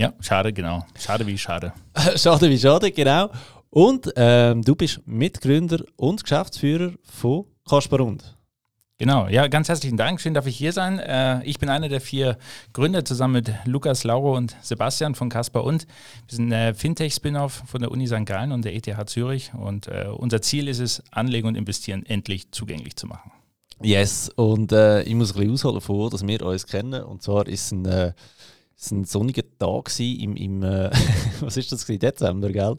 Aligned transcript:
Ja, 0.00 0.14
schade, 0.18 0.50
genau. 0.50 0.86
Schade 0.98 1.26
wie 1.26 1.36
schade. 1.36 1.74
schade 2.16 2.48
wie 2.48 2.58
schade, 2.58 2.90
genau. 2.90 3.28
Und 3.68 4.10
ähm, 4.16 4.62
du 4.62 4.74
bist 4.74 5.02
Mitgründer 5.04 5.84
und 5.96 6.22
Geschäftsführer 6.22 6.92
von 7.02 7.44
Kaspar 7.68 8.00
und. 8.00 8.34
Genau, 8.96 9.28
ja, 9.28 9.46
ganz 9.46 9.68
herzlichen 9.68 9.98
Dank. 9.98 10.18
Schön, 10.22 10.32
darf 10.32 10.46
ich 10.46 10.56
hier 10.56 10.72
sein. 10.72 10.98
Äh, 10.98 11.44
ich 11.44 11.58
bin 11.58 11.68
einer 11.68 11.90
der 11.90 12.00
vier 12.00 12.38
Gründer 12.72 13.04
zusammen 13.04 13.34
mit 13.34 13.52
Lukas, 13.66 14.02
Lauro 14.04 14.38
und 14.38 14.56
Sebastian 14.62 15.14
von 15.14 15.28
Caspar 15.28 15.64
und. 15.64 15.86
Wir 16.28 16.36
sind 16.36 16.50
ein 16.50 16.74
Fintech-Spin-off 16.74 17.64
von 17.66 17.82
der 17.82 17.90
Uni 17.90 18.06
St. 18.06 18.24
Gallen 18.24 18.52
und 18.52 18.64
der 18.64 18.74
ETH 18.74 19.10
Zürich. 19.10 19.52
Und 19.52 19.86
äh, 19.88 20.06
unser 20.16 20.40
Ziel 20.40 20.68
ist 20.68 20.78
es, 20.78 21.02
Anlegen 21.10 21.46
und 21.46 21.56
Investieren 21.56 22.06
endlich 22.06 22.52
zugänglich 22.52 22.96
zu 22.96 23.06
machen. 23.06 23.32
Yes, 23.82 24.30
und 24.36 24.72
äh, 24.72 25.02
ich 25.02 25.14
muss 25.14 25.34
ein 25.34 25.40
bisschen 25.40 25.52
ausholen 25.52 25.80
vor, 25.82 26.08
dass 26.08 26.26
wir 26.26 26.42
uns 26.42 26.66
kennen. 26.66 27.02
Und 27.02 27.22
zwar 27.22 27.46
ist 27.46 27.72
ein 27.72 27.84
äh, 27.86 28.12
es 28.80 28.90
war 28.92 28.98
ein 28.98 29.04
sonniger 29.04 29.42
Tag 29.58 29.90
im, 29.98 30.36
im 30.36 30.62
äh, 30.62 30.90
was 31.40 31.56
ist 31.56 31.70
das, 31.72 31.84
Dezember, 31.84 32.50
gell? 32.50 32.76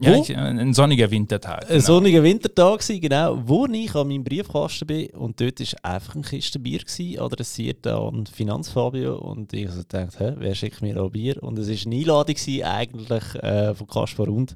Ja, 0.00 0.16
ich, 0.16 0.34
ein 0.34 0.72
sonniger 0.72 1.10
Wintertag. 1.10 1.60
Genau. 1.62 1.74
Ein 1.74 1.80
sonniger 1.82 2.22
Wintertag, 2.22 2.80
genau, 2.86 3.42
wo 3.44 3.66
ich 3.66 3.94
an 3.94 4.08
meinem 4.08 4.24
Briefkasten 4.24 4.86
bin 4.86 5.10
und 5.10 5.38
dort 5.38 5.60
war 5.60 5.92
einfach 5.92 6.14
ein 6.14 6.22
Kiste 6.22 6.58
Bier 6.58 6.78
gewesen, 6.78 7.20
adressiert 7.20 7.86
an 7.86 8.24
Finanzfabio 8.26 9.18
und 9.18 9.52
ich 9.52 9.68
also 9.68 9.82
dachte, 9.86 10.36
wer 10.38 10.54
schickt 10.54 10.80
mir 10.80 11.00
auch 11.00 11.10
Bier? 11.10 11.42
Und 11.42 11.58
es 11.58 11.68
war 11.68 11.92
eine 11.92 12.00
Einladung 12.00 12.34
gewesen, 12.34 12.64
eigentlich 12.64 13.34
äh, 13.34 13.74
von 13.74 13.86
Kaspar 13.86 14.28
und 14.28 14.54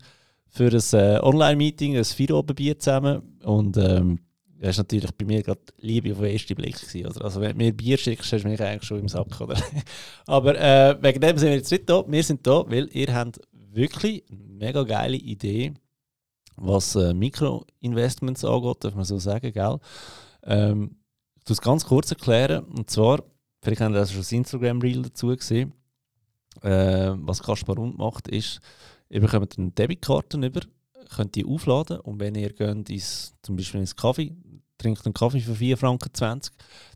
für 0.49 0.73
ein 0.73 0.99
äh, 0.99 1.21
Online-Meeting, 1.21 1.99
ein 1.99 2.05
Feierabendbier 2.05 2.79
zusammen 2.79 3.37
und 3.45 3.77
ähm, 3.77 4.21
das 4.59 4.77
war 4.77 4.85
natürlich 4.85 5.13
bei 5.13 5.25
mir 5.25 5.43
gerade 5.43 5.61
Liebe 5.79 6.13
auf 6.13 6.19
den 6.19 6.33
ersten 6.33 6.55
Blick. 6.55 6.81
Gewesen, 6.81 7.07
oder? 7.07 7.25
Also 7.25 7.41
wenn 7.41 7.53
du 7.53 7.65
mir 7.65 7.73
Bier 7.73 7.99
schickst, 7.99 8.33
hast 8.33 8.45
du 8.45 8.49
mich 8.49 8.61
eigentlich 8.61 8.85
schon 8.85 9.01
im 9.01 9.09
Sack. 9.09 9.41
Oder? 9.41 9.61
Aber 10.27 10.59
äh, 10.59 10.97
wegen 11.03 11.21
dem 11.21 11.39
sind 11.39 11.49
wir 11.49 11.57
jetzt 11.57 11.71
nicht 11.71 11.89
da. 11.89 12.05
Wir 12.07 12.23
sind 12.23 12.47
da, 12.47 12.65
weil 12.69 12.89
ihr 12.93 13.15
habt 13.15 13.41
wirklich 13.53 14.25
eine 14.31 14.41
mega 14.41 14.83
geile 14.83 15.17
Idee, 15.17 15.75
was 16.57 16.95
äh, 16.97 17.13
Mikroinvestments 17.13 18.45
angeht, 18.45 18.85
darf 18.85 18.95
man 18.95 19.05
so 19.05 19.19
sagen, 19.19 19.53
gell? 19.53 19.79
Ähm, 20.43 20.97
ich 21.45 21.51
es 21.51 21.61
ganz 21.61 21.85
kurz 21.85 22.11
erklären. 22.11 22.65
Und 22.65 22.91
zwar, 22.91 23.23
vielleicht 23.63 23.83
haben 23.83 23.93
das 23.93 24.11
schon 24.11 24.21
das 24.21 24.33
Instagram-Reel 24.33 25.03
dazu 25.03 25.29
gesehen. 25.29 25.73
Äh, 26.63 27.13
was 27.17 27.43
Kaspar 27.43 27.77
Rund 27.77 27.99
macht, 27.99 28.29
ist, 28.29 28.61
ihr 29.11 29.21
bekommt 29.21 29.59
eine 29.59 29.71
Debitkarte 29.71 30.39
über, 30.39 30.61
könnt 31.09 31.35
die 31.35 31.45
aufladen 31.45 32.01
und 32.01 32.21
wenn 32.21 32.35
ihr 32.35 32.53
geht 32.53 32.91
ins, 32.91 33.35
zum 33.43 33.57
Beispiel 33.57 33.81
ins 33.81 33.97
Kaffee, 33.97 34.33
trinkt 34.79 35.05
einen 35.05 35.15
Kaffee 35.15 35.41
für 35.41 35.53
4,20 35.53 35.77
Franken, 35.77 36.11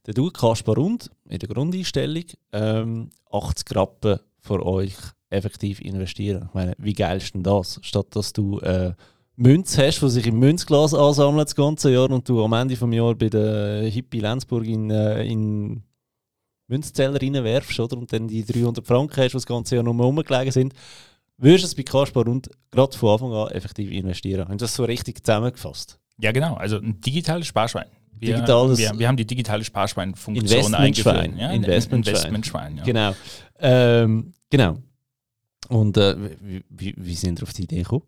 dann 0.03 0.14
tut 0.14 0.34
Kaspar 0.34 0.77
Rund 0.77 1.11
in 1.28 1.39
der 1.39 1.48
Grundeinstellung 1.48 2.25
ähm, 2.53 3.11
80 3.31 3.77
Rappen 3.77 4.20
für 4.38 4.64
euch 4.64 4.94
effektiv 5.31 5.81
investieren. 5.81 6.47
Ich 6.48 6.55
meine, 6.55 6.75
wie 6.78 6.92
geil 6.92 7.19
ist 7.19 7.34
denn 7.34 7.42
das? 7.42 7.78
Statt 7.83 8.08
dass 8.11 8.33
du 8.33 8.59
äh, 8.60 8.93
Münze 9.37 9.87
hast, 9.87 10.03
die 10.03 10.10
sich 10.10 10.26
im 10.26 10.38
Münzglas 10.38 10.93
ansammelt 10.93 11.49
das 11.49 11.54
ganze 11.54 11.91
Jahr 11.93 12.10
und 12.10 12.28
du 12.28 12.44
am 12.44 12.53
Ende 12.53 12.75
des 12.75 12.94
Jahres 12.94 13.16
bei 13.19 13.28
der 13.28 13.88
Hippie 13.88 14.20
Lenzburg 14.20 14.66
in, 14.66 14.91
äh, 14.91 15.25
in 15.25 15.82
Münzzähler 16.66 17.20
reinwerfst 17.20 17.81
oder? 17.81 17.97
und 17.97 18.12
dann 18.12 18.28
die 18.28 18.44
300 18.44 18.87
Franken 18.87 19.16
hast, 19.16 19.32
die 19.32 19.37
das 19.37 19.47
ganze 19.47 19.76
Jahr 19.76 19.84
noch 19.84 19.99
rumgelegen 19.99 20.53
sind, 20.53 20.75
würdest 21.41 21.65
du 21.65 21.67
es 21.69 21.75
bei 21.75 21.83
Kaspar 21.83 22.27
und 22.27 22.51
gerade 22.71 22.97
von 22.97 23.11
Anfang 23.11 23.33
an 23.33 23.49
effektiv 23.49 23.91
investieren. 23.91 24.49
Haben 24.49 24.59
das 24.59 24.75
so 24.75 24.84
richtig 24.84 25.25
zusammengefasst? 25.25 25.99
Ja, 26.19 26.33
genau. 26.33 26.55
Also 26.55 26.77
ein 26.77 27.01
digitales 27.01 27.47
Sparschwein. 27.47 27.87
Wir, 28.12 28.34
Digitales 28.34 28.78
wir, 28.78 28.99
wir 28.99 29.09
haben 29.09 29.17
die 29.17 29.27
digitale 29.27 29.65
Sparschwein-Funktion 29.65 30.75
eingeführt. 30.75 31.31
Ja? 31.39 31.53
Investmentschwein. 31.53 32.15
Investmentschwein 32.15 32.77
ja. 32.77 32.84
Genau. 32.84 33.15
Ähm, 33.59 34.34
genau. 34.50 34.77
Und 35.69 35.97
äh, 35.97 36.17
wie, 36.41 36.62
wie, 36.69 36.95
wie 36.99 37.15
sind 37.15 37.41
wir 37.41 37.45
auf 37.45 37.55
die 37.55 37.62
Idee 37.62 37.83
gekommen? 37.83 38.03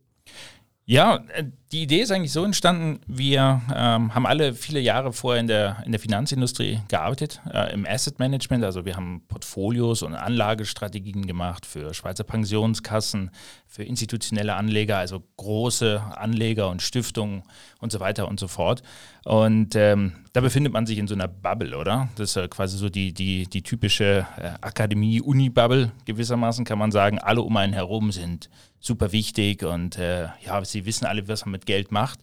Ja, 0.84 1.22
äh, 1.34 1.44
die 1.70 1.84
Idee 1.84 2.00
ist 2.00 2.10
eigentlich 2.10 2.32
so 2.32 2.44
entstanden, 2.44 3.00
wir 3.06 3.62
ähm, 3.75 4.15
haben 4.15 4.26
alle 4.26 4.53
viele 4.53 4.81
Jahre 4.81 5.12
vorher 5.12 5.41
in 5.41 5.47
der, 5.47 5.76
in 5.87 5.93
der 5.93 6.00
Finanzindustrie 6.00 6.81
gearbeitet, 6.88 7.41
äh, 7.50 7.72
im 7.72 7.87
Asset 7.87 8.19
Management. 8.19 8.65
Also 8.65 8.84
wir 8.84 8.97
haben 8.97 9.22
Portfolios 9.28 10.03
und 10.03 10.15
Anlagestrategien 10.15 11.26
gemacht 11.26 11.66
für 11.66 11.94
Schweizer 11.94 12.25
Pensionskassen, 12.25 13.31
für 13.69 13.84
institutionelle 13.84 14.54
Anleger, 14.54 14.98
also 14.98 15.22
große 15.37 16.03
Anleger 16.16 16.69
und 16.69 16.82
Stiftungen 16.82 17.44
und 17.81 17.92
so 17.92 18.00
weiter 18.00 18.26
und 18.26 18.41
so 18.41 18.48
fort. 18.48 18.82
Und 19.25 19.76
ähm, 19.76 20.12
da 20.32 20.41
befindet 20.41 20.72
man 20.72 20.84
sich 20.84 20.98
in 20.98 21.06
so 21.06 21.15
einer 21.15 21.28
Bubble, 21.28 21.76
oder? 21.78 22.09
Das 22.16 22.31
ist 22.31 22.37
äh, 22.37 22.48
quasi 22.48 22.76
so 22.76 22.88
die, 22.88 23.15
die, 23.15 23.47
die 23.47 23.62
typische 23.62 24.26
äh, 24.37 24.48
Akademie-Uni-Bubble 24.60 25.92
gewissermaßen, 26.06 26.65
kann 26.65 26.78
man 26.78 26.91
sagen. 26.91 27.21
Alle 27.21 27.42
um 27.42 27.56
einen 27.56 27.72
herum 27.72 28.10
sind 28.10 28.50
super 28.82 29.12
wichtig 29.12 29.62
und 29.65 29.97
äh, 29.97 30.26
ja, 30.44 30.62
sie 30.65 30.84
wissen 30.84 31.06
alle, 31.06 31.26
was 31.28 31.47
man 31.47 31.53
mit 31.53 31.65
Geld 31.66 31.93
macht. 31.93 32.19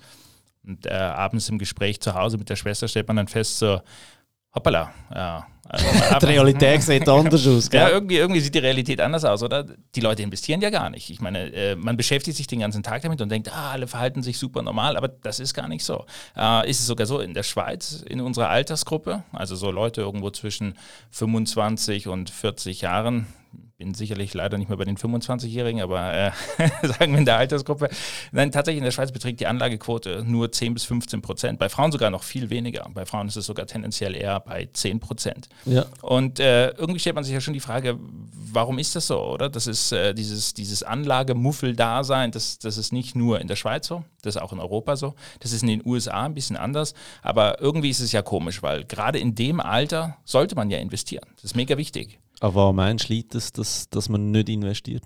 Und 0.63 0.85
äh, 0.85 0.91
abends 0.91 1.49
im 1.49 1.57
Gespräch 1.57 2.01
zu 2.01 2.13
Hause 2.13 2.37
mit 2.37 2.49
der 2.49 2.57
Schwester 2.57 2.87
stellt 2.87 3.07
man 3.07 3.17
dann 3.17 3.29
fest, 3.29 3.57
so, 3.57 3.81
hoppala, 4.53 4.93
ja. 5.13 5.47
Also, 5.71 6.25
die 6.25 6.33
Realität 6.33 6.81
sieht 6.81 7.07
anders 7.09 7.45
aus, 7.45 7.69
gell? 7.69 7.79
Ja, 7.79 7.89
irgendwie, 7.89 8.17
irgendwie 8.17 8.39
sieht 8.39 8.55
die 8.55 8.59
Realität 8.59 8.99
anders 8.99 9.23
aus, 9.23 9.43
oder? 9.43 9.63
Die 9.93 10.01
Leute 10.01 10.23
investieren 10.23 10.61
ja 10.61 10.71
gar 10.71 10.89
nicht. 10.89 11.11
Ich 11.11 11.21
meine, 11.21 11.53
äh, 11.53 11.75
man 11.75 11.95
beschäftigt 11.95 12.37
sich 12.37 12.47
den 12.47 12.61
ganzen 12.61 12.81
Tag 12.81 13.03
damit 13.03 13.21
und 13.21 13.29
denkt, 13.29 13.55
ah, 13.55 13.69
alle 13.69 13.85
verhalten 13.85 14.23
sich 14.23 14.39
super 14.39 14.63
normal, 14.63 14.97
aber 14.97 15.09
das 15.09 15.39
ist 15.39 15.53
gar 15.53 15.67
nicht 15.67 15.85
so. 15.85 16.05
Äh, 16.35 16.67
ist 16.67 16.79
es 16.79 16.87
sogar 16.87 17.05
so 17.05 17.19
in 17.19 17.35
der 17.35 17.43
Schweiz, 17.43 18.03
in 18.09 18.19
unserer 18.19 18.49
Altersgruppe, 18.49 19.21
also 19.31 19.55
so 19.55 19.69
Leute 19.69 20.01
irgendwo 20.01 20.31
zwischen 20.31 20.73
25 21.11 22.07
und 22.07 22.31
40 22.31 22.81
Jahren, 22.81 23.27
bin 23.79 23.93
sicherlich 23.93 24.33
leider 24.33 24.57
nicht 24.57 24.67
mehr 24.67 24.77
bei 24.77 24.83
den 24.83 24.97
25-Jährigen, 24.97 25.81
aber 25.81 26.13
äh, 26.13 26.31
sagen 26.83 27.13
wir 27.13 27.19
in 27.19 27.25
der 27.25 27.37
Altersgruppe. 27.37 27.89
Nein, 28.33 28.51
tatsächlich 28.51 28.79
in 28.79 28.83
der 28.83 28.91
Schweiz 28.91 29.13
beträgt 29.13 29.39
die 29.39 29.47
Anlagequote 29.47 30.21
nur 30.27 30.51
10 30.51 30.73
bis 30.73 30.83
15 30.83 31.21
Prozent. 31.21 31.59
Bei 31.59 31.69
Frauen 31.69 31.93
sogar 31.93 32.09
noch 32.09 32.23
viel 32.23 32.49
weniger. 32.49 32.85
Bei 32.93 33.05
Frauen 33.05 33.29
ist 33.29 33.37
es 33.37 33.45
sogar 33.45 33.67
tendenziell 33.67 34.17
eher 34.17 34.41
bei 34.41 34.67
10 34.71 34.99
Prozent. 34.99 35.47
Ja. 35.65 35.85
Und 36.01 36.41
äh, 36.41 36.71
irgendwie 36.71 36.99
stellt 36.99 37.15
man 37.15 37.23
sich 37.23 37.33
ja 37.33 37.39
schon 37.39 37.53
die 37.53 37.61
Frage, 37.61 37.97
warum 38.51 38.79
ist 38.79 38.97
das 38.97 39.07
so, 39.07 39.17
oder? 39.17 39.47
Das 39.47 39.65
ist 39.65 39.93
äh, 39.93 40.13
dieses, 40.13 40.53
dieses 40.53 40.83
Anlagemuffel-Dasein, 40.83 42.31
das, 42.31 42.59
das 42.59 42.77
ist 42.77 42.91
nicht 42.91 43.15
nur 43.15 43.39
in 43.39 43.47
der 43.47 43.55
Schweiz 43.55 43.87
so, 43.87 44.03
das 44.21 44.35
ist 44.35 44.41
auch 44.41 44.51
in 44.51 44.59
Europa 44.59 44.97
so. 44.97 45.15
Das 45.39 45.53
ist 45.53 45.61
in 45.61 45.69
den 45.69 45.81
USA 45.85 46.25
ein 46.25 46.33
bisschen 46.33 46.57
anders. 46.57 46.93
Aber 47.21 47.61
irgendwie 47.61 47.91
ist 47.91 48.01
es 48.01 48.11
ja 48.11 48.21
komisch, 48.21 48.61
weil 48.61 48.83
gerade 48.83 49.19
in 49.19 49.35
dem 49.35 49.61
Alter 49.61 50.17
sollte 50.25 50.55
man 50.55 50.69
ja 50.69 50.79
investieren. 50.79 51.23
Das 51.35 51.45
ist 51.45 51.55
mega 51.55 51.77
wichtig. 51.77 52.19
Aber 52.39 52.55
warum 52.55 52.77
meinst 52.77 53.09
du, 53.09 53.21
dass, 53.23 53.51
dass, 53.51 53.89
dass 53.89 54.09
man 54.09 54.31
nicht 54.31 54.49
investiert? 54.49 55.03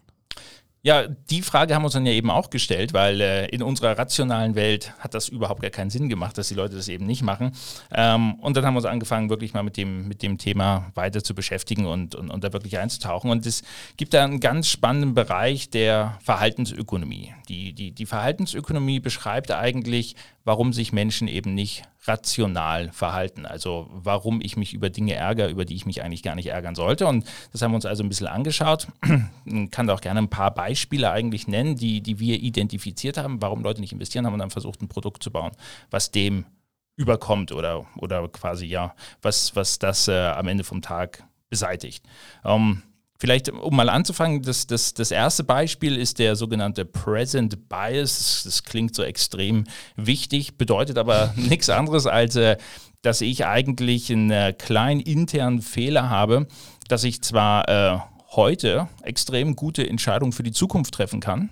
Ja, 0.85 1.07
die 1.07 1.41
Frage 1.41 1.73
haben 1.73 1.83
wir 1.83 1.85
uns 1.85 1.93
dann 1.93 2.05
ja 2.05 2.11
eben 2.11 2.29
auch 2.29 2.49
gestellt, 2.49 2.93
weil 2.93 3.21
äh, 3.21 3.45
in 3.47 3.63
unserer 3.63 3.97
rationalen 3.97 4.55
Welt 4.55 4.91
hat 4.99 5.13
das 5.13 5.29
überhaupt 5.29 5.61
gar 5.61 5.71
keinen 5.71 5.89
Sinn 5.89 6.09
gemacht, 6.09 6.37
dass 6.37 6.49
die 6.49 6.55
Leute 6.55 6.75
das 6.75 6.89
eben 6.89 7.05
nicht 7.05 7.21
machen. 7.21 7.53
Ähm, 7.93 8.33
und 8.41 8.57
dann 8.57 8.65
haben 8.65 8.73
wir 8.73 8.79
uns 8.79 8.85
angefangen, 8.85 9.29
wirklich 9.29 9.53
mal 9.53 9.63
mit 9.63 9.77
dem, 9.77 10.09
mit 10.09 10.21
dem 10.21 10.37
Thema 10.37 10.91
weiter 10.93 11.23
zu 11.23 11.33
beschäftigen 11.33 11.85
und, 11.85 12.15
und, 12.15 12.29
und 12.29 12.43
da 12.43 12.51
wirklich 12.51 12.79
einzutauchen. 12.79 13.31
Und 13.31 13.45
es 13.45 13.63
gibt 13.95 14.13
da 14.13 14.25
einen 14.25 14.41
ganz 14.41 14.67
spannenden 14.67 15.13
Bereich 15.13 15.69
der 15.69 16.19
Verhaltensökonomie. 16.21 17.33
Die, 17.47 17.71
die, 17.71 17.93
die 17.93 18.05
Verhaltensökonomie 18.05 18.99
beschreibt 18.99 19.51
eigentlich, 19.51 20.17
warum 20.45 20.73
sich 20.73 20.91
Menschen 20.91 21.27
eben 21.27 21.53
nicht 21.53 21.83
rational 22.05 22.91
verhalten. 22.91 23.45
Also 23.45 23.87
warum 23.91 24.41
ich 24.41 24.57
mich 24.57 24.73
über 24.73 24.89
Dinge 24.89 25.13
ärgere, 25.13 25.49
über 25.49 25.65
die 25.65 25.75
ich 25.75 25.85
mich 25.85 26.03
eigentlich 26.03 26.23
gar 26.23 26.35
nicht 26.35 26.47
ärgern 26.47 26.75
sollte. 26.75 27.07
Und 27.07 27.25
das 27.51 27.61
haben 27.61 27.71
wir 27.71 27.75
uns 27.75 27.85
also 27.85 28.03
ein 28.03 28.09
bisschen 28.09 28.27
angeschaut. 28.27 28.87
Ich 29.45 29.71
kann 29.71 29.87
da 29.87 29.93
auch 29.93 30.01
gerne 30.01 30.21
ein 30.21 30.29
paar 30.29 30.53
Beispiele 30.53 31.11
eigentlich 31.11 31.47
nennen, 31.47 31.75
die, 31.75 32.01
die 32.01 32.19
wir 32.19 32.41
identifiziert 32.41 33.17
haben, 33.17 33.41
warum 33.41 33.63
Leute 33.63 33.81
nicht 33.81 33.93
investieren 33.93 34.25
haben 34.25 34.33
und 34.33 34.39
dann 34.39 34.49
versucht, 34.49 34.81
ein 34.81 34.87
Produkt 34.87 35.23
zu 35.23 35.31
bauen, 35.31 35.51
was 35.91 36.11
dem 36.11 36.45
überkommt 36.95 37.51
oder, 37.51 37.85
oder 37.97 38.27
quasi 38.29 38.65
ja, 38.65 38.95
was, 39.21 39.55
was 39.55 39.79
das 39.79 40.07
äh, 40.07 40.27
am 40.27 40.47
Ende 40.47 40.63
vom 40.63 40.81
Tag 40.81 41.23
beseitigt. 41.49 42.05
Ähm, 42.45 42.83
Vielleicht, 43.23 43.49
um 43.49 43.73
mal 43.73 43.87
anzufangen, 43.87 44.41
das, 44.41 44.67
das, 44.67 44.93
das 44.93 45.09
erste 45.09 45.45
Beispiel 45.45 45.95
ist 45.95 46.19
der 46.19 46.35
sogenannte 46.35 46.83
Present 46.83 47.69
Bias. 47.69 48.41
Das 48.43 48.63
klingt 48.63 48.93
so 48.95 49.01
extrem 49.01 49.63
wichtig, 49.95 50.57
bedeutet 50.57 50.97
aber 50.97 51.33
nichts 51.37 51.69
anderes 51.69 52.05
als, 52.05 52.35
äh, 52.35 52.57
dass 53.01 53.21
ich 53.21 53.45
eigentlich 53.45 54.11
einen 54.11 54.29
äh, 54.29 54.51
kleinen 54.51 54.99
internen 54.99 55.61
Fehler 55.61 56.09
habe, 56.09 56.47
dass 56.89 57.05
ich 57.05 57.21
zwar 57.21 57.69
äh, 57.69 57.97
heute 58.31 58.89
extrem 59.03 59.55
gute 59.55 59.87
Entscheidungen 59.87 60.33
für 60.33 60.43
die 60.43 60.51
Zukunft 60.51 60.93
treffen 60.93 61.21
kann, 61.21 61.49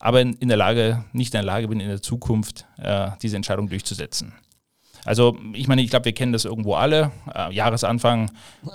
aber 0.00 0.20
in, 0.20 0.34
in 0.34 0.48
der 0.48 0.58
Lage, 0.58 1.06
nicht 1.14 1.32
in 1.32 1.38
der 1.38 1.46
Lage 1.46 1.68
bin, 1.68 1.80
in 1.80 1.88
der 1.88 2.02
Zukunft 2.02 2.66
äh, 2.76 3.12
diese 3.22 3.36
Entscheidung 3.36 3.70
durchzusetzen. 3.70 4.34
Also 5.04 5.36
ich 5.52 5.68
meine, 5.68 5.82
ich 5.82 5.90
glaube, 5.90 6.06
wir 6.06 6.12
kennen 6.12 6.32
das 6.32 6.44
irgendwo 6.44 6.74
alle. 6.74 7.12
Äh, 7.34 7.52
Jahresanfang. 7.52 8.30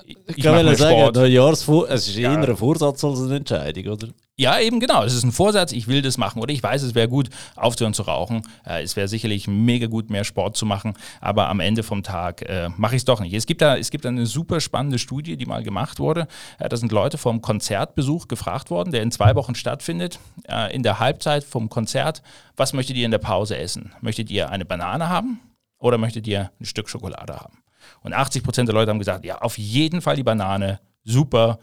Ich, 0.06 0.18
ich 0.36 0.44
kann 0.44 0.64
mal 0.64 0.76
sagen, 0.76 1.14
der 1.14 1.28
Jahresvor 1.28 1.90
es 1.90 2.08
ist 2.08 2.18
ja. 2.18 2.32
eher 2.32 2.48
ein 2.48 2.58
Vorsatz 2.58 3.04
als 3.04 3.22
eine 3.22 3.38
Entscheidung, 3.38 3.94
oder? 3.94 4.08
Ja, 4.40 4.58
eben 4.58 4.80
genau. 4.80 5.04
Es 5.04 5.14
ist 5.14 5.26
ein 5.26 5.34
Vorsatz, 5.34 5.74
ich 5.74 5.90
will 5.90 6.02
das 6.02 6.18
machen. 6.18 6.42
Oder 6.42 6.54
ich 6.54 6.64
weiß, 6.64 6.82
es 6.84 6.96
wäre 6.96 7.10
gut, 7.10 7.30
aufzuhören 7.58 7.94
zu 7.94 8.04
rauchen. 8.04 8.44
Äh, 8.66 8.84
es 8.84 8.96
wäre 8.96 9.10
sicherlich 9.10 9.50
mega 9.50 9.88
gut, 9.88 10.10
mehr 10.10 10.24
Sport 10.24 10.56
zu 10.56 10.66
machen. 10.66 10.94
Aber 11.20 11.50
am 11.50 11.60
Ende 11.60 11.84
vom 11.84 12.04
Tag 12.04 12.44
äh, 12.44 12.70
mache 12.78 12.96
ich 12.96 13.02
es 13.02 13.06
doch 13.06 13.20
nicht. 13.20 13.34
Es 13.34 13.46
gibt, 13.48 13.62
da, 13.62 13.76
es 13.76 13.92
gibt 13.92 14.06
eine 14.06 14.26
super 14.26 14.62
spannende 14.62 14.98
Studie, 14.98 15.36
die 15.36 15.46
mal 15.46 15.62
gemacht 15.62 16.00
wurde. 16.00 16.26
Äh, 16.58 16.70
da 16.70 16.78
sind 16.78 16.94
Leute 16.94 17.18
vom 17.18 17.42
Konzertbesuch 17.42 18.30
gefragt 18.30 18.70
worden, 18.70 18.92
der 18.92 19.02
in 19.02 19.12
zwei 19.12 19.36
Wochen 19.36 19.56
stattfindet. 19.56 20.20
Äh, 20.48 20.74
in 20.74 20.84
der 20.84 21.00
Halbzeit 21.00 21.44
vom 21.44 21.68
Konzert, 21.68 22.22
was 22.56 22.72
möchtet 22.72 22.96
ihr 22.96 23.04
in 23.04 23.12
der 23.12 23.18
Pause 23.18 23.58
essen? 23.58 23.92
Möchtet 24.00 24.32
ihr 24.32 24.50
eine 24.50 24.64
Banane 24.64 25.10
haben? 25.10 25.42
Oder 25.80 25.98
möchtet 25.98 26.28
ihr 26.28 26.52
ein 26.60 26.66
Stück 26.66 26.90
Schokolade 26.90 27.36
haben? 27.36 27.64
Und 28.02 28.14
80 28.14 28.44
Prozent 28.44 28.68
der 28.68 28.76
Leute 28.76 28.92
haben 28.92 29.00
gesagt, 29.00 29.26
ja, 29.26 29.40
auf 29.40 29.58
jeden 29.58 30.02
Fall 30.02 30.16
die 30.16 30.24
Banane, 30.24 30.80
super, 31.04 31.60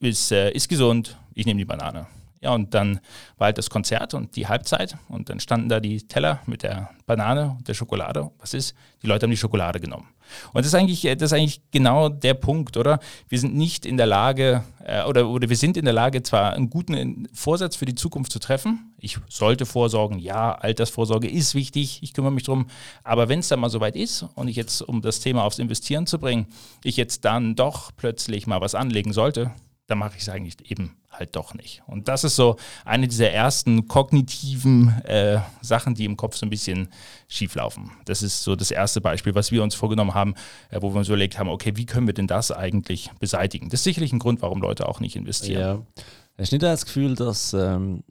ist, 0.00 0.32
äh, 0.32 0.50
ist 0.52 0.68
gesund, 0.68 1.18
ich 1.34 1.46
nehme 1.46 1.58
die 1.58 1.64
Banane. 1.64 2.06
Ja, 2.40 2.54
und 2.54 2.72
dann 2.72 3.00
war 3.36 3.46
halt 3.46 3.58
das 3.58 3.68
Konzert 3.68 4.14
und 4.14 4.34
die 4.34 4.48
Halbzeit 4.48 4.96
und 5.08 5.28
dann 5.28 5.40
standen 5.40 5.68
da 5.68 5.78
die 5.78 6.06
Teller 6.06 6.40
mit 6.46 6.62
der 6.62 6.90
Banane 7.04 7.56
und 7.58 7.68
der 7.68 7.74
Schokolade. 7.74 8.30
Was 8.38 8.54
ist? 8.54 8.74
Die 9.02 9.06
Leute 9.06 9.24
haben 9.24 9.30
die 9.30 9.36
Schokolade 9.36 9.78
genommen. 9.78 10.08
Und 10.52 10.58
das 10.58 10.66
ist 10.66 10.74
eigentlich, 10.74 11.02
das 11.02 11.22
ist 11.22 11.32
eigentlich 11.32 11.60
genau 11.70 12.08
der 12.08 12.34
Punkt, 12.34 12.76
oder? 12.76 13.00
Wir 13.28 13.38
sind 13.38 13.54
nicht 13.54 13.86
in 13.86 13.96
der 13.96 14.06
Lage, 14.06 14.64
äh, 14.84 15.04
oder, 15.04 15.28
oder 15.28 15.48
wir 15.48 15.56
sind 15.56 15.76
in 15.76 15.84
der 15.84 15.94
Lage, 15.94 16.22
zwar 16.22 16.52
einen 16.52 16.70
guten 16.70 17.28
Vorsatz 17.32 17.76
für 17.76 17.86
die 17.86 17.94
Zukunft 17.94 18.32
zu 18.32 18.38
treffen. 18.38 18.92
Ich 18.98 19.18
sollte 19.28 19.66
vorsorgen, 19.66 20.18
ja, 20.18 20.52
Altersvorsorge 20.52 21.28
ist 21.28 21.54
wichtig, 21.54 22.00
ich 22.02 22.12
kümmere 22.12 22.32
mich 22.32 22.44
drum. 22.44 22.66
Aber 23.04 23.28
wenn 23.28 23.40
es 23.40 23.48
dann 23.48 23.60
mal 23.60 23.70
soweit 23.70 23.96
ist 23.96 24.26
und 24.34 24.48
ich 24.48 24.56
jetzt, 24.56 24.82
um 24.82 25.02
das 25.02 25.20
Thema 25.20 25.44
aufs 25.44 25.58
Investieren 25.58 26.06
zu 26.06 26.18
bringen, 26.18 26.46
ich 26.84 26.96
jetzt 26.96 27.24
dann 27.24 27.54
doch 27.54 27.90
plötzlich 27.96 28.46
mal 28.46 28.60
was 28.60 28.74
anlegen 28.74 29.12
sollte, 29.12 29.52
dann 29.90 29.98
mache 29.98 30.16
ich 30.16 30.22
es 30.22 30.28
eigentlich 30.28 30.70
eben 30.70 30.96
halt 31.10 31.34
doch 31.34 31.54
nicht. 31.54 31.82
Und 31.86 32.06
das 32.06 32.22
ist 32.22 32.36
so 32.36 32.56
eine 32.84 33.08
dieser 33.08 33.30
ersten 33.30 33.88
kognitiven 33.88 34.88
äh, 35.02 35.40
Sachen, 35.60 35.94
die 35.94 36.04
im 36.04 36.16
Kopf 36.16 36.36
so 36.36 36.46
ein 36.46 36.50
bisschen 36.50 36.88
schief 37.28 37.56
laufen. 37.56 37.90
Das 38.04 38.22
ist 38.22 38.42
so 38.42 38.54
das 38.54 38.70
erste 38.70 39.00
Beispiel, 39.00 39.34
was 39.34 39.50
wir 39.50 39.62
uns 39.62 39.74
vorgenommen 39.74 40.14
haben, 40.14 40.34
äh, 40.70 40.80
wo 40.80 40.90
wir 40.92 40.98
uns 40.98 41.08
überlegt 41.08 41.38
haben, 41.38 41.48
okay, 41.48 41.72
wie 41.76 41.86
können 41.86 42.06
wir 42.06 42.14
denn 42.14 42.28
das 42.28 42.52
eigentlich 42.52 43.10
beseitigen? 43.18 43.68
Das 43.68 43.80
ist 43.80 43.84
sicherlich 43.84 44.12
ein 44.12 44.20
Grund, 44.20 44.42
warum 44.42 44.60
Leute 44.60 44.88
auch 44.88 45.00
nicht 45.00 45.16
investieren. 45.16 45.60
Ja. 45.60 46.02
Hast 46.38 46.52
du 46.52 46.56
nicht 46.56 46.62
das 46.62 46.86
Gefühl, 46.86 47.16
dass 47.16 47.52
ähm, 47.52 48.04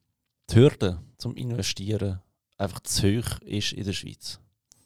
die 0.50 0.56
Hürde 0.56 1.00
zum 1.18 1.36
Investieren 1.36 2.20
einfach 2.58 2.82
zu 2.82 3.08
hoch 3.08 3.40
ist 3.42 3.72
in 3.72 3.86
der 3.86 3.94
Schweiz? 3.94 4.40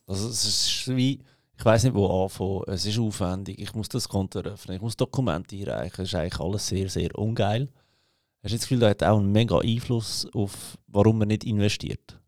Also 0.05 0.29
es 0.29 0.45
ist 0.45 0.95
wie 0.95 1.19
ich 1.57 1.65
weiß 1.65 1.83
nicht, 1.83 1.93
wo 1.93 2.23
anfangen. 2.23 2.63
Es 2.67 2.85
ist 2.85 2.99
aufwendig. 2.99 3.59
Ich 3.59 3.73
muss 3.73 3.89
das 3.89 4.09
Konto 4.09 4.39
öffnen. 4.39 4.75
Ich 4.75 4.81
muss 4.81 4.97
Dokumente 4.97 5.55
einreichen. 5.55 6.03
Es 6.03 6.09
ist 6.09 6.15
eigentlich 6.15 6.39
alles 6.39 6.67
sehr, 6.67 6.89
sehr 6.89 7.17
ungeil. 7.17 7.69
Hast 8.43 8.51
du 8.51 8.57
das 8.57 8.61
Gefühl, 8.61 8.79
das 8.79 8.89
hat 8.91 9.03
auch 9.03 9.19
einen 9.19 9.31
mega 9.31 9.59
Einfluss 9.59 10.27
auf, 10.33 10.77
warum 10.87 11.19
man 11.19 11.29
nicht 11.29 11.45
investiert? 11.45 12.19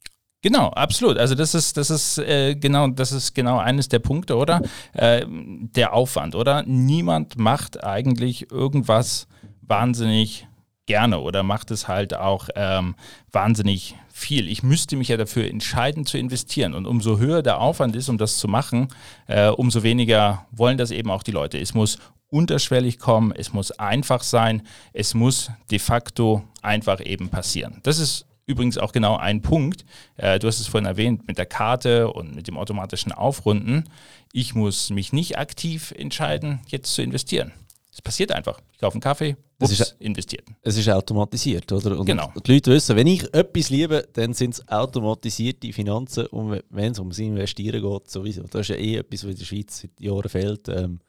Genau, 0.41 0.69
absolut. 0.69 1.17
Also 1.17 1.33
das 1.33 1.55
ist, 1.55 1.75
das 1.75 1.89
ist 1.89 2.19
äh, 2.19 2.55
genau, 2.55 2.87
das 2.87 3.11
ist 3.11 3.33
genau 3.33 3.57
eines 3.57 3.89
der 3.89 3.99
Punkte, 3.99 4.35
oder? 4.35 4.61
Äh, 4.93 5.25
der 5.27 5.93
Aufwand, 5.93 6.35
oder? 6.35 6.63
Niemand 6.63 7.37
macht 7.37 7.83
eigentlich 7.83 8.51
irgendwas 8.51 9.27
wahnsinnig 9.61 10.47
gerne 10.85 11.19
oder 11.19 11.41
macht 11.41 11.71
es 11.71 11.87
halt 11.87 12.13
auch 12.13 12.49
ähm, 12.55 12.95
wahnsinnig 13.31 13.95
viel. 14.17 14.47
Ich 14.47 14.63
müsste 14.63 14.95
mich 14.95 15.09
ja 15.09 15.17
dafür 15.17 15.45
entscheiden 15.45 16.05
zu 16.05 16.17
investieren. 16.17 16.73
Und 16.73 16.87
umso 16.87 17.19
höher 17.19 17.43
der 17.43 17.59
Aufwand 17.59 17.97
ist, 17.97 18.07
um 18.07 18.17
das 18.17 18.37
zu 18.37 18.47
machen, 18.47 18.87
äh, 19.27 19.49
umso 19.49 19.83
weniger 19.83 20.47
wollen 20.51 20.77
das 20.77 20.91
eben 20.91 21.11
auch 21.11 21.21
die 21.21 21.31
Leute. 21.31 21.59
Es 21.59 21.73
muss 21.73 21.99
unterschwellig 22.29 22.97
kommen, 22.97 23.33
es 23.35 23.51
muss 23.51 23.71
einfach 23.71 24.23
sein, 24.23 24.61
es 24.93 25.15
muss 25.15 25.51
de 25.69 25.79
facto 25.79 26.45
einfach 26.61 27.05
eben 27.05 27.27
passieren. 27.27 27.81
Das 27.83 27.99
ist 27.99 28.25
übrigens 28.45 28.77
auch 28.77 28.93
genau 28.93 29.17
ein 29.17 29.41
Punkt. 29.41 29.83
Äh, 30.15 30.39
du 30.39 30.47
hast 30.47 30.61
es 30.61 30.67
vorhin 30.67 30.87
erwähnt 30.87 31.27
mit 31.27 31.37
der 31.37 31.45
Karte 31.45 32.09
und 32.09 32.35
mit 32.35 32.47
dem 32.47 32.57
automatischen 32.57 33.11
Aufrunden. 33.11 33.83
Ich 34.31 34.55
muss 34.55 34.91
mich 34.91 35.11
nicht 35.11 35.37
aktiv 35.37 35.91
entscheiden, 35.91 36.61
jetzt 36.67 36.93
zu 36.93 37.01
investieren. 37.01 37.51
Es 37.91 38.01
passiert 38.01 38.31
einfach. 38.31 38.61
Ich 38.71 38.79
kaufe 38.79 38.95
einen 38.95 39.01
Kaffee, 39.01 39.35
ups, 39.59 39.71
es 39.71 39.79
ist, 39.79 39.95
investiert. 39.99 40.45
Es 40.61 40.77
ist 40.77 40.89
automatisiert, 40.89 41.71
oder? 41.71 41.99
Und 41.99 42.05
genau. 42.05 42.31
Die 42.45 42.53
Leute 42.53 42.71
wissen, 42.71 42.95
wenn 42.95 43.07
ich 43.07 43.33
etwas 43.33 43.69
liebe, 43.69 44.07
dann 44.13 44.33
sind 44.33 44.55
es 44.55 44.67
automatisierte 44.67 45.71
Finanzen 45.71 46.25
und 46.27 46.61
wenn 46.69 46.91
es 46.91 46.99
ums 46.99 47.19
Investieren 47.19 47.81
geht, 47.81 48.09
sowieso. 48.09 48.43
Das 48.43 48.61
ist 48.61 48.69
ja 48.69 48.75
eh 48.75 48.97
etwas, 48.97 49.23
was 49.23 49.31
in 49.31 49.37
der 49.37 49.45
Schweiz 49.45 49.81
seit 49.81 49.99
Jahren 49.99 50.29
fehlt. 50.29 50.67
Ähm, 50.69 50.99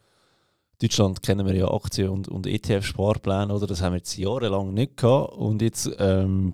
Deutschland 0.81 1.23
kennen 1.23 1.47
wir 1.47 1.55
ja 1.55 1.71
Aktien- 1.71 2.11
und, 2.11 2.29
und 2.29 2.47
ETF-Sparpläne, 2.47 3.53
oder? 3.55 3.67
Das 3.67 3.81
haben 3.81 3.95
wir 3.95 3.99
jetzt 3.99 4.17
jahrelang 4.17 4.75
nicht 4.75 4.97
gehabt 4.97 5.33
und 5.35 5.63
jetzt 5.63 5.91
ähm, 5.99 6.53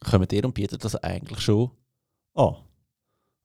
kommen 0.00 0.28
die 0.28 0.42
und 0.42 0.54
bieten 0.54 0.78
das 0.80 0.94
eigentlich 0.96 1.40
schon 1.40 1.70
an. 2.34 2.56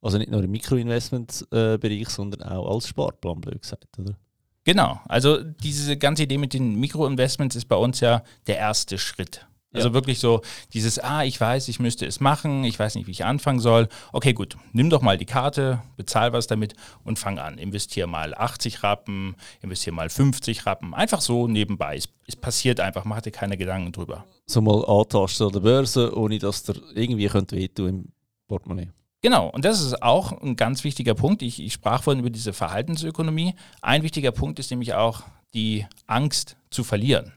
Also 0.01 0.17
nicht 0.17 0.29
nur 0.29 0.43
im 0.43 0.51
Mikroinvestment-Bereich, 0.51 2.09
sondern 2.09 2.43
auch 2.43 2.75
als 2.75 2.87
Sparplan, 2.87 3.41
blöd 3.41 3.61
gesagt, 3.61 3.97
oder? 3.97 4.15
Genau, 4.65 5.01
also 5.07 5.43
diese 5.43 5.97
ganze 5.97 6.23
Idee 6.23 6.37
mit 6.37 6.53
den 6.53 6.75
Mikroinvestments 6.75 7.55
ist 7.55 7.65
bei 7.65 7.75
uns 7.75 7.99
ja 7.99 8.23
der 8.47 8.57
erste 8.57 8.97
Schritt. 8.97 9.45
Also 9.73 9.87
ja. 9.87 9.93
wirklich 9.93 10.19
so 10.19 10.41
dieses, 10.73 10.99
ah, 10.99 11.23
ich 11.23 11.41
weiß, 11.41 11.67
ich 11.67 11.79
müsste 11.79 12.05
es 12.05 12.19
machen, 12.19 12.63
ich 12.63 12.77
weiß 12.77 12.93
nicht, 12.95 13.07
wie 13.07 13.11
ich 13.11 13.25
anfangen 13.25 13.59
soll. 13.59 13.89
Okay, 14.11 14.33
gut, 14.33 14.55
nimm 14.71 14.91
doch 14.91 15.01
mal 15.01 15.17
die 15.17 15.25
Karte, 15.25 15.81
bezahl 15.97 16.31
was 16.31 16.45
damit 16.45 16.75
und 17.03 17.17
fang 17.17 17.39
an. 17.39 17.57
Investier 17.57 18.05
mal 18.05 18.35
80 18.35 18.83
Rappen, 18.83 19.35
investier 19.61 19.91
mal 19.91 20.09
50 20.09 20.67
Rappen. 20.67 20.93
Einfach 20.93 21.21
so 21.21 21.47
nebenbei. 21.47 21.97
Es, 21.97 22.07
es 22.27 22.35
passiert 22.35 22.79
einfach, 22.79 23.03
mach 23.03 23.21
dir 23.21 23.31
keine 23.31 23.57
Gedanken 23.57 23.91
drüber. 23.91 24.25
So 24.45 24.61
mal 24.61 24.85
antasten 24.85 25.47
an 25.47 25.53
der 25.53 25.61
Börse, 25.61 26.15
ohne 26.15 26.37
dass 26.37 26.63
der 26.63 26.75
irgendwie 26.93 27.27
könnte 27.27 27.55
wehtun 27.55 27.87
im 27.87 28.11
Portemonnaie. 28.47 28.91
Genau, 29.23 29.47
und 29.47 29.63
das 29.63 29.79
ist 29.81 30.03
auch 30.03 30.33
ein 30.41 30.57
ganz 30.57 30.83
wichtiger 30.83 31.15
Punkt. 31.15 31.41
Ich, 31.43 31.63
ich, 31.63 31.71
sprach 31.71 32.03
vorhin 32.03 32.19
über 32.19 32.29
diese 32.29 32.51
Verhaltensökonomie. 32.51 33.55
Ein 33.81 34.03
wichtiger 34.03 34.33
Punkt 34.33 34.59
ist 34.59 34.69
nämlich 34.69 34.95
auch 34.95 35.23
die 35.53 35.85
Angst 36.07 36.57
zu 36.69 36.83
verlieren. 36.83 37.31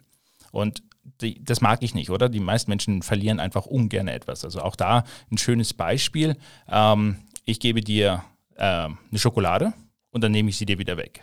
Und 0.50 0.82
die, 1.20 1.42
das 1.44 1.60
mag 1.60 1.84
ich 1.84 1.94
nicht, 1.94 2.10
oder? 2.10 2.28
Die 2.28 2.40
meisten 2.40 2.72
Menschen 2.72 3.02
verlieren 3.02 3.38
einfach 3.38 3.66
ungern 3.66 4.08
etwas. 4.08 4.44
Also 4.44 4.62
auch 4.62 4.74
da 4.74 5.04
ein 5.30 5.38
schönes 5.38 5.74
Beispiel. 5.74 6.36
Ähm, 6.68 7.18
ich 7.44 7.60
gebe 7.60 7.80
dir 7.82 8.24
äh, 8.56 8.64
eine 8.64 8.98
Schokolade 9.14 9.72
und 10.10 10.24
dann 10.24 10.32
nehme 10.32 10.50
ich 10.50 10.56
sie 10.56 10.66
dir 10.66 10.80
wieder 10.80 10.96
weg. 10.96 11.22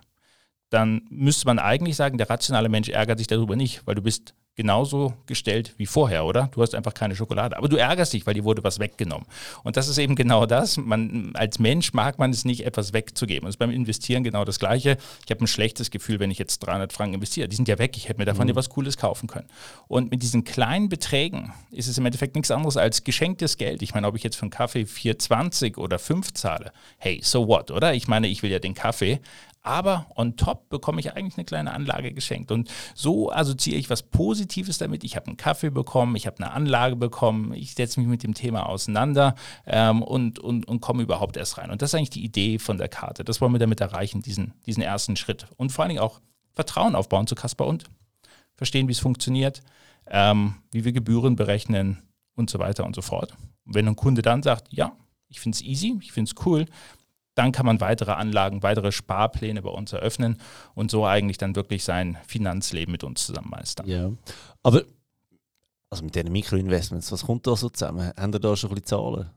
Dann 0.74 1.03
müsste 1.12 1.46
man 1.46 1.60
eigentlich 1.60 1.96
sagen, 1.96 2.18
der 2.18 2.32
rationale 2.32 2.68
Mensch 2.68 2.89
ärgert 2.89 3.20
sich 3.20 3.27
darüber 3.27 3.56
nicht, 3.56 3.86
weil 3.86 3.94
du 3.94 4.01
bist 4.01 4.34
genauso 4.56 5.13
gestellt 5.27 5.75
wie 5.77 5.86
vorher, 5.86 6.25
oder? 6.25 6.50
Du 6.51 6.63
hast 6.63 6.74
einfach 6.74 6.96
keine 6.96 7.15
Schokolade. 7.15 7.56
Aber 7.58 7.70
du 7.70 7.77
ärgerst 7.77 8.13
dich, 8.13 8.25
weil 8.25 8.34
dir 8.34 8.44
wurde 8.44 8.63
was 8.63 8.80
weggenommen. 8.80 9.27
Und 9.63 9.77
das 9.77 9.88
ist 9.88 10.00
eben 10.00 10.15
genau 10.15 10.48
das. 10.48 10.77
Man, 10.77 11.32
als 11.36 11.60
Mensch 11.60 11.94
mag 11.94 12.18
man 12.18 12.32
es 12.32 12.44
nicht, 12.44 12.65
etwas 12.65 12.92
wegzugeben. 12.92 13.44
Und 13.44 13.50
es 13.50 13.56
ist 13.56 13.60
beim 13.60 13.70
Investieren 13.70 14.24
genau 14.24 14.46
das 14.46 14.58
Gleiche. 14.58 14.98
Ich 15.25 15.32
habe 15.32 15.44
ein 15.44 15.48
schlechtes 15.48 15.92
Gefühl, 15.92 16.20
wenn 16.20 16.32
ich 16.32 16.39
jetzt 16.39 16.60
300 16.60 16.92
Franken 16.92 17.15
investiere. 17.15 17.48
Die 17.48 17.56
sind 17.56 17.68
ja 17.68 17.77
weg. 17.77 17.96
Ich 17.96 18.10
hätte 18.10 18.20
mir 18.20 18.25
davon 18.25 18.48
mhm. 18.48 18.56
was 18.56 18.70
Cooles 18.70 18.98
kaufen 18.98 19.27
können. 19.27 19.48
Und 19.88 20.10
mit 20.10 20.24
diesen 20.24 20.44
kleinen 20.44 20.89
Beträgen 20.89 21.53
ist 21.70 21.88
es 21.88 22.00
im 22.00 22.06
Endeffekt 22.08 22.36
nichts 22.36 22.50
anderes 22.50 22.77
als 22.77 23.03
geschenktes 23.03 23.58
Geld. 23.58 23.84
Ich 23.84 23.94
meine, 23.94 24.08
ob 24.08 24.15
ich 24.15 24.24
jetzt 24.24 24.38
für 24.38 24.44
einen 24.44 24.51
Kaffee 24.51 24.84
4,20 24.84 25.77
oder 25.77 26.00
5 26.00 26.34
zahle, 26.34 26.72
hey, 26.98 27.20
so 27.24 27.48
what, 27.48 27.70
oder? 27.70 27.94
Ich 27.94 28.08
meine, 28.08 28.27
ich 28.27 28.42
will 28.42 28.51
ja 28.51 28.60
den 28.60 28.74
Kaffee, 28.74 29.20
aber 29.63 30.08
on 30.15 30.36
top 30.36 30.70
bekomme 30.70 31.00
ich 31.00 31.13
eigentlich 31.13 31.38
eine 31.38 31.46
kleine 31.46 31.74
Anlage 31.74 32.13
geschenkt. 32.13 32.51
Und 32.51 32.70
so 32.93 33.32
assoziiere 33.32 33.79
ich 33.79 33.89
was 33.89 34.03
Positives 34.03 34.77
damit. 34.77 35.03
Ich 35.05 35.15
habe 35.15 35.27
einen 35.27 35.38
Kaffee 35.38 35.70
bekommen, 35.70 36.15
ich 36.17 36.27
habe 36.27 36.38
eine 36.38 36.51
Anlage 36.51 36.98
bekommen, 36.98 37.53
ich 37.53 37.74
setze 37.74 38.00
mich 38.00 38.10
mit 38.10 38.24
dem 38.24 38.34
Thema 38.34 38.67
auseinander 38.67 39.36
ähm, 39.65 40.03
und, 40.03 40.38
und, 40.39 40.67
und 40.67 40.82
komme 40.82 41.01
überhaupt 41.01 41.38
erst 41.38 41.58
rein. 41.58 41.72
Und 41.72 41.82
das 41.82 41.91
ist 41.91 41.96
eigentlich 41.96 42.10
die 42.10 42.25
Idee 42.25 42.60
von 42.60 42.77
der 42.77 42.89
Karte. 42.89 43.24
Das 43.24 43.39
wollen 43.39 43.53
wir 43.53 43.60
damit 43.60 43.79
erreichen, 43.79 44.22
diesen, 44.22 44.53
diesen 44.65 44.84
ersten 44.84 45.15
Schritt. 45.15 45.48
Und 45.55 45.72
vor 45.72 45.84
allen 45.84 45.89
Dingen 45.89 46.01
auch 46.01 46.20
Vertrauen 46.53 46.96
aufbauen 46.96 47.25
zu 47.25 47.36
Kasper 47.36 47.65
und 47.65 47.86
verstehen, 48.55 48.88
wie 48.88 48.91
es 48.91 49.00
funktioniert, 49.00 49.63
ähm, 50.08 50.55
wie 50.72 50.84
wir 50.84 50.91
Gebühren 50.91 51.36
berechnen 51.38 52.03
und 52.36 52.50
so 52.50 52.60
weiter 52.60 52.86
und 52.86 52.96
so 52.96 53.01
fort. 53.01 53.34
Wenn 53.65 53.88
ein 53.88 53.96
Kunde 53.96 54.22
dann 54.22 54.43
sagt, 54.43 54.67
ja, 54.72 54.91
ich 55.29 55.39
finde 55.39 55.55
es 55.55 55.62
easy, 55.62 55.98
ich 56.01 56.12
finde 56.12 56.29
es 56.29 56.46
cool, 56.46 56.65
dann 57.36 57.52
kann 57.52 57.66
man 57.66 57.82
weitere 57.82 58.12
Anlagen, 58.12 58.63
weitere 58.63 58.92
Sparpläne 58.92 59.62
bei 59.62 59.70
uns 59.70 59.94
eröffnen 59.94 60.38
und 60.75 60.92
so 60.92 61.06
eigentlich 61.06 61.38
dann 61.38 61.56
wirklich 61.56 61.84
sein 61.84 62.18
Finanzleben 62.28 62.92
mit 62.92 63.04
uns 63.04 63.25
zusammen 63.25 63.50
meistern. 63.50 63.88
Ja, 63.88 64.12
aber 64.62 64.84
also 65.90 66.04
mit 66.04 66.16
den 66.16 66.32
Mikroinvestments, 66.32 67.12
was 67.12 67.25
kommt 67.25 67.46
da 67.46 67.56
so 67.56 67.70
zusammen? 67.70 68.12
Haben 68.18 68.34
ihr 68.34 68.40
da 68.40 68.56
schon 68.56 68.72
ein 68.72 68.75
bisschen 68.75 68.88
Zahlen? 68.88 69.30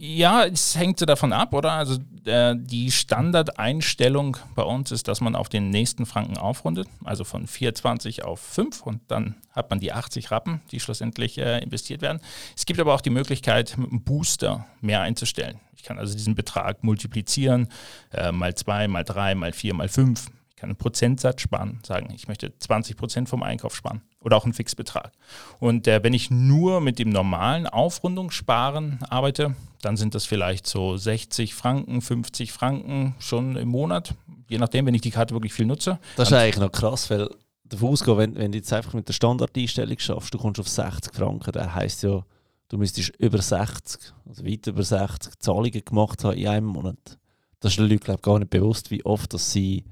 Ja, 0.00 0.44
es 0.44 0.76
hängt 0.76 1.00
davon 1.08 1.32
ab, 1.32 1.52
oder? 1.52 1.72
Also 1.72 1.98
äh, 2.24 2.54
die 2.56 2.92
Standardeinstellung 2.92 4.36
bei 4.54 4.62
uns 4.62 4.92
ist, 4.92 5.08
dass 5.08 5.20
man 5.20 5.34
auf 5.34 5.48
den 5.48 5.70
nächsten 5.70 6.06
Franken 6.06 6.38
aufrundet, 6.38 6.86
also 7.02 7.24
von 7.24 7.48
4,20 7.48 8.22
auf 8.22 8.38
5 8.38 8.82
und 8.82 9.00
dann 9.08 9.34
hat 9.50 9.70
man 9.70 9.80
die 9.80 9.92
80 9.92 10.30
Rappen, 10.30 10.60
die 10.70 10.78
schlussendlich 10.78 11.36
äh, 11.38 11.58
investiert 11.64 12.00
werden. 12.00 12.20
Es 12.56 12.64
gibt 12.64 12.78
aber 12.78 12.94
auch 12.94 13.00
die 13.00 13.10
Möglichkeit, 13.10 13.76
mit 13.76 13.90
einem 13.90 14.02
Booster 14.02 14.66
mehr 14.80 15.00
einzustellen. 15.00 15.58
Ich 15.76 15.82
kann 15.82 15.98
also 15.98 16.12
diesen 16.12 16.36
Betrag 16.36 16.84
multiplizieren, 16.84 17.66
äh, 18.12 18.30
mal 18.30 18.54
2, 18.54 18.86
mal 18.86 19.02
3, 19.02 19.34
mal 19.34 19.52
4, 19.52 19.74
mal 19.74 19.88
5 19.88 20.26
kann 20.58 20.70
einen 20.70 20.76
Prozentsatz 20.76 21.42
sparen, 21.42 21.80
sagen, 21.86 22.12
ich 22.14 22.28
möchte 22.28 22.56
20 22.58 22.96
Prozent 22.96 23.28
vom 23.28 23.42
Einkauf 23.42 23.74
sparen 23.74 24.02
oder 24.20 24.36
auch 24.36 24.44
einen 24.44 24.54
Fixbetrag. 24.54 25.12
Und 25.58 25.86
äh, 25.86 26.02
wenn 26.02 26.14
ich 26.14 26.30
nur 26.30 26.80
mit 26.80 26.98
dem 26.98 27.10
normalen 27.10 27.66
Aufrundungssparen 27.66 28.98
arbeite, 29.08 29.54
dann 29.82 29.96
sind 29.96 30.14
das 30.14 30.24
vielleicht 30.24 30.66
so 30.66 30.96
60 30.96 31.54
Franken, 31.54 32.00
50 32.00 32.52
Franken 32.52 33.14
schon 33.18 33.56
im 33.56 33.68
Monat, 33.68 34.14
je 34.48 34.58
nachdem, 34.58 34.86
wenn 34.86 34.94
ich 34.94 35.02
die 35.02 35.10
Karte 35.10 35.34
wirklich 35.34 35.52
viel 35.52 35.66
nutze. 35.66 35.98
Das 36.16 36.28
ist 36.28 36.34
eigentlich 36.34 36.58
noch 36.58 36.72
krass, 36.72 37.10
weil 37.10 37.30
davon 37.64 37.90
ausgehen, 37.90 38.18
wenn, 38.18 38.34
wenn 38.36 38.52
du 38.52 38.58
jetzt 38.58 38.72
einfach 38.72 38.94
mit 38.94 39.08
der 39.08 39.12
Standardeinstellung 39.12 39.98
schaffst, 39.98 40.34
du 40.34 40.38
kommst 40.38 40.60
auf 40.60 40.68
60 40.68 41.14
Franken, 41.14 41.52
das 41.52 41.74
heisst 41.74 42.02
ja, 42.02 42.22
du 42.68 42.78
müsstest 42.78 43.14
über 43.18 43.40
60, 43.40 44.12
also 44.26 44.44
weit 44.44 44.66
über 44.66 44.82
60 44.82 45.38
Zahlungen 45.38 45.84
gemacht 45.84 46.24
haben 46.24 46.36
in 46.36 46.48
einem 46.48 46.66
Monat. 46.66 47.18
Das 47.60 47.72
ist 47.72 47.78
den 47.78 47.88
Leuten, 47.88 48.04
glaube 48.04 48.18
ich, 48.18 48.22
gar 48.22 48.38
nicht 48.38 48.50
bewusst, 48.50 48.90
wie 48.90 49.04
oft 49.04 49.32
dass 49.34 49.52
sie 49.52 49.84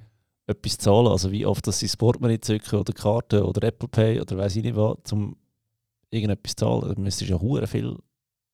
etwas 0.47 0.79
zahlen. 0.79 1.09
Also 1.09 1.31
wie 1.33 1.47
oft 1.47 1.67
dass 1.67 1.79
sie 1.79 1.87
das 1.87 1.97
Portemonnaie 1.97 2.41
zücken 2.41 2.79
oder 2.79 2.93
Karte 2.93 3.45
oder 3.45 3.67
Apple 3.67 3.89
Pay 3.89 4.21
oder 4.21 4.37
weiß 4.37 4.57
ich 4.57 4.65
nicht 4.65 4.77
was, 4.77 5.13
um 5.13 5.37
irgendetwas 6.11 6.55
zu 6.57 6.65
zahlen. 6.65 6.95
Dann 6.95 7.03
müsstest 7.03 7.31
du 7.31 7.35
ja 7.35 7.67
viel 7.67 7.97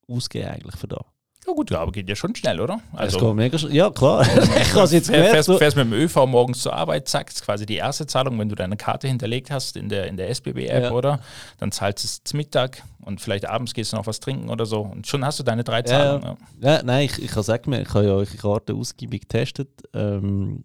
ausgeben 0.08 0.48
eigentlich 0.48 0.76
für 0.76 0.88
das. 0.88 1.04
Ja 1.46 1.52
gut, 1.54 1.72
aber 1.72 1.90
geht 1.90 2.08
ja 2.08 2.14
schon 2.14 2.36
schnell, 2.36 2.60
oder? 2.60 2.80
Also, 2.92 3.18
es 3.18 3.24
geht 3.24 3.34
mega 3.34 3.58
schnell. 3.58 3.74
Ja, 3.74 3.90
klar. 3.90 4.22
ich 4.60 4.70
kann 4.70 4.84
es 4.84 4.92
jetzt 4.92 5.10
gemerkt. 5.10 5.32
Fährst, 5.32 5.58
fährst 5.58 5.76
mit 5.76 5.86
dem 5.86 5.92
ÖV 5.92 6.26
morgens 6.26 6.60
zur 6.60 6.72
Arbeit, 6.72 7.12
ist 7.12 7.44
quasi 7.44 7.66
die 7.66 7.76
erste 7.76 8.06
Zahlung, 8.06 8.38
wenn 8.38 8.48
du 8.48 8.54
deine 8.54 8.76
Karte 8.76 9.08
hinterlegt 9.08 9.50
hast 9.50 9.76
in 9.76 9.88
der, 9.88 10.06
in 10.06 10.16
der 10.16 10.28
SBB-App, 10.30 10.84
ja. 10.84 10.92
oder? 10.92 11.18
Dann 11.58 11.72
zahlst 11.72 12.04
du 12.04 12.06
es 12.06 12.22
zum 12.22 12.36
Mittag 12.36 12.84
und 13.00 13.20
vielleicht 13.20 13.48
abends 13.48 13.74
gehst 13.74 13.92
du 13.92 13.96
noch 13.96 14.06
was 14.06 14.20
trinken 14.20 14.50
oder 14.50 14.66
so 14.66 14.82
und 14.82 15.08
schon 15.08 15.24
hast 15.24 15.40
du 15.40 15.42
deine 15.42 15.64
drei 15.64 15.82
Zahlungen. 15.82 16.36
Ja, 16.60 16.70
ja. 16.70 16.76
ja 16.76 16.82
nein, 16.84 17.06
ich, 17.06 17.20
ich 17.20 17.32
kann 17.32 17.42
sagen, 17.42 17.72
ich 17.72 17.88
habe 17.92 18.04
ja 18.04 18.12
eure 18.12 18.26
Karte 18.26 18.74
ausgiebig 18.74 19.22
getestet. 19.22 19.68
Ähm, 19.94 20.62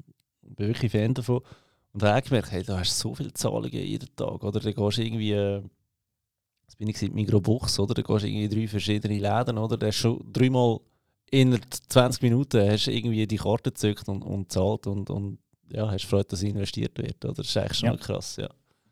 bin 0.58 0.68
wirklich 0.68 0.92
Fan 0.92 1.14
davon. 1.14 1.42
Und 1.94 2.04
da 2.04 2.10
habe 2.10 2.20
ich 2.20 2.26
gemerkt, 2.26 2.52
hey, 2.52 2.64
da 2.64 2.80
hast 2.80 3.04
du 3.04 3.10
so 3.10 3.16
viele 3.16 3.34
Zahlungen 3.34 3.72
jeden 3.72 4.14
Tag. 4.16 4.44
Oder 4.44 4.60
dann 4.60 4.74
gehst 4.74 4.98
du 4.98 5.02
irgendwie, 5.02 5.32
äh, 5.32 5.62
jetzt 6.68 6.78
bin 6.78 6.90
ich 6.90 7.02
in 7.02 7.14
Migros 7.14 7.80
oder? 7.80 7.94
Dann 7.94 8.04
gehst 8.04 8.24
du 8.24 8.28
irgendwie 8.28 8.50
drei 8.50 8.68
verschiedene 8.68 9.18
Läden, 9.18 9.58
oder? 9.58 9.78
Da 9.78 9.88
hast 9.88 9.96
schon 9.98 10.22
dreimal 10.34 10.80
in 11.32 11.60
20 11.90 12.22
Minuten 12.22 12.70
hast 12.70 12.88
du 12.88 12.92
irgendwie 12.92 13.26
die 13.28 13.38
Karte 13.38 13.72
gezückt 13.72 14.08
und, 14.10 14.22
und 14.22 14.52
zahlt 14.52 14.88
und, 14.88 15.10
und 15.10 15.40
ja, 15.72 15.90
hast 15.90 16.06
Freude, 16.06 16.26
dass 16.30 16.44
investiert 16.44 16.98
wird. 16.98 17.24
Oder? 17.24 17.34
Das 17.36 17.48
ist 17.48 17.58
eigentlich 17.58 17.78
schon 17.78 17.90
ja. 17.90 17.98
krass, 17.98 18.38
ja. 18.38 18.50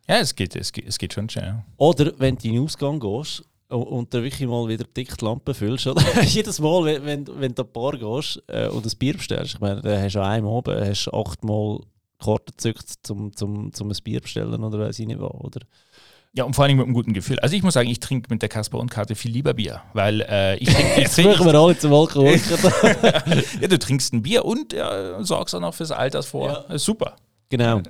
Ja, 0.07 0.17
es 0.17 0.35
geht, 0.35 0.55
es 0.55 0.71
geht, 0.71 0.87
es 0.87 0.97
geht 0.97 1.13
schon 1.13 1.29
schnell. 1.29 1.63
Oder 1.77 2.13
wenn 2.19 2.35
du 2.35 2.47
in 2.47 2.53
den 2.55 2.63
Ausgang 2.63 2.99
gehst 2.99 3.43
und 3.69 4.13
dann 4.13 4.23
wirklich 4.23 4.47
mal 4.47 4.67
wieder 4.67 4.85
dick 4.85 5.17
die 5.17 5.25
Lampe 5.25 5.53
füllst, 5.53 5.87
oder? 5.87 6.03
Jedes 6.23 6.59
Mal, 6.59 6.85
wenn, 6.85 7.05
wenn, 7.05 7.39
wenn 7.39 7.55
du 7.55 7.63
ein 7.63 7.71
Bar 7.71 7.97
gehst 7.97 8.43
äh, 8.47 8.67
und 8.67 8.85
ein 8.85 8.97
Bier 8.97 9.13
bestellst, 9.13 9.55
ich 9.55 9.59
meine, 9.59 9.81
dann 9.81 10.01
hast 10.01 10.15
du 10.15 10.19
an 10.19 10.31
einem 10.31 10.47
Abend 10.47 10.79
hast 10.79 11.09
achtmal 11.11 11.79
Karten 12.19 12.51
gezückt, 12.51 12.93
zum, 13.03 13.35
zum, 13.35 13.73
zum 13.73 13.89
ein 13.89 13.97
Bier 14.03 14.21
bestellen 14.21 14.63
oder 14.63 14.79
weiß 14.79 14.99
ich 14.99 15.07
nicht 15.07 15.19
was, 15.19 15.31
oder? 15.31 15.61
Ja, 16.33 16.43
und 16.43 16.53
vor 16.53 16.65
allem 16.65 16.75
mit 16.75 16.85
einem 16.85 16.93
guten 16.93 17.13
Gefühl. 17.13 17.39
Also 17.39 17.55
ich 17.55 17.63
muss 17.63 17.75
sagen, 17.75 17.89
ich 17.89 18.01
trinke 18.01 18.27
mit 18.29 18.41
der 18.41 18.49
Kasper 18.49 18.77
und 18.77 18.91
Karte 18.91 19.15
viel 19.15 19.31
lieber 19.31 19.53
Bier, 19.53 19.81
weil 19.93 20.19
äh, 20.21 20.57
ich 20.57 20.67
trinke... 20.67 20.95
Jetzt 21.01 21.15
trink, 21.15 21.39
wir 21.39 21.55
alle 21.55 21.77
zum 21.77 21.93
Alkohol. 21.93 22.35
ja, 23.61 23.67
du 23.67 23.79
trinkst 23.79 24.13
ein 24.13 24.21
Bier 24.21 24.43
und 24.43 24.73
ja, 24.73 25.23
sorgst 25.23 25.55
auch 25.55 25.61
noch 25.61 25.73
fürs 25.73 25.91
Alters 25.91 26.25
vor. 26.25 26.65
Ja. 26.69 26.77
Super. 26.77 27.15
Genau. 27.47 27.81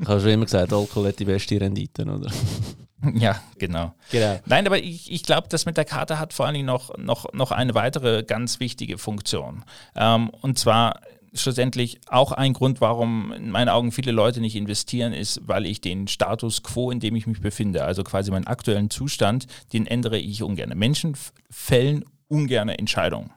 ich 0.00 0.08
habe 0.08 0.20
schon 0.20 0.30
immer 0.30 0.46
gesagt, 0.46 0.72
Alkohol 0.72 1.08
hat 1.08 1.18
die 1.20 1.24
beste 1.24 1.60
Rendite, 1.60 2.02
oder? 2.02 2.28
Ja, 3.14 3.40
genau. 3.58 3.94
genau. 4.10 4.40
Nein, 4.46 4.66
aber 4.66 4.78
ich, 4.78 5.10
ich 5.10 5.22
glaube, 5.22 5.48
das 5.48 5.66
mit 5.66 5.76
der 5.76 5.84
Karte 5.84 6.18
hat 6.18 6.32
vor 6.32 6.46
allen 6.46 6.54
Dingen 6.54 6.66
noch, 6.66 6.96
noch, 6.98 7.32
noch 7.32 7.50
eine 7.50 7.74
weitere 7.74 8.22
ganz 8.22 8.60
wichtige 8.60 8.98
Funktion. 8.98 9.64
Ähm, 9.94 10.30
und 10.30 10.58
zwar 10.58 11.00
schlussendlich 11.34 12.00
auch 12.08 12.32
ein 12.32 12.52
Grund, 12.52 12.80
warum 12.80 13.32
in 13.32 13.50
meinen 13.50 13.68
Augen 13.68 13.92
viele 13.92 14.12
Leute 14.12 14.40
nicht 14.40 14.56
investieren, 14.56 15.12
ist, 15.12 15.40
weil 15.46 15.66
ich 15.66 15.80
den 15.80 16.06
Status 16.08 16.62
quo, 16.62 16.90
in 16.90 17.00
dem 17.00 17.16
ich 17.16 17.26
mich 17.26 17.40
befinde, 17.40 17.84
also 17.84 18.04
quasi 18.04 18.30
meinen 18.30 18.46
aktuellen 18.46 18.90
Zustand, 18.90 19.46
den 19.72 19.86
ändere 19.86 20.18
ich 20.18 20.42
ungern. 20.42 20.70
Menschen 20.78 21.16
fällen 21.50 22.04
ungern 22.28 22.68
Entscheidungen. 22.68 23.30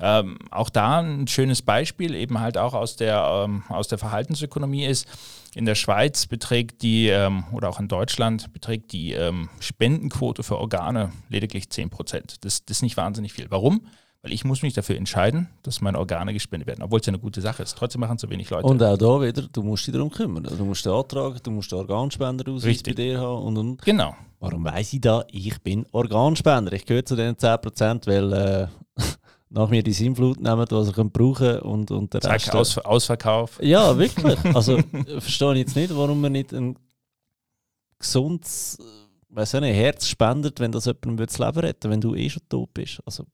Ähm, 0.00 0.38
auch 0.50 0.70
da 0.70 1.00
ein 1.00 1.26
schönes 1.26 1.62
Beispiel, 1.62 2.14
eben 2.14 2.40
halt 2.40 2.56
auch 2.56 2.74
aus 2.74 2.96
der, 2.96 3.44
ähm, 3.44 3.64
aus 3.68 3.88
der 3.88 3.98
Verhaltensökonomie 3.98 4.86
ist, 4.86 5.06
in 5.54 5.64
der 5.64 5.74
Schweiz 5.74 6.26
beträgt 6.26 6.82
die, 6.82 7.08
ähm, 7.08 7.44
oder 7.52 7.68
auch 7.68 7.80
in 7.80 7.88
Deutschland 7.88 8.52
beträgt 8.52 8.92
die 8.92 9.12
ähm, 9.12 9.48
Spendenquote 9.60 10.42
für 10.42 10.58
Organe 10.58 11.12
lediglich 11.28 11.70
10 11.70 11.90
Prozent. 11.90 12.44
Das, 12.44 12.64
das 12.64 12.78
ist 12.78 12.82
nicht 12.82 12.96
wahnsinnig 12.96 13.32
viel. 13.32 13.46
Warum? 13.50 13.86
Weil 14.22 14.32
ich 14.32 14.44
muss 14.44 14.62
mich 14.62 14.74
dafür 14.74 14.96
entscheiden, 14.96 15.48
dass 15.62 15.80
meine 15.80 15.98
Organe 15.98 16.34
gespendet 16.34 16.66
werden, 16.66 16.82
obwohl 16.82 17.00
es 17.00 17.06
ja 17.06 17.10
eine 17.10 17.18
gute 17.18 17.40
Sache 17.40 17.62
ist. 17.62 17.76
Trotzdem 17.76 18.00
machen 18.00 18.18
zu 18.18 18.28
wenig 18.28 18.50
Leute. 18.50 18.66
Und 18.66 18.82
auch 18.82 18.98
da 18.98 19.20
wieder, 19.22 19.42
du 19.50 19.62
musst 19.62 19.86
dich 19.86 19.94
darum 19.94 20.10
kümmern. 20.10 20.44
Du 20.44 20.64
musst 20.64 20.84
den 20.84 20.92
Antrag, 20.92 21.42
du 21.42 21.50
musst 21.50 21.72
den 21.72 21.78
Organspender 21.78 22.44
bei 22.44 22.72
dir 22.92 23.18
haben 23.18 23.42
und, 23.44 23.56
und. 23.56 23.82
Genau. 23.82 24.14
Warum 24.38 24.64
weiß 24.64 24.92
ich 24.92 25.00
da? 25.00 25.24
Ich 25.30 25.60
bin 25.62 25.86
Organspender. 25.92 26.72
Ich 26.74 26.84
gehöre 26.84 27.04
zu 27.04 27.16
den 27.16 27.34
10%, 27.34 28.06
weil 28.06 28.32
äh, 28.32 28.66
nach 29.50 29.68
mir 29.68 29.82
die 29.82 29.92
Sinnflut 29.92 30.40
nehmen, 30.40 30.66
was 30.70 30.88
ich 30.88 30.94
brauchen 30.94 31.34
kann 31.34 31.60
und, 31.60 31.90
und 31.90 32.14
der 32.14 32.24
Rest... 32.24 32.54
Aus, 32.54 32.78
Ausverkauf. 32.78 33.58
Ja, 33.62 33.98
wirklich. 33.98 34.38
Also 34.54 34.78
verstehe 35.18 35.52
ich 35.52 35.58
jetzt 35.58 35.76
nicht, 35.76 35.94
warum 35.94 36.20
man 36.20 36.32
nicht 36.32 36.52
ein 36.52 36.76
gesundes 37.98 38.78
weiß 39.30 39.54
nicht, 39.54 39.74
Herz 39.74 40.06
spendet, 40.08 40.60
wenn 40.60 40.72
das 40.72 40.86
jemandem 40.86 41.26
das 41.26 41.38
Leben 41.38 41.60
retten 41.60 41.90
wenn 41.90 42.00
du 42.00 42.14
eh 42.14 42.28
schon 42.28 42.42
tot 42.48 42.72
bist. 42.74 43.00
Also, 43.04 43.24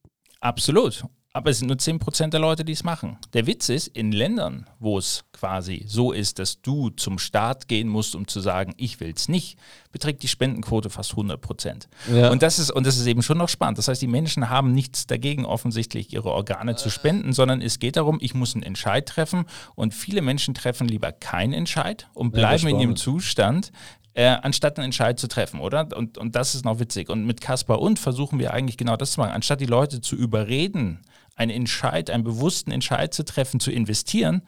Absolut. 0.40 1.04
Aber 1.36 1.50
es 1.50 1.58
sind 1.58 1.68
nur 1.68 1.76
10% 1.76 2.30
der 2.30 2.40
Leute, 2.40 2.64
die 2.64 2.72
es 2.72 2.82
machen. 2.82 3.18
Der 3.34 3.46
Witz 3.46 3.68
ist, 3.68 3.88
in 3.88 4.10
Ländern, 4.10 4.64
wo 4.78 4.96
es 4.96 5.22
quasi 5.34 5.84
so 5.86 6.12
ist, 6.12 6.38
dass 6.38 6.62
du 6.62 6.88
zum 6.88 7.18
Staat 7.18 7.68
gehen 7.68 7.88
musst, 7.88 8.16
um 8.16 8.26
zu 8.26 8.40
sagen, 8.40 8.72
ich 8.78 9.00
will 9.00 9.12
es 9.14 9.28
nicht, 9.28 9.58
beträgt 9.92 10.22
die 10.22 10.28
Spendenquote 10.28 10.88
fast 10.88 11.12
100%. 11.12 11.88
Ja. 12.10 12.30
Und, 12.30 12.42
das 12.42 12.58
ist, 12.58 12.70
und 12.70 12.86
das 12.86 12.96
ist 12.96 13.06
eben 13.06 13.22
schon 13.22 13.36
noch 13.36 13.50
spannend. 13.50 13.76
Das 13.76 13.86
heißt, 13.86 14.00
die 14.00 14.06
Menschen 14.06 14.48
haben 14.48 14.72
nichts 14.72 15.06
dagegen, 15.06 15.44
offensichtlich 15.44 16.10
ihre 16.10 16.30
Organe 16.30 16.74
zu 16.76 16.88
spenden, 16.88 17.34
sondern 17.34 17.60
es 17.60 17.80
geht 17.80 17.98
darum, 17.98 18.16
ich 18.22 18.32
muss 18.32 18.54
einen 18.54 18.62
Entscheid 18.62 19.06
treffen. 19.06 19.44
Und 19.74 19.92
viele 19.92 20.22
Menschen 20.22 20.54
treffen 20.54 20.88
lieber 20.88 21.12
keinen 21.12 21.52
Entscheid 21.52 22.08
und 22.14 22.30
bleiben 22.30 22.64
ja, 22.64 22.70
in 22.70 22.80
ihrem 22.80 22.96
Zustand, 22.96 23.72
äh, 24.14 24.24
anstatt 24.24 24.78
einen 24.78 24.86
Entscheid 24.86 25.20
zu 25.20 25.28
treffen, 25.28 25.60
oder? 25.60 25.86
Und, 25.94 26.16
und 26.16 26.34
das 26.34 26.54
ist 26.54 26.64
noch 26.64 26.80
witzig. 26.80 27.10
Und 27.10 27.26
mit 27.26 27.42
Kaspar 27.42 27.82
und 27.82 27.98
versuchen 27.98 28.38
wir 28.38 28.54
eigentlich 28.54 28.78
genau 28.78 28.96
das 28.96 29.12
zu 29.12 29.20
machen. 29.20 29.32
Anstatt 29.32 29.60
die 29.60 29.66
Leute 29.66 30.00
zu 30.00 30.16
überreden, 30.16 31.02
einen 31.36 31.50
Entscheid, 31.50 32.10
einen 32.10 32.24
bewussten 32.24 32.72
Entscheid 32.72 33.14
zu 33.14 33.24
treffen, 33.24 33.60
zu 33.60 33.70
investieren, 33.70 34.42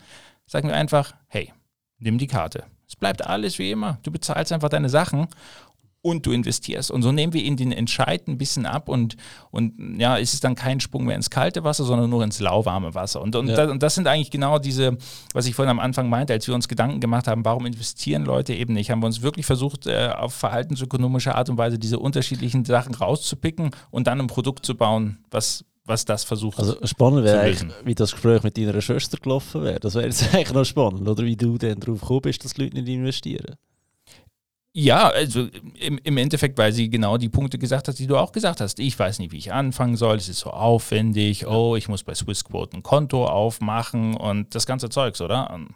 sagen 0.47 0.69
wir 0.69 0.75
einfach, 0.75 1.15
hey, 1.29 1.53
nimm 1.99 2.19
die 2.19 2.27
Karte. 2.27 2.65
Es 2.89 2.97
bleibt 2.97 3.25
alles 3.25 3.59
wie 3.59 3.71
immer. 3.71 3.99
Du 4.03 4.11
bezahlst 4.11 4.51
einfach 4.51 4.71
deine 4.71 4.89
Sachen 4.89 5.29
und 6.01 6.25
du 6.27 6.33
investierst. 6.33 6.91
Und 6.91 7.03
so 7.03 7.13
nehmen 7.13 7.33
wir 7.33 7.43
ihnen 7.43 7.57
den 7.57 7.73
Entscheid 7.73 8.27
ein 8.29 8.39
bisschen 8.39 8.67
ab 8.67 8.89
und, 8.89 9.17
und 9.51 9.99
ja, 9.99 10.19
es 10.19 10.33
ist 10.33 10.45
dann 10.45 10.55
kein 10.55 10.81
Sprung 10.81 11.05
mehr 11.05 11.17
ins 11.17 11.29
kalte 11.29 11.65
Wasser, 11.65 11.85
sondern 11.85 12.09
nur 12.09 12.23
ins 12.25 12.41
lauwarme 12.41 12.95
Wasser. 12.95 13.21
Und, 13.21 13.37
und, 13.37 13.49
ja. 13.49 13.57
das, 13.57 13.71
und 13.71 13.83
das 13.83 13.95
sind 13.95 14.07
eigentlich 14.07 14.31
genau 14.31 14.59
diese, 14.59 14.97
was 15.35 15.47
ich 15.47 15.55
vorhin 15.55 15.71
am 15.71 15.81
Anfang 15.81 16.09
meinte, 16.09 16.33
als 16.33 16.47
wir 16.47 16.55
uns 16.55 16.69
Gedanken 16.69 17.01
gemacht 17.01 17.27
haben, 17.27 17.45
warum 17.45 17.67
investieren 17.67 18.25
Leute 18.25 18.55
eben 18.55 18.75
nicht, 18.75 18.91
haben 18.91 19.03
wir 19.03 19.07
uns 19.07 19.23
wirklich 19.23 19.45
versucht, 19.45 19.87
äh, 19.87 20.11
auf 20.17 20.35
verhaltensökonomische 20.35 21.35
Art 21.35 21.51
und 21.51 21.59
Weise 21.59 21.79
diese 21.79 21.99
unterschiedlichen 21.99 22.65
Sachen 22.65 22.95
rauszupicken 22.95 23.71
und 23.91 24.07
dann 24.07 24.21
ein 24.21 24.29
Produkt 24.29 24.65
zu 24.65 24.77
bauen, 24.77 25.19
was 25.31 25.65
was 25.89 26.05
das 26.05 26.25
versucht. 26.25 26.59
Also 26.59 26.77
spannend 26.85 27.25
wäre 27.25 27.41
eigentlich, 27.41 27.67
wie 27.85 27.95
das 27.95 28.13
Gespräch 28.13 28.43
mit 28.43 28.57
deiner 28.57 28.81
Schwester 28.81 29.19
gelaufen 29.19 29.63
wäre. 29.63 29.81
Das 29.81 29.95
wäre 29.95 30.07
jetzt 30.07 30.23
eigentlich 30.35 30.53
noch 30.53 30.65
spannend, 30.65 31.09
oder 31.09 31.25
wie 31.25 31.37
du 31.37 31.59
denn 31.59 31.81
darauf 31.81 32.01
gekommen 32.01 32.21
bist, 32.23 32.45
dass 32.45 32.55
die 32.55 32.63
Leute 32.63 32.77
nicht 32.77 32.89
investieren. 32.89 33.57
Ja, 34.75 35.09
also 35.09 35.49
im, 35.81 35.99
im 36.05 36.17
Endeffekt, 36.19 36.57
weil 36.59 36.73
sie 36.73 36.91
genau 36.91 37.17
die 37.17 37.31
Punkte 37.31 37.59
gesagt 37.59 37.89
hat, 37.89 37.99
die 37.99 38.07
du 38.07 38.17
auch 38.17 38.31
gesagt 38.31 38.61
hast. 38.61 38.79
Ich 38.79 38.97
weiß 38.97 39.19
nicht, 39.19 39.33
wie 39.33 39.39
ich 39.39 39.53
anfangen 39.53 39.97
soll, 39.97 40.19
es 40.19 40.29
ist 40.29 40.41
so 40.41 40.51
aufwendig, 40.51 41.47
oh, 41.47 41.75
ich 41.75 41.89
muss 41.89 42.05
bei 42.05 42.15
Swissquote 42.15 42.77
ein 42.77 42.83
Konto 42.83 43.27
aufmachen 43.27 44.15
und 44.15 44.55
das 44.55 44.67
ganze 44.67 44.89
Zeugs, 44.89 45.21
oder? 45.21 45.51
Und 45.51 45.75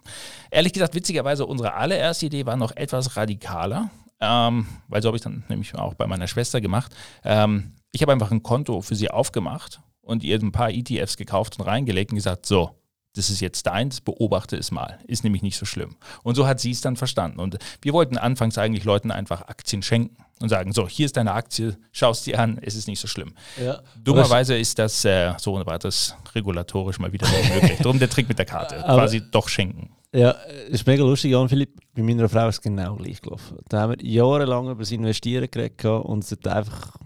ehrlich 0.51 0.71
gesagt, 0.73 0.95
witzigerweise, 0.95 1.45
unsere 1.45 1.73
allererste 1.73 2.27
Idee 2.27 2.45
war 2.45 2.55
noch 2.55 2.71
etwas 2.77 3.17
radikaler, 3.17 3.89
ähm, 4.21 4.67
weil 4.87 5.01
so 5.01 5.07
habe 5.07 5.17
ich 5.17 5.23
dann 5.23 5.43
nämlich 5.49 5.75
auch 5.75 5.95
bei 5.95 6.07
meiner 6.07 6.27
Schwester 6.27 6.61
gemacht. 6.61 6.95
Ähm, 7.25 7.73
ich 7.91 8.01
habe 8.03 8.13
einfach 8.13 8.31
ein 8.31 8.43
Konto 8.43 8.79
für 8.81 8.95
sie 8.95 9.09
aufgemacht 9.09 9.81
und 10.03 10.23
ihr 10.23 10.39
ein 10.39 10.51
paar 10.51 10.69
ETFs 10.69 11.17
gekauft 11.17 11.59
und 11.59 11.65
reingelegt 11.65 12.11
und 12.11 12.17
gesagt, 12.17 12.45
so, 12.45 12.71
das 13.15 13.29
ist 13.29 13.41
jetzt 13.41 13.65
deins, 13.67 14.01
beobachte 14.01 14.57
es 14.57 14.71
mal. 14.71 14.99
Ist 15.07 15.23
nämlich 15.23 15.43
nicht 15.43 15.57
so 15.57 15.65
schlimm. 15.65 15.95
Und 16.23 16.35
so 16.35 16.47
hat 16.47 16.59
sie 16.59 16.71
es 16.71 16.81
dann 16.81 16.95
verstanden. 16.95 17.39
Und 17.39 17.57
wir 17.81 17.93
wollten 17.93 18.17
anfangs 18.17 18.57
eigentlich 18.57 18.85
Leuten 18.85 19.11
einfach 19.11 19.43
Aktien 19.43 19.83
schenken 19.83 20.17
und 20.39 20.49
sagen, 20.49 20.73
so, 20.73 20.87
hier 20.87 21.05
ist 21.05 21.15
deine 21.15 21.33
Aktie, 21.33 21.77
schau 21.91 22.11
es 22.11 22.23
dir 22.23 22.39
an, 22.39 22.57
es 22.61 22.75
ist 22.75 22.87
nicht 22.87 22.99
so 22.99 23.07
schlimm. 23.07 23.33
Ja. 23.63 23.81
Dummerweise 24.03 24.57
ist 24.57 24.79
das, 24.79 25.05
äh, 25.05 25.33
so 25.37 25.63
war 25.65 25.79
das 25.79 26.17
regulatorisch 26.33 26.97
mal 26.99 27.13
wieder 27.13 27.27
möglich. 27.53 27.77
Darum 27.81 27.99
der 27.99 28.09
Trick 28.09 28.27
mit 28.27 28.39
der 28.39 28.45
Karte, 28.45 28.83
Aber, 28.83 29.01
quasi 29.01 29.21
doch 29.29 29.47
schenken. 29.47 29.91
Ja, 30.11 30.31
ist 30.69 30.85
mega 30.85 31.03
lustig, 31.03 31.31
Jan 31.31 31.49
Philipp. 31.49 31.79
Bei 31.93 32.01
meiner 32.01 32.27
Frau 32.27 32.47
ist 32.47 32.55
es 32.55 32.61
genau 32.61 32.95
gleich 32.95 33.21
gelaufen. 33.21 33.57
Da 33.69 33.81
haben 33.81 33.95
wir 33.97 34.05
jahrelang 34.05 34.65
über 34.69 34.81
das 34.81 34.91
Investieren 34.91 35.49
geredet 35.49 35.85
und 35.85 36.25
sie 36.25 36.35
hat 36.35 36.47
einfach, 36.47 36.97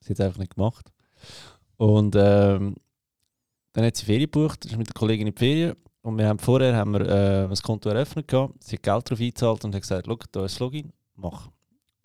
sie 0.00 0.12
hat 0.12 0.20
einfach 0.20 0.38
nicht 0.38 0.54
gemacht. 0.54 0.90
Und 1.76 2.14
ähm, 2.16 2.76
dann 3.72 3.84
hat 3.84 3.96
sie 3.96 4.04
Ferien 4.04 4.30
gebucht, 4.30 4.64
ist 4.64 4.76
mit 4.76 4.88
der 4.88 4.94
Kollegin 4.94 5.26
in 5.26 5.34
die 5.34 5.38
Ferien. 5.38 5.76
Und 6.02 6.18
wir 6.18 6.28
haben 6.28 6.38
vorher 6.38 6.76
haben 6.76 6.92
wir, 6.92 7.00
äh, 7.00 7.44
ein 7.44 7.54
Konto 7.56 7.88
eröffnet. 7.88 8.28
Gehabt. 8.28 8.62
Sie 8.62 8.76
hat 8.76 8.82
Geld 8.82 9.10
darauf 9.10 9.20
eingezahlt 9.20 9.64
und 9.64 9.74
hat 9.74 9.82
gesagt: 9.82 10.06
Schau, 10.06 10.18
da 10.32 10.44
ist 10.44 10.52
das 10.52 10.60
Login, 10.60 10.92
mach. 11.16 11.48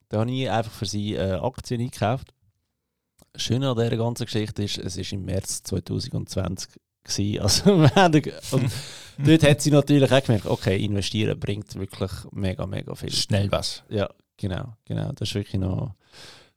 Da 0.07 0.21
habe 0.21 0.31
ich 0.31 0.49
einfach 0.49 0.71
für 0.71 0.85
sie 0.85 1.15
äh, 1.15 1.33
Aktien 1.33 1.81
eingekauft. 1.81 2.33
Das 3.33 3.43
Schöne 3.43 3.69
an 3.69 3.77
dieser 3.77 3.97
ganzen 3.97 4.25
Geschichte 4.25 4.63
ist, 4.63 4.77
es 4.77 4.97
war 4.97 5.13
im 5.13 5.25
März 5.25 5.63
2020. 5.63 6.69
Gewesen. 6.71 6.79
Also, 7.41 7.71
und 7.71 8.71
dort 9.17 9.43
hat 9.43 9.61
sie 9.61 9.71
natürlich 9.71 10.11
auch 10.11 10.23
gemerkt, 10.23 10.45
okay, 10.45 10.83
investieren 10.83 11.39
bringt 11.39 11.73
wirklich 11.75 12.11
mega, 12.31 12.65
mega 12.65 12.93
viel. 12.93 13.11
Schnell 13.11 13.51
was. 13.51 13.83
Ja, 13.89 14.09
genau, 14.37 14.73
genau. 14.85 15.11
Das 15.13 15.29
ist 15.29 15.35
wirklich 15.35 15.59
noch 15.59 15.95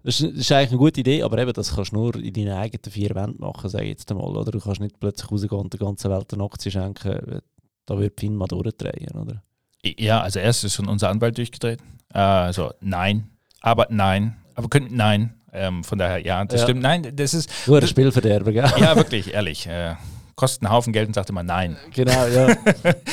das 0.05 0.21
ist, 0.21 0.33
das 0.33 0.41
ist, 0.41 0.53
eigentlich 0.53 0.71
eine 0.71 0.79
gute 0.79 1.01
Idee, 1.01 1.23
aber 1.23 1.39
eben, 1.39 1.53
das 1.53 1.75
kannst 1.75 1.93
du 1.93 1.97
nur 1.97 2.17
in 2.17 2.33
deinen 2.33 2.53
eigenen 2.53 2.91
vier 2.91 3.15
Wänden 3.15 3.41
machen, 3.41 3.69
sage 3.71 3.85
ich 3.85 3.91
jetzt 3.91 4.11
einmal. 4.11 4.37
Oder? 4.37 4.51
Du 4.51 4.61
kannst 4.61 4.81
nicht 4.81 4.99
plötzlich 4.99 5.31
rausgehen 5.31 5.61
und 5.61 5.73
der 5.73 5.81
ganzen 5.81 6.11
Welt 6.11 6.33
eine 6.33 6.45
Aktie 6.45 6.71
schenken. 6.71 7.41
Da 7.87 7.99
wird 7.99 8.19
Finn 8.21 8.37
mal 8.37 8.47
durchdrehen, 8.47 9.17
oder? 9.17 9.43
Ja, 9.85 10.21
also 10.21 10.39
erst 10.39 10.65
ist 10.65 10.75
schon 10.75 10.89
unser 10.89 11.09
Anwalt 11.09 11.37
durchgedreht. 11.39 11.81
Also 12.11 12.73
nein, 12.81 13.31
aber 13.61 13.87
nein, 13.91 14.37
aber 14.55 14.69
können, 14.69 14.89
nein. 14.93 15.35
Ähm, 15.55 15.85
von 15.85 15.99
daher, 15.99 16.19
ja, 16.19 16.43
das 16.45 16.61
ja. 16.61 16.67
stimmt. 16.67 16.83
Nein, 16.83 17.15
das 17.15 17.35
ist. 17.35 17.51
Nur 17.67 17.79
ein 17.79 17.87
Spielverderber, 17.87 18.53
gell? 18.53 18.73
Ja, 18.79 18.97
wirklich, 18.97 19.35
ehrlich. 19.35 19.67
Äh, 19.67 19.97
kostet 20.35 20.63
einen 20.63 20.73
Haufen 20.73 20.93
Geld 20.95 21.09
und 21.09 21.15
sagt 21.15 21.29
immer 21.29 21.43
nein. 21.43 21.77
Genau, 21.93 22.27
ja. 22.27 22.55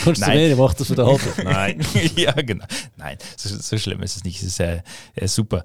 Kommst 0.03 0.25
du 0.25 0.29
mehr, 0.29 0.55
macht 0.55 0.79
das 0.79 0.88
für 0.88 0.96
den 0.96 1.05
Haufen. 1.05 1.31
Nein, 1.43 1.81
ja, 2.15 2.31
genau. 2.31 2.65
Nein, 2.96 3.17
so, 3.36 3.50
so, 3.55 3.77
schlimm 3.77 4.01
ist 4.03 4.15
es 4.15 4.24
nicht. 4.24 4.41
Es 4.41 4.43
ist 4.43 4.60
äh, 4.62 4.81
super. 5.27 5.63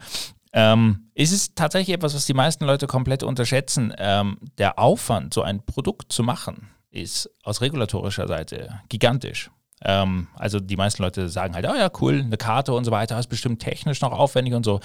Ähm, 0.56 1.10
ist 1.14 1.32
es 1.32 1.54
tatsächlich 1.54 1.94
etwas, 1.94 2.14
was 2.14 2.26
die 2.26 2.34
meisten 2.34 2.64
Leute 2.64 2.86
komplett 2.86 3.24
unterschätzen. 3.24 3.92
Ähm, 3.98 4.38
der 4.56 4.78
Aufwand, 4.78 5.34
so 5.34 5.42
ein 5.42 5.66
Produkt 5.66 6.12
zu 6.12 6.22
machen, 6.22 6.70
ist 6.90 7.28
aus 7.42 7.60
regulatorischer 7.60 8.28
Seite 8.28 8.80
gigantisch. 8.88 9.50
Ähm, 9.82 10.28
also 10.34 10.60
die 10.60 10.76
meisten 10.76 11.02
Leute 11.02 11.28
sagen 11.28 11.54
halt, 11.54 11.66
oh 11.68 11.74
ja, 11.74 11.90
cool, 12.00 12.20
eine 12.20 12.36
Karte 12.36 12.72
und 12.72 12.84
so 12.84 12.92
weiter, 12.92 13.18
ist 13.18 13.26
bestimmt 13.26 13.60
technisch 13.60 14.00
noch 14.00 14.12
aufwendig 14.12 14.54
und 14.54 14.64
so. 14.64 14.78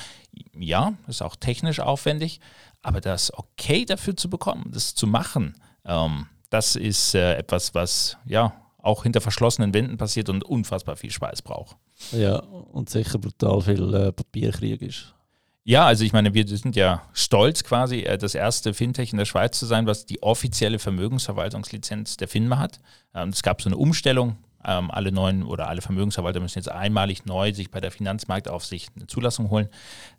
Ja, 0.57 0.93
ist 1.07 1.21
auch 1.21 1.35
technisch 1.35 1.79
aufwendig, 1.79 2.39
aber 2.81 2.99
das 2.99 3.31
Okay 3.37 3.85
dafür 3.85 4.17
zu 4.17 4.29
bekommen, 4.29 4.71
das 4.73 4.95
zu 4.95 5.05
machen, 5.05 5.55
ähm, 5.85 6.25
das 6.49 6.75
ist 6.75 7.13
äh, 7.13 7.35
etwas, 7.35 7.75
was 7.75 8.17
ja 8.25 8.53
auch 8.79 9.03
hinter 9.03 9.21
verschlossenen 9.21 9.73
Wänden 9.73 9.97
passiert 9.97 10.29
und 10.29 10.43
unfassbar 10.43 10.95
viel 10.95 11.11
Spaß 11.11 11.43
braucht. 11.43 11.77
Ja, 12.11 12.37
und 12.39 12.89
sicher 12.89 13.19
brutal 13.19 13.61
viel 13.61 13.93
äh, 13.93 14.11
Papierkrieg 14.11 14.81
ist. 14.81 15.13
Ja, 15.63 15.85
also 15.85 16.03
ich 16.03 16.13
meine, 16.13 16.33
wir 16.33 16.47
sind 16.47 16.75
ja 16.75 17.03
stolz 17.13 17.63
quasi, 17.63 17.99
äh, 17.99 18.17
das 18.17 18.33
erste 18.33 18.73
Fintech 18.73 19.11
in 19.11 19.17
der 19.17 19.25
Schweiz 19.25 19.59
zu 19.59 19.65
sein, 19.65 19.85
was 19.85 20.05
die 20.05 20.23
offizielle 20.23 20.79
Vermögensverwaltungslizenz 20.79 22.17
der 22.17 22.27
FINMA 22.27 22.57
hat. 22.57 22.79
Ähm, 23.13 23.29
es 23.29 23.43
gab 23.43 23.61
so 23.61 23.69
eine 23.69 23.77
Umstellung. 23.77 24.37
Ähm, 24.65 24.91
alle 24.91 25.13
neuen 25.13 25.43
oder 25.43 25.69
alle 25.69 25.81
Vermögensverwalter 25.81 26.41
müssen 26.41 26.59
jetzt 26.59 26.69
einmalig 26.69 27.25
neu 27.25 27.53
sich 27.53 27.71
bei 27.71 27.79
der 27.79 27.91
Finanzmarktaufsicht 27.91 28.91
eine 28.95 29.07
Zulassung 29.07 29.49
holen. 29.49 29.69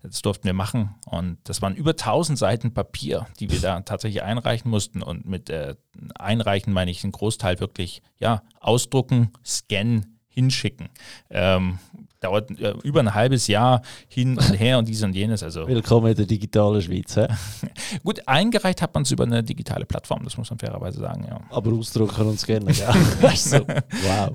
Das 0.02 0.22
durften 0.22 0.44
wir 0.44 0.54
machen. 0.54 0.94
Und 1.04 1.36
das 1.44 1.60
waren 1.60 1.74
über 1.74 1.90
1000 1.90 2.38
Seiten 2.38 2.72
Papier, 2.72 3.26
die 3.38 3.50
wir 3.50 3.60
da 3.60 3.80
tatsächlich 3.80 4.22
einreichen 4.22 4.70
mussten. 4.70 5.02
Und 5.02 5.26
mit 5.26 5.50
äh, 5.50 5.74
Einreichen 6.14 6.72
meine 6.72 6.90
ich 6.90 7.02
den 7.02 7.12
Großteil 7.12 7.60
wirklich, 7.60 8.02
ja, 8.18 8.42
ausdrucken, 8.60 9.30
scannen, 9.44 10.18
hinschicken. 10.28 10.88
Ähm, 11.28 11.78
dauert 12.20 12.50
äh, 12.60 12.74
über 12.82 13.00
ein 13.00 13.14
halbes 13.14 13.46
Jahr 13.46 13.82
hin 14.08 14.36
und 14.36 14.58
her 14.58 14.78
und 14.78 14.86
dies 14.88 15.02
und 15.02 15.14
jenes. 15.14 15.42
Also. 15.42 15.66
Willkommen 15.66 16.08
in 16.08 16.16
der 16.16 16.26
digitalen 16.26 16.80
Schweiz. 16.80 17.14
He? 17.14 17.26
Gut, 18.04 18.20
eingereicht 18.26 18.82
hat 18.82 18.94
man 18.94 19.02
es 19.02 19.10
über 19.10 19.24
eine 19.24 19.42
digitale 19.42 19.86
Plattform, 19.86 20.22
das 20.24 20.36
muss 20.36 20.50
man 20.50 20.58
fairerweise 20.58 21.00
sagen. 21.00 21.24
Ja. 21.28 21.40
Aber 21.50 21.72
ausdrucken 21.72 22.26
uns 22.26 22.46
gerne, 22.46 22.70
ja. 22.72 22.92
so, 23.34 23.58
wow. 23.66 24.30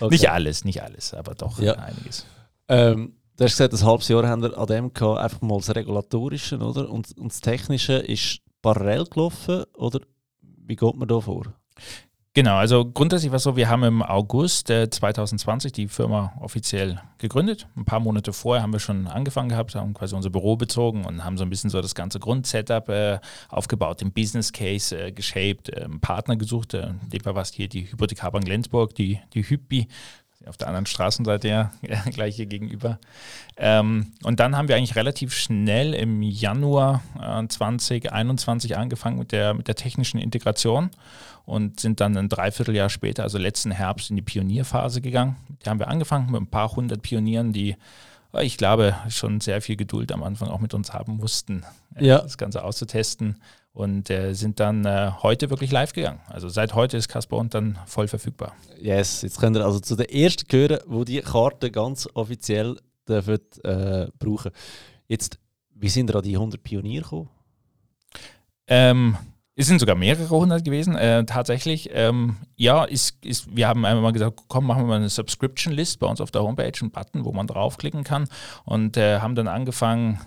Okay. 0.00 0.14
Nicht 0.14 0.28
alles, 0.28 0.64
nicht 0.64 0.82
alles, 0.82 1.14
aber 1.14 1.34
doch 1.34 1.60
ja. 1.60 1.74
einiges. 1.74 2.26
Ähm, 2.68 3.14
du 3.36 3.44
hast 3.44 3.52
gesagt, 3.52 3.74
ein 3.74 3.86
halbes 3.86 4.08
Jahr 4.08 4.26
haben 4.26 4.42
wir 4.42 4.58
an 4.58 4.66
dem 4.66 4.92
gehabt, 4.92 5.20
einfach 5.20 5.40
mal 5.40 5.58
das 5.58 5.74
Regulatorische, 5.74 6.58
oder? 6.58 6.90
Und, 6.90 7.16
und 7.16 7.32
das 7.32 7.40
Technische 7.40 7.94
ist 7.94 8.40
parallel 8.60 9.04
gelaufen, 9.04 9.64
oder? 9.74 10.00
Wie 10.42 10.76
geht 10.76 10.96
man 10.96 11.08
da 11.08 11.20
vor? 11.20 11.44
Genau, 12.32 12.58
also 12.58 12.84
grundsätzlich 12.88 13.32
war 13.32 13.38
es 13.38 13.42
so, 13.42 13.56
wir 13.56 13.68
haben 13.68 13.82
im 13.82 14.02
August 14.02 14.70
äh, 14.70 14.88
2020 14.88 15.72
die 15.72 15.88
Firma 15.88 16.32
offiziell 16.38 17.02
gegründet. 17.18 17.66
Ein 17.74 17.84
paar 17.84 17.98
Monate 17.98 18.32
vorher 18.32 18.62
haben 18.62 18.72
wir 18.72 18.78
schon 18.78 19.08
angefangen 19.08 19.48
gehabt, 19.48 19.74
haben 19.74 19.94
quasi 19.94 20.14
unser 20.14 20.30
Büro 20.30 20.54
bezogen 20.56 21.04
und 21.04 21.24
haben 21.24 21.36
so 21.36 21.42
ein 21.42 21.50
bisschen 21.50 21.70
so 21.70 21.82
das 21.82 21.96
ganze 21.96 22.20
Grundsetup 22.20 22.88
äh, 22.88 23.18
aufgebaut, 23.48 24.00
den 24.00 24.12
Business 24.12 24.52
Case 24.52 24.96
äh, 24.96 25.10
geshaped, 25.10 25.70
äh, 25.70 25.82
einen 25.82 25.98
Partner 25.98 26.36
gesucht. 26.36 26.74
Äh, 26.74 26.90
in 27.02 27.08
dem 27.08 27.20
Fall 27.20 27.34
war 27.34 27.42
es 27.42 27.52
hier 27.52 27.66
die 27.66 27.90
Hypothekarbank 27.90 28.46
Lenzburg, 28.46 28.94
die, 28.94 29.18
die 29.34 29.42
Hypbi, 29.42 29.88
auf 30.46 30.56
der 30.56 30.68
anderen 30.68 30.86
Straßenseite 30.86 31.48
ja, 31.82 32.02
gleich 32.10 32.36
hier 32.36 32.46
gegenüber. 32.46 32.98
Ähm, 33.56 34.12
und 34.22 34.40
dann 34.40 34.56
haben 34.56 34.68
wir 34.68 34.76
eigentlich 34.76 34.96
relativ 34.96 35.34
schnell 35.34 35.94
im 35.94 36.22
Januar 36.22 37.02
äh, 37.20 37.46
2021 37.46 38.76
angefangen 38.76 39.18
mit 39.18 39.32
der, 39.32 39.54
mit 39.54 39.68
der 39.68 39.74
technischen 39.74 40.18
Integration 40.18 40.90
und 41.44 41.80
sind 41.80 42.00
dann 42.00 42.16
ein 42.16 42.28
Dreivierteljahr 42.28 42.88
später, 42.88 43.22
also 43.22 43.38
letzten 43.38 43.70
Herbst, 43.70 44.10
in 44.10 44.16
die 44.16 44.22
Pionierphase 44.22 45.00
gegangen. 45.00 45.36
Da 45.62 45.70
haben 45.70 45.78
wir 45.78 45.88
angefangen 45.88 46.30
mit 46.30 46.40
ein 46.40 46.46
paar 46.46 46.74
hundert 46.74 47.02
Pionieren, 47.02 47.52
die 47.52 47.76
äh, 48.32 48.44
ich 48.44 48.56
glaube, 48.56 48.96
schon 49.08 49.40
sehr 49.40 49.60
viel 49.60 49.76
Geduld 49.76 50.12
am 50.12 50.22
Anfang 50.22 50.48
auch 50.48 50.60
mit 50.60 50.74
uns 50.74 50.92
haben 50.92 51.16
mussten, 51.16 51.64
äh, 51.96 52.06
ja. 52.06 52.18
das 52.18 52.38
Ganze 52.38 52.64
auszutesten 52.64 53.36
und 53.72 54.10
äh, 54.10 54.32
sind 54.34 54.60
dann 54.60 54.84
äh, 54.84 55.12
heute 55.22 55.50
wirklich 55.50 55.70
live 55.70 55.92
gegangen. 55.92 56.20
Also 56.26 56.48
seit 56.48 56.74
heute 56.74 56.96
ist 56.96 57.08
Casper 57.08 57.36
und 57.36 57.54
dann 57.54 57.78
voll 57.86 58.08
verfügbar. 58.08 58.54
Yes, 58.80 59.22
jetzt 59.22 59.38
könnt 59.38 59.56
ihr 59.56 59.64
also 59.64 59.80
zu 59.80 59.96
der 59.96 60.14
ersten 60.14 60.48
gehören, 60.48 60.80
wo 60.86 61.04
die 61.04 61.20
Karte 61.20 61.70
ganz 61.70 62.08
offiziell 62.14 62.76
dürfen, 63.08 63.38
äh, 63.64 64.08
brauchen. 64.18 64.50
Jetzt, 65.06 65.38
wie 65.74 65.88
sind 65.88 66.10
ihr 66.10 66.16
an 66.16 66.22
die 66.22 66.34
100 66.34 66.62
Pioniere 66.62 67.04
gekommen? 67.04 67.28
Ähm, 68.66 69.16
es 69.56 69.66
sind 69.66 69.78
sogar 69.78 69.96
mehrere 69.96 70.30
hundert 70.30 70.64
gewesen, 70.64 70.96
äh, 70.96 71.24
tatsächlich. 71.24 71.90
Ähm, 71.92 72.36
ja, 72.56 72.84
ist, 72.84 73.24
ist, 73.24 73.54
wir 73.54 73.68
haben 73.68 73.84
einmal 73.84 74.02
mal 74.02 74.12
gesagt, 74.12 74.40
komm, 74.48 74.66
machen 74.66 74.82
wir 74.82 74.86
mal 74.86 74.96
eine 74.96 75.08
Subscription-List 75.08 75.98
bei 75.98 76.06
uns 76.06 76.20
auf 76.20 76.30
der 76.30 76.42
Homepage, 76.42 76.72
einen 76.80 76.90
Button, 76.90 77.24
wo 77.24 77.32
man 77.32 77.46
draufklicken 77.46 78.04
kann. 78.04 78.28
Und 78.64 78.96
äh, 78.96 79.18
haben 79.18 79.34
dann 79.34 79.48
angefangen, 79.48 80.20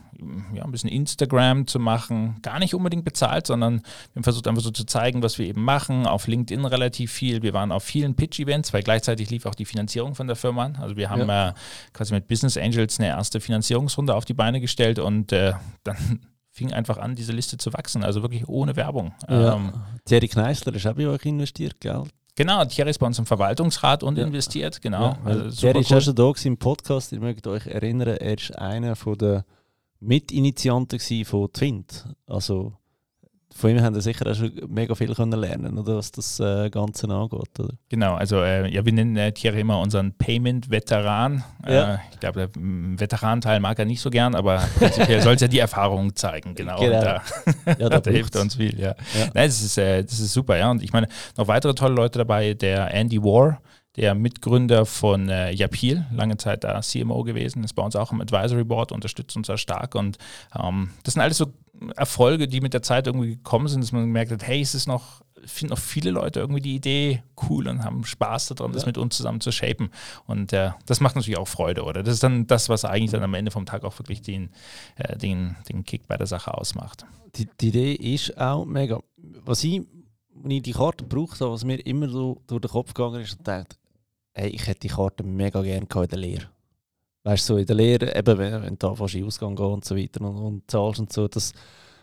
ja, 0.54 0.64
ein 0.64 0.72
bisschen 0.72 0.90
Instagram 0.90 1.68
zu 1.68 1.80
machen. 1.80 2.38
Gar 2.42 2.60
nicht 2.60 2.76
unbedingt 2.76 3.06
bezahlt, 3.06 3.48
sondern 3.48 3.80
wir 3.80 4.18
haben 4.18 4.24
versucht 4.24 4.48
einfach 4.48 4.62
so 4.62 4.72
zu 4.72 4.86
zeigen, 4.86 5.24
was 5.24 5.40
wir 5.40 5.48
eben 5.48 5.64
machen. 5.64 6.06
Auf 6.06 6.28
LinkedIn 6.28 6.66
relativ 6.66 7.12
viel. 7.12 7.42
Wir 7.42 7.54
waren 7.54 7.72
auf 7.72 7.84
vielen 7.84 8.16
Pitch-Events, 8.16 8.74
weil 8.74 8.84
gleichzeitig 8.84 9.30
lief 9.30 9.46
auch 9.46 9.56
die 9.56 9.66
Finanzierung 9.66 10.16
von 10.16 10.28
der 10.28 10.36
Firma 10.36 10.66
an. 10.66 10.76
Also 10.76 10.96
wir 10.96 11.10
haben 11.10 11.28
ja. 11.28 11.50
äh, 11.50 11.54
quasi 11.94 12.14
mit 12.14 12.28
Business 12.28 12.58
Angels 12.58 13.00
eine 13.00 13.10
erste 13.10 13.40
Finanzierungsrunde 13.40 14.14
auf 14.14 14.26
die 14.26 14.34
Beine 14.34 14.62
gestellt 14.62 15.00
und 15.00 15.32
äh, 15.32 15.54
dann 15.84 16.20
fing 16.54 16.72
einfach 16.72 16.98
an, 16.98 17.16
diese 17.16 17.34
Liste 17.34 17.58
zu 17.58 17.74
wachsen, 17.74 18.04
also 18.04 18.22
wirklich 18.22 18.48
ohne 18.48 18.76
Werbung. 18.76 19.14
Ja. 19.28 19.56
Ähm, 19.56 19.74
Thierry 20.06 20.28
Kneisler 20.28 20.74
ist 20.76 20.86
auch 20.86 20.94
bei 20.94 21.08
euch 21.08 21.26
investiert, 21.26 21.82
gell? 21.82 22.04
Genau, 22.36 22.64
Thierry 22.66 22.92
ist 22.92 23.00
bei 23.00 23.08
uns 23.08 23.18
im 23.18 23.26
Verwaltungsrat 23.26 24.04
und 24.04 24.18
ja. 24.18 24.26
investiert, 24.26 24.82
genau. 24.82 25.02
Ja, 25.02 25.20
also 25.26 25.50
Thierry 25.50 25.80
ist 25.80 25.92
cool. 25.92 26.02
schon 26.02 26.16
da 26.16 26.32
im 26.46 26.58
Podcast, 26.58 27.12
ihr 27.12 27.20
mögt 27.20 27.48
euch 27.48 27.66
erinnern, 27.66 28.08
er 28.08 28.38
ist 28.38 28.56
einer 28.58 28.96
der 29.18 29.46
Mitinitianten 30.00 31.26
von 31.26 31.52
Twint. 31.52 32.06
Also 32.28 32.74
von 33.56 33.70
ihm 33.70 33.82
haben 33.82 33.94
wir 33.94 34.02
sicher 34.02 34.30
auch 34.30 34.36
schon 34.36 34.52
mega 34.68 34.96
viel 34.96 35.14
können 35.14 35.40
lernen, 35.40 35.78
oder, 35.78 35.98
was 35.98 36.12
das 36.12 36.40
äh, 36.40 36.70
Ganze 36.70 37.08
angeht. 37.10 37.60
Oder? 37.60 37.74
Genau, 37.90 38.16
also 38.16 38.42
äh, 38.42 38.70
ja, 38.70 38.86
wir 38.86 38.94
nennen 38.94 39.16
äh, 39.16 39.32
Thierry 39.32 39.62
immer 39.62 39.80
unseren 39.80 40.14
Payment-Veteran. 40.14 41.44
Ja. 41.68 41.96
Äh, 41.96 41.98
ich 42.12 42.20
glaube, 42.20 42.48
der 42.48 42.50
Veteranteil 42.56 43.60
mag 43.60 43.78
er 43.80 43.86
nicht 43.86 44.02
so 44.02 44.10
gern, 44.10 44.36
aber 44.36 44.64
prinzipiell 44.78 45.22
soll 45.22 45.36
es 45.36 45.42
ja 45.42 45.48
die 45.48 45.60
Erfahrung 45.60 46.16
zeigen, 46.16 46.56
genau. 46.56 46.80
genau. 46.80 47.02
Da, 47.02 47.22
ja, 47.78 47.90
da, 47.90 48.00
da 48.00 48.12
hilft 48.12 48.36
uns 48.36 48.56
viel, 48.56 48.80
ja. 48.80 48.96
ja. 49.14 49.26
Nein, 49.34 49.48
das, 49.48 49.62
ist, 49.62 49.78
äh, 49.78 50.04
das 50.04 50.20
ist 50.20 50.34
super, 50.34 50.58
ja. 50.58 50.72
Und 50.72 50.82
ich 50.82 50.92
meine, 50.92 51.08
noch 51.38 51.48
weitere 51.48 51.76
tolle 51.76 51.96
Leute 51.96 52.20
dabei, 52.20 52.54
der 52.54 52.94
Andy 52.94 53.22
War, 53.22 53.62
der 53.96 54.16
Mitgründer 54.16 54.86
von 54.86 55.30
äh, 55.30 55.52
Yapil, 55.52 56.06
lange 56.12 56.38
Zeit 56.38 56.64
da 56.64 56.82
CMO 56.82 57.24
gewesen, 57.24 57.64
ist 57.64 57.74
bei 57.74 57.84
uns 57.84 57.96
auch 57.96 58.12
im 58.12 58.22
Advisory 58.22 58.64
Board, 58.64 58.92
unterstützt 58.92 59.38
uns 59.38 59.48
sehr 59.48 59.58
stark. 59.58 59.94
Und 59.94 60.18
ähm, 60.60 60.90
das 61.04 61.14
sind 61.14 61.22
alles 61.22 61.38
so 61.38 61.54
Erfolge, 61.92 62.48
die 62.48 62.62
mit 62.62 62.74
der 62.74 62.82
Zeit 62.82 63.08
irgendwie 63.08 63.36
gekommen 63.36 63.68
sind, 63.68 63.84
dass 63.84 63.92
man 63.92 64.04
gemerkt 64.04 64.32
hat, 64.32 64.44
hey, 64.44 64.62
es 64.62 64.76
ist 64.76 64.88
noch 64.88 65.24
finden 65.46 65.74
auch 65.74 65.80
viele 65.80 66.12
Leute 66.12 66.40
irgendwie 66.40 66.62
die 66.62 66.76
Idee 66.76 67.24
cool 67.50 67.68
und 67.68 67.84
haben 67.84 68.06
Spaß 68.06 68.48
daran, 68.50 68.72
ja. 68.72 68.76
das 68.76 68.86
mit 68.86 68.98
uns 68.98 69.18
zusammen 69.18 69.42
zu 69.42 69.52
shapen. 69.52 69.90
Und 70.26 70.54
äh, 70.54 70.72
das 70.86 71.00
macht 71.00 71.16
natürlich 71.16 71.38
auch 71.38 71.48
Freude, 71.48 71.84
oder? 71.84 72.04
Das 72.04 72.14
ist 72.14 72.24
dann 72.24 72.48
das, 72.48 72.70
was 72.70 72.86
eigentlich 72.86 73.12
dann 73.12 73.24
am 73.24 73.34
Ende 73.34 73.52
vom 73.52 73.66
Tag 73.66 73.84
auch 73.84 73.98
wirklich 74.00 74.22
den, 74.22 74.50
äh, 74.96 75.18
den, 75.18 75.56
den 75.70 75.84
Kick 75.84 76.08
bei 76.08 76.18
der 76.18 76.28
Sache 76.28 76.54
ausmacht. 76.54 77.06
Die, 77.36 77.48
die 77.60 77.70
Idee 77.70 77.94
ist 77.94 78.38
auch 78.38 78.66
mega. 78.66 79.00
Was 79.46 79.64
ich, 79.64 79.82
wenn 80.36 80.52
ich 80.52 80.64
die 80.64 80.74
Karte 80.74 81.04
brauche, 81.04 81.40
was 81.40 81.66
mir 81.66 81.86
immer 81.86 82.10
so 82.10 82.42
durch 82.48 82.62
den 82.62 82.72
Kopf 82.72 82.94
gegangen 82.94 83.22
ist, 83.22 83.38
und 83.38 83.48
dachte, 83.48 83.76
hey, 84.34 84.50
ich 84.50 84.68
hätte 84.68 84.82
die 84.82 84.90
Karte 84.90 85.24
mega 85.24 85.62
gerne 85.62 85.88
in 85.94 86.08
der 86.08 86.20
Lehre. 86.20 86.53
Weißt 87.24 87.50
du, 87.50 87.54
so 87.54 87.58
in 87.58 87.66
der 87.66 87.76
Lehre, 87.76 88.16
eben, 88.16 88.38
wenn, 88.38 88.78
du 88.78 88.96
fast 88.96 89.16
in 89.16 89.26
Ausgang 89.26 89.56
gehst 89.56 89.70
und 89.70 89.86
so 89.86 89.96
weiter 89.96 90.22
und, 90.22 90.38
und 90.38 90.72
zahlst 90.72 91.00
und 91.00 91.14
so, 91.14 91.28
das, 91.28 91.54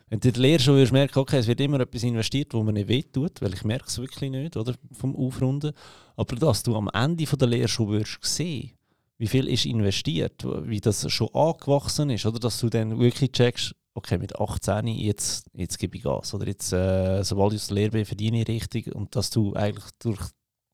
wenn 0.09 0.19
du 0.19 0.29
in 0.29 0.35
der 0.35 0.43
Lehre 0.43 0.61
schon 0.61 0.77
wirst 0.77 0.93
merken, 0.93 1.19
okay, 1.19 1.39
es 1.39 1.47
wird 1.47 1.61
immer 1.61 1.81
etwas 1.81 2.03
investiert, 2.03 2.55
wo 2.55 2.63
man 2.63 2.75
nicht 2.75 2.89
wehtut, 2.89 3.43
weil 3.43 3.53
ich 3.53 3.63
merke 3.65 3.87
es 3.87 3.99
wirklich 3.99 4.31
nicht, 4.31 4.57
oder, 4.57 4.75
vom 4.93 5.15
Aufrunden, 5.15 5.73
aber 6.17 6.37
dass 6.37 6.63
du 6.63 6.75
am 6.75 6.89
Ende 6.93 7.27
von 7.27 7.39
der 7.39 7.49
Lehre 7.49 7.69
schon 7.69 7.91
wirst 7.91 8.19
sehen, 8.23 8.73
wie 9.19 9.27
viel 9.27 9.47
ist 9.49 9.67
investiert, 9.67 10.43
wie 10.65 10.81
das 10.81 11.11
schon 11.13 11.29
angewachsen 11.35 12.09
ist, 12.09 12.25
oder 12.25 12.39
dass 12.39 12.59
du 12.59 12.71
dann 12.71 12.99
wirklich 12.99 13.33
checkst, 13.33 13.75
okay, 13.93 14.17
mit 14.17 14.41
18 14.41 14.87
jetzt, 14.87 15.51
jetzt 15.53 15.79
gebe 15.79 15.99
ich 15.99 16.03
Gas, 16.03 16.33
oder 16.33 16.47
jetzt, 16.47 16.73
äh, 16.73 17.23
sobald 17.23 17.53
ich 17.53 17.61
aus 17.61 17.67
der 17.67 17.75
Lehre 17.75 17.91
bin, 17.91 18.07
verdiene 18.07 18.41
ich 18.41 18.49
richtig 18.49 18.95
und 18.95 19.15
dass 19.15 19.29
du 19.29 19.53
eigentlich 19.53 19.85
durch 19.99 20.21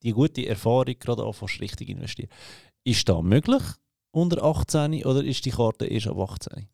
die 0.05 0.13
gute 0.13 0.47
Erfahrung 0.47 0.95
gerade 1.01 1.25
anfängst, 1.25 1.61
richtig 1.61 1.89
investieren. 1.89 2.31
Ist 2.85 3.09
das 3.09 3.23
möglich? 3.23 3.63
Unter 4.17 4.43
18 4.43 5.05
oder 5.05 5.23
ist 5.23 5.45
die 5.45 5.51
Karte 5.51 5.87
erst 5.87 6.09
ab 6.09 6.19
18? 6.19 6.67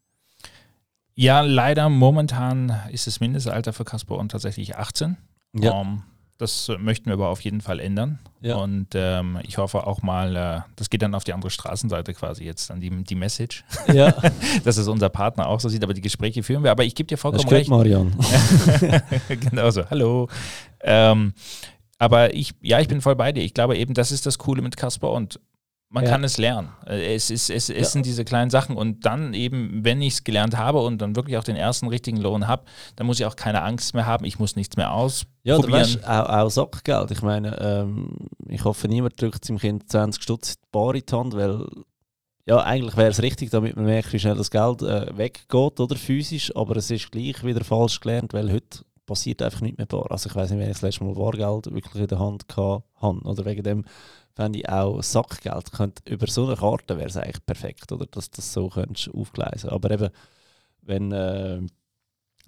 Ja, 1.15 1.41
leider 1.41 1.89
momentan 1.89 2.81
ist 2.91 3.07
das 3.07 3.21
Mindestalter 3.21 3.73
für 3.73 3.85
Kasper 3.85 4.17
und 4.17 4.31
tatsächlich 4.31 4.77
18. 4.77 5.17
Ja. 5.55 5.73
Um, 5.73 5.87
ähm, 5.87 6.03
das 6.39 6.73
möchten 6.79 7.07
wir 7.07 7.15
aber 7.15 7.29
auf 7.29 7.41
jeden 7.43 7.61
Fall 7.61 7.79
ändern. 7.79 8.19
Ja. 8.41 8.57
Und 8.57 8.89
ähm, 8.95 9.39
ich 9.43 9.59
hoffe 9.59 9.87
auch 9.87 10.03
mal, 10.03 10.35
äh, 10.35 10.61
das 10.77 10.89
geht 10.89 11.03
dann 11.03 11.15
auf 11.15 11.25
die 11.25 11.33
andere 11.33 11.51
Straßenseite 11.51 12.15
quasi 12.15 12.45
jetzt 12.45 12.71
an 12.71 12.81
die, 12.81 12.91
die 12.91 13.15
Message, 13.15 13.65
ja. 13.93 14.13
dass 14.65 14.77
es 14.77 14.89
unser 14.89 15.09
Partner 15.09 15.47
auch 15.49 15.61
so 15.61 15.69
sieht. 15.69 15.85
Aber 15.85 15.95
die 15.95 16.01
Gespräche 16.01 16.43
führen 16.43 16.65
wir. 16.65 16.71
Aber 16.71 16.85
ich 16.85 16.95
gebe 16.95 17.07
dir 17.07 17.19
vollkommen 17.19 17.45
das 17.45 17.53
recht. 17.53 17.71
Marian. 17.71 18.17
genau 19.29 19.71
so. 19.71 19.89
Hallo. 19.91 20.29
Ähm, 20.81 21.35
aber 21.99 22.35
ich, 22.35 22.55
ja, 22.61 22.81
ich 22.81 22.89
bin 22.89 23.01
voll 23.01 23.15
bei 23.15 23.31
dir. 23.31 23.45
Ich 23.45 23.55
glaube 23.55 23.77
eben, 23.77 23.95
das 23.95 24.11
ist 24.11 24.27
das 24.27 24.39
Coole 24.39 24.63
mit 24.63 24.77
Kasper 24.77 25.13
und 25.13 25.39
man 25.93 26.05
ja. 26.05 26.11
kann 26.11 26.25
es 26.25 26.39
lernen. 26.39 26.71
Äh, 26.87 27.15
es, 27.15 27.31
ist, 27.31 27.51
es, 27.51 27.69
es 27.69 27.77
ja. 27.77 27.85
sind 27.85 28.07
diese 28.07 28.25
kleinen 28.25 28.51
Sachen. 28.51 28.77
Und 28.77 29.05
dann 29.05 29.35
eben, 29.35 29.85
wenn 29.85 30.01
ich 30.01 30.15
es 30.15 30.25
gelernt 30.25 30.57
habe 30.57 30.81
und 30.81 30.99
dann 31.03 31.15
wirklich 31.15 31.37
auch 31.37 31.45
den 31.45 31.57
ersten 31.57 31.89
richtigen 31.89 32.17
Lohn 32.17 32.49
habe, 32.49 32.65
dann 32.97 33.07
muss 33.07 33.21
ich 33.21 33.27
auch 33.27 33.37
keine 33.37 33.63
Angst 33.63 33.95
mehr 33.95 34.07
haben. 34.07 34.25
Ich 34.25 34.39
muss 34.39 34.57
nichts 34.57 34.77
mehr 34.77 34.93
ausprobieren. 34.93 35.31
Ja, 35.45 35.59
du 35.59 35.71
weißt, 35.71 36.09
auch, 36.09 36.29
auch 36.29 36.51
Sackgeld. 36.51 37.11
Ich 37.11 37.23
meine, 37.23 37.59
ähm, 37.61 38.17
ich 38.49 38.65
hoffe, 38.65 38.89
niemand 38.89 39.21
drückt 39.21 39.45
seinem 39.45 39.59
Kind 39.59 39.91
20 39.91 40.23
Stutz 40.23 40.55
Bar 40.73 40.95
in 40.95 41.03
die 41.07 41.15
Hand, 41.15 41.35
weil 41.35 41.67
ja, 42.47 42.61
eigentlich 42.63 42.97
wäre 42.97 43.11
es 43.11 43.23
richtig, 43.23 43.51
damit 43.51 43.77
man 43.77 43.85
merkt, 43.85 44.13
wie 44.13 44.19
schnell 44.19 44.35
das 44.35 44.51
Geld 44.51 44.83
äh, 44.83 45.17
weggeht 45.17 45.79
oder 45.79 45.95
physisch, 45.95 46.55
aber 46.57 46.77
es 46.77 46.91
ist 46.91 47.13
gleich 47.13 47.45
wieder 47.45 47.63
falsch 47.63 48.01
gelernt, 48.01 48.33
weil 48.33 48.51
heute 48.51 48.81
passiert 49.07 49.43
einfach 49.43 49.61
nicht 49.61 49.79
mehr 49.79 49.87
bar. 49.87 50.11
Also 50.11 50.29
ich 50.29 50.35
weiß 50.35 50.51
nicht, 50.51 50.59
wenn 50.59 50.69
ich 50.69 50.75
das 50.75 50.83
letzte 50.83 51.05
Mal 51.05 51.15
Bargeld 51.15 51.73
wirklich 51.73 52.03
in 52.03 52.09
der 52.09 52.19
Hand 52.19 52.45
hatte 52.49 52.83
oder 53.01 53.45
wegen 53.45 53.63
dem 53.63 53.85
fände 54.35 54.61
ich 54.61 54.69
auch 54.69 55.03
Sackgeld. 55.03 55.73
Könnte, 55.73 56.03
über 56.11 56.27
so 56.27 56.47
eine 56.47 56.57
Karte 56.57 56.97
wäre 56.97 57.09
es 57.09 57.17
eigentlich 57.17 57.45
perfekt, 57.45 57.93
oder? 57.93 58.07
Dass 58.07 58.31
das 58.31 58.53
so 58.53 58.69
könntest 58.69 59.13
aufgleisen. 59.15 59.71
Aber 59.71 59.91
eben, 59.91 60.11
wenn 60.83 61.13
äh, 61.13 61.61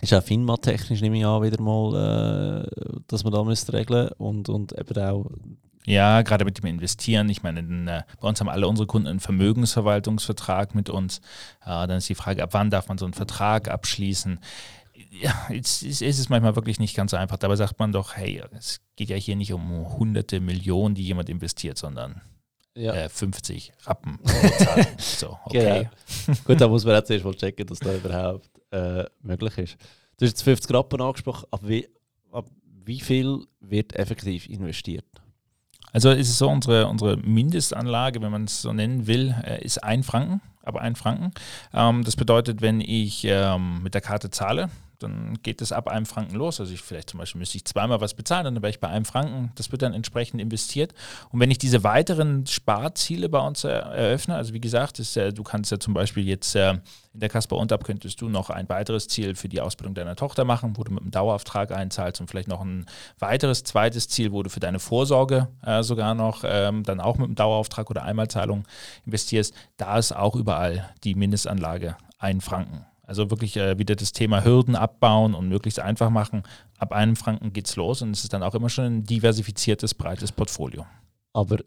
ist 0.00 0.12
auch 0.12 0.22
FINMA-technisch, 0.22 1.00
nehme 1.00 1.18
ich 1.18 1.24
an, 1.24 1.42
wieder 1.42 1.62
mal, 1.62 2.66
äh, 2.66 3.00
dass 3.06 3.24
man 3.24 3.32
da 3.32 3.44
müsste 3.44 3.72
regeln 3.72 4.08
und, 4.18 4.48
und 4.48 4.72
eben 4.78 4.98
auch 4.98 5.30
ja, 5.86 6.22
gerade 6.22 6.46
mit 6.46 6.58
dem 6.58 6.66
Investieren. 6.66 7.28
Ich 7.28 7.42
meine, 7.42 7.60
in, 7.60 7.88
äh, 7.88 8.02
bei 8.20 8.28
uns 8.28 8.40
haben 8.40 8.48
alle 8.48 8.66
unsere 8.66 8.86
Kunden 8.86 9.08
einen 9.08 9.20
Vermögensverwaltungsvertrag 9.20 10.74
mit 10.74 10.88
uns. 10.88 11.18
Äh, 11.62 11.86
dann 11.86 11.98
ist 11.98 12.08
die 12.08 12.14
Frage, 12.14 12.42
ab 12.42 12.50
wann 12.52 12.70
darf 12.70 12.88
man 12.88 12.96
so 12.96 13.04
einen 13.04 13.12
Vertrag 13.12 13.68
abschließen? 13.68 14.40
Ja, 15.10 15.48
es, 15.50 15.82
es 15.82 16.00
ist 16.00 16.30
manchmal 16.30 16.56
wirklich 16.56 16.78
nicht 16.78 16.96
ganz 16.96 17.14
einfach. 17.14 17.36
Dabei 17.36 17.56
sagt 17.56 17.78
man 17.78 17.92
doch, 17.92 18.16
hey, 18.16 18.42
es 18.52 18.80
geht 18.96 19.10
ja 19.10 19.16
hier 19.16 19.36
nicht 19.36 19.52
um 19.52 19.96
hunderte 19.98 20.40
Millionen, 20.40 20.94
die 20.94 21.04
jemand 21.04 21.28
investiert, 21.28 21.78
sondern 21.78 22.20
ja. 22.76 22.92
äh, 22.94 23.08
50 23.08 23.72
Rappen. 23.84 24.18
so, 24.98 25.38
okay. 25.44 25.88
Genau. 26.26 26.38
Gut, 26.44 26.60
da 26.60 26.68
muss 26.68 26.84
man 26.84 26.94
jetzt 26.96 27.10
erst 27.10 27.24
mal 27.24 27.34
checken, 27.34 27.66
dass 27.66 27.78
das 27.78 27.96
überhaupt 27.96 28.50
äh, 28.70 29.04
möglich 29.22 29.58
ist. 29.58 29.76
Du 30.16 30.24
hast 30.24 30.32
jetzt 30.32 30.42
50 30.42 30.74
Rappen 30.74 31.00
angesprochen. 31.00 31.46
Ab 31.50 31.60
wie, 31.64 31.88
ab 32.32 32.46
wie 32.84 33.00
viel 33.00 33.46
wird 33.60 33.94
effektiv 33.96 34.48
investiert? 34.48 35.06
Also 35.92 36.10
ist 36.10 36.28
es 36.28 36.38
so, 36.38 36.48
unsere, 36.48 36.88
unsere 36.88 37.16
Mindestanlage, 37.16 38.20
wenn 38.20 38.32
man 38.32 38.44
es 38.44 38.62
so 38.62 38.72
nennen 38.72 39.06
will, 39.06 39.34
äh, 39.44 39.64
ist 39.64 39.82
ein 39.84 40.02
Franken, 40.02 40.40
aber 40.62 40.80
ein 40.80 40.96
Franken. 40.96 41.30
Ähm, 41.72 42.02
das 42.02 42.16
bedeutet, 42.16 42.62
wenn 42.62 42.80
ich 42.80 43.24
ähm, 43.24 43.80
mit 43.82 43.94
der 43.94 44.00
Karte 44.00 44.30
zahle, 44.30 44.70
dann 44.98 45.38
geht 45.42 45.60
es 45.60 45.72
ab 45.72 45.88
einem 45.88 46.06
Franken 46.06 46.36
los. 46.36 46.60
Also 46.60 46.72
ich 46.72 46.82
vielleicht 46.82 47.10
zum 47.10 47.18
Beispiel 47.18 47.38
müsste 47.38 47.56
ich 47.56 47.64
zweimal 47.64 48.00
was 48.00 48.14
bezahlen, 48.14 48.44
dann 48.44 48.56
wäre 48.56 48.70
ich 48.70 48.80
bei 48.80 48.88
einem 48.88 49.04
Franken. 49.04 49.52
Das 49.54 49.72
wird 49.72 49.82
dann 49.82 49.94
entsprechend 49.94 50.40
investiert. 50.40 50.94
Und 51.30 51.40
wenn 51.40 51.50
ich 51.50 51.58
diese 51.58 51.84
weiteren 51.84 52.46
Sparziele 52.46 53.28
bei 53.28 53.38
uns 53.38 53.64
eröffne, 53.64 54.36
also 54.36 54.54
wie 54.54 54.60
gesagt, 54.60 54.98
ist, 54.98 55.16
äh, 55.16 55.32
du 55.32 55.42
kannst 55.42 55.70
ja 55.70 55.78
zum 55.78 55.94
Beispiel 55.94 56.26
jetzt 56.26 56.54
äh, 56.54 56.74
in 57.14 57.20
der 57.20 57.28
Kasper 57.28 57.56
Untab 57.56 57.84
könntest 57.84 58.20
du 58.20 58.28
noch 58.28 58.50
ein 58.50 58.68
weiteres 58.68 59.06
Ziel 59.06 59.36
für 59.36 59.48
die 59.48 59.60
Ausbildung 59.60 59.94
deiner 59.94 60.16
Tochter 60.16 60.44
machen, 60.44 60.76
wo 60.76 60.82
du 60.82 60.92
mit 60.92 61.02
einem 61.02 61.12
Dauerauftrag 61.12 61.70
einzahlst 61.70 62.20
und 62.20 62.28
vielleicht 62.28 62.48
noch 62.48 62.60
ein 62.60 62.86
weiteres 63.20 63.62
zweites 63.62 64.08
Ziel, 64.08 64.32
wo 64.32 64.42
du 64.42 64.50
für 64.50 64.60
deine 64.60 64.80
Vorsorge 64.80 65.48
äh, 65.64 65.82
sogar 65.82 66.14
noch 66.14 66.42
ähm, 66.44 66.82
dann 66.82 67.00
auch 67.00 67.16
mit 67.16 67.26
einem 67.26 67.36
Dauerauftrag 67.36 67.88
oder 67.88 68.02
Einmalzahlung 68.02 68.64
investierst. 69.06 69.54
Da 69.76 69.98
ist 69.98 70.14
auch 70.14 70.34
überall 70.34 70.92
die 71.04 71.14
Mindestanlage 71.14 71.96
ein 72.18 72.40
Franken. 72.40 72.84
Also 73.06 73.30
wirklich 73.30 73.56
äh, 73.56 73.78
wieder 73.78 73.96
das 73.96 74.12
Thema 74.12 74.44
Hürden 74.44 74.76
abbauen 74.76 75.34
und 75.34 75.48
möglichst 75.48 75.80
einfach 75.80 76.10
machen. 76.10 76.42
Ab 76.78 76.92
einem 76.92 77.16
Franken 77.16 77.52
geht's 77.52 77.76
los 77.76 78.02
und 78.02 78.10
es 78.10 78.24
ist 78.24 78.32
dann 78.32 78.42
auch 78.42 78.54
immer 78.54 78.70
schon 78.70 78.84
ein 78.84 79.04
diversifiziertes, 79.04 79.94
breites 79.94 80.32
Portfolio. 80.32 80.86
Aber 81.32 81.58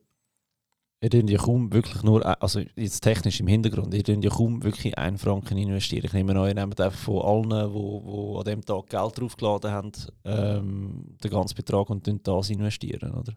ihr 1.01 1.09
könnt 1.09 1.29
ja 1.29 1.37
kaum 1.37 1.71
wirklich 1.71 2.03
nur, 2.03 2.25
äh, 2.25 2.35
also 2.39 2.61
jetzt 2.75 3.01
technisch 3.01 3.39
im 3.39 3.47
Hintergrund, 3.47 3.93
ihr 3.93 4.03
könnt 4.03 4.23
ja 4.23 4.31
kaum 4.31 4.63
wirklich 4.63 4.97
einen 4.97 5.17
Franken 5.17 5.57
investieren. 5.57 6.05
Ich 6.05 6.13
nehme 6.13 6.33
an, 6.39 6.47
ihr 6.47 6.55
nehmt 6.55 6.79
einfach 6.81 6.99
von 6.99 7.21
allen, 7.21 7.49
die 7.49 7.73
wo, 7.73 8.03
wo 8.03 8.37
an 8.39 8.45
dem 8.45 8.65
Tag 8.65 8.89
Geld 8.89 9.19
draufgeladen 9.19 9.71
haben, 9.71 9.91
ähm, 10.25 11.17
den 11.23 11.31
ganzen 11.31 11.55
Betrag 11.55 11.89
und 11.89 12.07
das 12.27 12.49
investieren, 12.49 13.13
oder? 13.13 13.33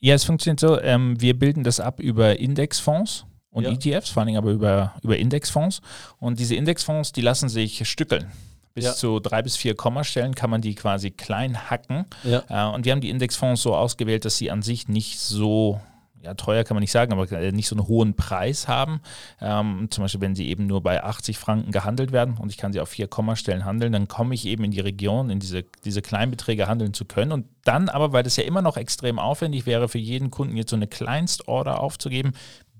Ja, 0.00 0.14
es 0.14 0.24
funktioniert 0.24 0.60
so, 0.60 0.80
ähm, 0.80 1.20
wir 1.20 1.38
bilden 1.38 1.62
das 1.62 1.78
ab 1.78 2.00
über 2.00 2.38
Indexfonds 2.38 3.26
und 3.50 3.64
ja. 3.64 3.70
ETFs, 3.70 4.10
vor 4.10 4.22
allem 4.22 4.36
aber 4.36 4.50
über, 4.50 4.94
über 5.02 5.16
Indexfonds. 5.16 5.80
Und 6.18 6.38
diese 6.38 6.54
Indexfonds, 6.54 7.12
die 7.12 7.20
lassen 7.20 7.48
sich 7.48 7.88
stückeln. 7.88 8.30
Bis 8.74 8.84
ja. 8.84 8.94
zu 8.94 9.18
drei 9.18 9.42
bis 9.42 9.56
vier 9.56 9.74
Kommastellen 9.74 10.34
kann 10.34 10.50
man 10.50 10.60
die 10.60 10.76
quasi 10.76 11.10
klein 11.10 11.70
hacken. 11.70 12.04
Ja. 12.22 12.44
Äh, 12.48 12.74
und 12.74 12.84
wir 12.84 12.92
haben 12.92 13.00
die 13.00 13.10
Indexfonds 13.10 13.62
so 13.62 13.74
ausgewählt, 13.74 14.24
dass 14.24 14.36
sie 14.36 14.50
an 14.50 14.62
sich 14.62 14.86
nicht 14.86 15.18
so 15.18 15.80
ja, 16.22 16.34
teuer 16.34 16.64
kann 16.64 16.74
man 16.74 16.82
nicht 16.82 16.92
sagen, 16.92 17.12
aber 17.12 17.26
nicht 17.52 17.68
so 17.68 17.74
einen 17.74 17.88
hohen 17.88 18.14
Preis 18.14 18.68
haben. 18.68 19.00
Ähm, 19.40 19.88
zum 19.90 20.04
Beispiel, 20.04 20.20
wenn 20.20 20.34
sie 20.34 20.48
eben 20.48 20.66
nur 20.66 20.82
bei 20.82 21.02
80 21.02 21.38
Franken 21.38 21.72
gehandelt 21.72 22.12
werden 22.12 22.36
und 22.36 22.50
ich 22.50 22.58
kann 22.58 22.72
sie 22.72 22.80
auf 22.80 22.90
vier 22.90 23.08
Kommastellen 23.08 23.64
handeln, 23.64 23.92
dann 23.92 24.06
komme 24.06 24.34
ich 24.34 24.46
eben 24.46 24.64
in 24.64 24.70
die 24.70 24.80
Region, 24.80 25.30
in 25.30 25.40
diese, 25.40 25.64
diese 25.84 26.02
Kleinbeträge 26.02 26.68
handeln 26.68 26.92
zu 26.92 27.06
können. 27.06 27.32
Und 27.32 27.46
dann 27.64 27.88
aber, 27.88 28.12
weil 28.12 28.22
das 28.22 28.36
ja 28.36 28.44
immer 28.44 28.62
noch 28.62 28.76
extrem 28.76 29.18
aufwendig 29.18 29.64
wäre, 29.64 29.88
für 29.88 29.98
jeden 29.98 30.30
Kunden 30.30 30.56
jetzt 30.56 30.70
so 30.70 30.76
eine 30.76 30.86
Kleinstorder 30.86 31.80
aufzugeben, 31.80 32.32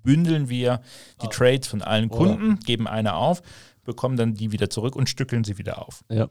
bündeln 0.03 0.49
wir 0.49 0.81
die. 1.23 1.29
Trades 1.29 1.69
von 1.69 1.83
allen 1.83 2.09
Kunden, 2.09 2.61
geben 2.61 2.87
eine 2.87 3.15
auf, 3.15 3.43
bekommen 3.85 4.17
dann 4.17 4.35
die 4.35 4.53
wieder 4.53 4.71
zurück 4.71 4.97
und 4.97 5.09
stückeln 5.09 5.45
sie 5.45 5.59
wieder 5.59 5.87
auf. 5.87 6.05
Ja, 6.11 6.29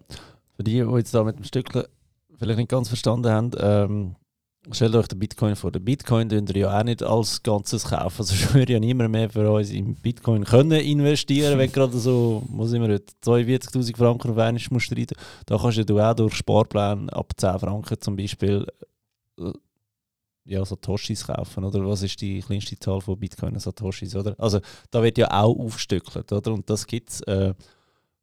für 0.56 0.64
die, 0.64 0.82
die 0.82 0.96
jetzt 0.98 1.14
da 1.14 1.24
mit 1.24 1.38
dem 1.38 1.46
Stückeln 1.46 1.86
vielleicht 2.38 2.58
nicht 2.58 2.70
ganz 2.70 2.88
verstanden 2.88 3.30
haben, 3.30 3.52
ähm, 3.60 4.16
stellt 4.72 4.96
euch 4.96 5.08
den 5.08 5.20
Bitcoin 5.20 5.56
vor. 5.56 5.72
Den 5.72 5.84
Bitcoin 5.84 6.30
könnt 6.30 6.50
ihr 6.50 6.58
ja 6.58 6.80
auch 6.80 6.84
nicht 6.84 7.04
als 7.04 7.44
Ganzes 7.44 7.86
kaufen. 7.86 8.16
Also 8.20 8.34
ich 8.34 8.54
würde 8.54 8.74
ja 8.74 8.80
niemand 8.80 9.12
mehr 9.12 9.30
für 9.30 9.50
uns 9.50 9.70
in 9.72 9.96
Bitcoin 9.96 10.44
können 10.44 10.80
investieren, 10.80 11.58
wenn 11.58 11.72
gerade 11.72 11.98
so, 11.98 12.44
muss 12.50 12.74
ich 12.74 12.80
mir 12.80 13.00
42'000 13.24 13.98
Franken 13.98 14.32
auf 14.32 14.38
einmal 14.38 14.62
musst 14.70 14.92
rein. 14.92 15.08
Da 15.46 15.58
kannst 15.58 15.90
du 15.90 16.00
auch 16.00 16.14
durch 16.14 16.36
Sparpläne 16.36 17.12
ab 17.14 17.34
10 17.38 17.60
Franken 17.60 18.02
zum 18.02 18.16
Beispiel 18.16 18.66
äh, 19.40 19.52
ja, 20.50 20.66
Satoshis 20.66 21.28
kaufen, 21.28 21.64
oder? 21.64 21.86
Was 21.86 22.02
ist 22.02 22.20
die 22.22 22.42
kleinste 22.42 22.78
Zahl 22.78 23.02
von 23.02 23.20
Bitcoin 23.20 23.58
Satoshis, 23.60 24.16
oder? 24.16 24.36
Also 24.38 24.60
da 24.92 25.04
wird 25.04 25.18
ja 25.18 25.32
auch 25.32 25.58
aufgestückelt, 25.58 26.32
oder? 26.32 26.54
Und 26.54 26.70
das 26.70 26.88
gibt 26.88 27.10
es, 27.10 27.22
äh, 27.22 27.54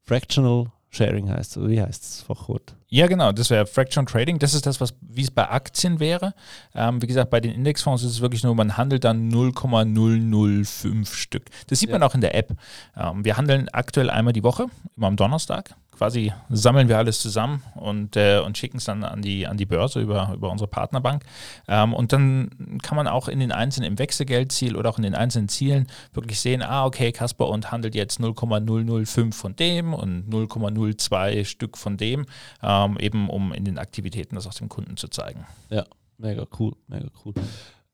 Fractional 0.03 0.71
Sharing 0.91 1.29
heißt 1.29 1.57
es, 1.57 1.69
wie 1.69 1.81
heißt 1.81 2.03
es 2.03 2.23
Fachwort? 2.23 2.75
Ja, 2.89 3.07
genau, 3.07 3.33
das 3.33 3.51
wäre 3.51 3.67
Fraction 3.67 4.07
Trading. 4.07 4.39
Das 4.39 4.55
ist 4.55 4.65
das, 4.67 4.81
was 4.81 4.95
wie 5.01 5.23
es 5.23 5.31
bei 5.31 5.49
Aktien 5.49 6.01
wäre. 6.01 6.33
Ähm, 6.75 7.03
wie 7.03 7.07
gesagt, 7.07 7.31
bei 7.31 7.41
den 7.41 7.53
Indexfonds 7.53 8.03
ist 8.03 8.13
es 8.13 8.21
wirklich 8.21 8.45
nur, 8.45 8.55
man 8.55 8.77
handelt 8.77 9.05
dann 9.05 9.29
0,005 9.29 11.15
Stück. 11.15 11.51
Das 11.67 11.81
sieht 11.81 11.91
ja. 11.91 11.99
man 11.99 12.09
auch 12.09 12.15
in 12.15 12.21
der 12.21 12.35
App. 12.35 12.57
Ähm, 12.97 13.25
wir 13.25 13.37
handeln 13.37 13.69
aktuell 13.71 14.09
einmal 14.09 14.33
die 14.33 14.45
Woche, 14.45 14.67
immer 14.97 15.09
am 15.09 15.17
Donnerstag 15.17 15.75
quasi 15.97 16.33
sammeln 16.51 16.89
wir 16.89 16.99
alles 16.99 17.21
zusammen 17.21 17.63
und, 17.75 18.17
äh, 18.17 18.41
und 18.41 18.59
schicken 18.59 18.79
es 18.79 18.85
dann 18.85 19.03
an 19.05 19.23
die, 19.23 19.47
an 19.47 19.57
die 19.57 19.67
Börse 19.67 20.01
über, 20.01 20.33
über 20.35 20.51
unsere 20.51 20.69
Partnerbank. 20.69 21.25
Ähm, 21.69 21.95
und 21.95 22.13
dann 22.13 22.79
kann 22.83 22.97
man 22.97 23.09
auch 23.09 23.29
in 23.29 23.41
den 23.41 23.53
einzelnen, 23.53 23.93
im 23.93 23.99
Wechselgeldziel 23.99 24.77
oder 24.77 24.91
auch 24.91 24.99
in 24.99 25.05
den 25.05 25.15
einzelnen 25.15 25.49
Zielen 25.49 25.87
wirklich 26.13 26.41
sehen, 26.41 26.63
ah, 26.63 26.85
okay, 26.85 27.13
Kasper 27.13 27.49
und 27.49 27.71
handelt 27.71 27.95
jetzt 27.95 28.21
0,005 28.21 29.35
von 29.35 29.57
dem 29.57 29.95
und 29.95 30.29
0,02 30.29 31.45
Stück 31.45 31.77
von 31.77 31.97
dem, 31.97 32.27
ähm, 32.63 32.99
eben 32.99 33.31
um 33.31 33.53
in 33.53 33.65
den 33.65 33.79
Aktivitäten 33.79 34.35
das 34.35 34.47
auch 34.47 34.55
dem 34.55 34.69
Kunden 34.69 34.97
zu 34.97 35.09
zeigen. 35.09 35.47
Ja, 35.71 35.85
mega 36.19 36.47
cool, 36.59 36.75
mega 36.89 37.09
cool. 37.25 37.35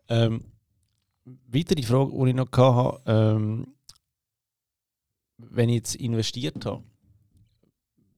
Ähm, 0.08 0.44
weitere 1.24 1.82
Frage, 1.82 2.10
die 2.12 2.30
ich 2.30 2.36
noch 2.36 2.52
hatte, 2.52 3.00
ähm, 3.06 3.66
wenn 5.38 5.68
ich 5.68 5.76
jetzt 5.76 5.94
investiert 5.96 6.64
habe, 6.66 6.82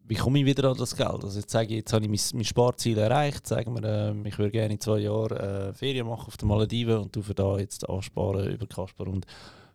wie 0.07 0.15
komme 0.15 0.39
ich 0.39 0.47
wieder 0.47 0.71
an 0.71 0.77
das 0.77 0.95
Geld? 0.95 1.25
Also 1.25 1.41
jetzt 1.41 1.51
sage 1.51 1.69
ich, 1.69 1.77
jetzt 1.77 1.93
habe 1.93 2.05
ich 2.05 2.11
mein, 2.11 2.39
mein 2.39 2.45
Sparziel 2.45 2.99
erreicht, 2.99 3.47
sagen 3.47 3.75
wir, 3.75 3.85
äh, 3.85 4.29
ich 4.29 4.39
würde 4.39 4.51
gerne 4.51 4.75
in 4.75 4.81
zwei 4.81 4.99
Jahren 4.99 5.37
äh, 5.37 5.73
Ferien 5.73 6.07
machen 6.07 6.27
auf 6.27 6.37
den 6.37 6.49
Malediven 6.49 6.99
und 6.99 7.17
du 7.17 7.23
für 7.23 7.35
da 7.35 7.59
jetzt 7.59 7.89
ansparen 7.89 8.51
über 8.51 8.67
Kasper. 8.67 9.07
Und 9.07 9.27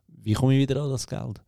wie 0.07 0.33
komme 0.33 0.53
ich 0.53 0.59
wieder 0.59 0.83
an 0.83 0.91
das 0.91 1.07
Geld? 1.07 1.41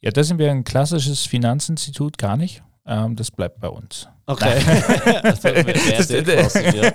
Ja, 0.00 0.10
da 0.10 0.24
sind 0.24 0.38
wir 0.38 0.50
ein 0.50 0.64
klassisches 0.64 1.26
Finanzinstitut 1.26 2.18
gar 2.18 2.36
nicht. 2.36 2.62
Ähm, 2.86 3.14
das 3.14 3.30
bleibt 3.30 3.60
bei 3.60 3.68
uns. 3.68 4.08
Okay. 4.26 4.58
ja. 6.82 6.92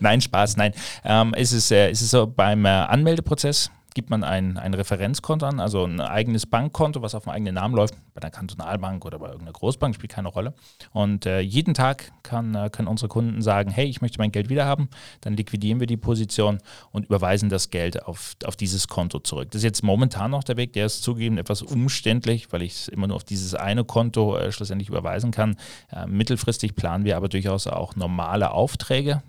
nein, 0.00 0.20
Spaß, 0.20 0.56
nein. 0.56 0.72
Ähm, 1.04 1.34
es, 1.34 1.52
ist, 1.52 1.72
äh, 1.72 1.90
es 1.90 2.00
ist 2.00 2.10
so 2.10 2.26
beim 2.26 2.64
äh, 2.64 2.68
Anmeldeprozess 2.68 3.70
gibt 3.98 4.10
man 4.10 4.22
ein, 4.22 4.58
ein 4.58 4.74
Referenzkonto 4.74 5.44
an, 5.44 5.58
also 5.58 5.84
ein 5.84 6.00
eigenes 6.00 6.46
Bankkonto, 6.46 7.02
was 7.02 7.16
auf 7.16 7.24
dem 7.24 7.30
eigenen 7.30 7.56
Namen 7.56 7.74
läuft, 7.74 7.96
bei 8.14 8.20
der 8.20 8.30
Kantonalbank 8.30 9.04
oder 9.04 9.18
bei 9.18 9.26
irgendeiner 9.26 9.50
Großbank, 9.50 9.92
spielt 9.92 10.12
keine 10.12 10.28
Rolle. 10.28 10.54
Und 10.92 11.26
äh, 11.26 11.40
jeden 11.40 11.74
Tag 11.74 12.12
kann, 12.22 12.54
äh, 12.54 12.70
können 12.70 12.86
unsere 12.86 13.08
Kunden 13.08 13.42
sagen, 13.42 13.72
hey, 13.72 13.86
ich 13.86 14.00
möchte 14.00 14.18
mein 14.18 14.30
Geld 14.30 14.50
wieder 14.50 14.66
haben, 14.66 14.88
dann 15.22 15.34
liquidieren 15.34 15.80
wir 15.80 15.88
die 15.88 15.96
Position 15.96 16.58
und 16.92 17.06
überweisen 17.06 17.48
das 17.48 17.70
Geld 17.70 18.04
auf, 18.04 18.36
auf 18.44 18.54
dieses 18.54 18.86
Konto 18.86 19.18
zurück. 19.18 19.50
Das 19.50 19.62
ist 19.62 19.64
jetzt 19.64 19.82
momentan 19.82 20.30
noch 20.30 20.44
der 20.44 20.56
Weg, 20.56 20.74
der 20.74 20.86
ist 20.86 21.02
zugegeben 21.02 21.36
etwas 21.36 21.62
umständlich, 21.62 22.52
weil 22.52 22.62
ich 22.62 22.74
es 22.74 22.86
immer 22.86 23.08
nur 23.08 23.16
auf 23.16 23.24
dieses 23.24 23.56
eine 23.56 23.82
Konto 23.82 24.36
äh, 24.36 24.52
schlussendlich 24.52 24.90
überweisen 24.90 25.32
kann. 25.32 25.56
Äh, 25.90 26.06
mittelfristig 26.06 26.76
planen 26.76 27.04
wir 27.04 27.16
aber 27.16 27.28
durchaus 27.28 27.66
auch 27.66 27.96
normale 27.96 28.52
Aufträge, 28.52 29.24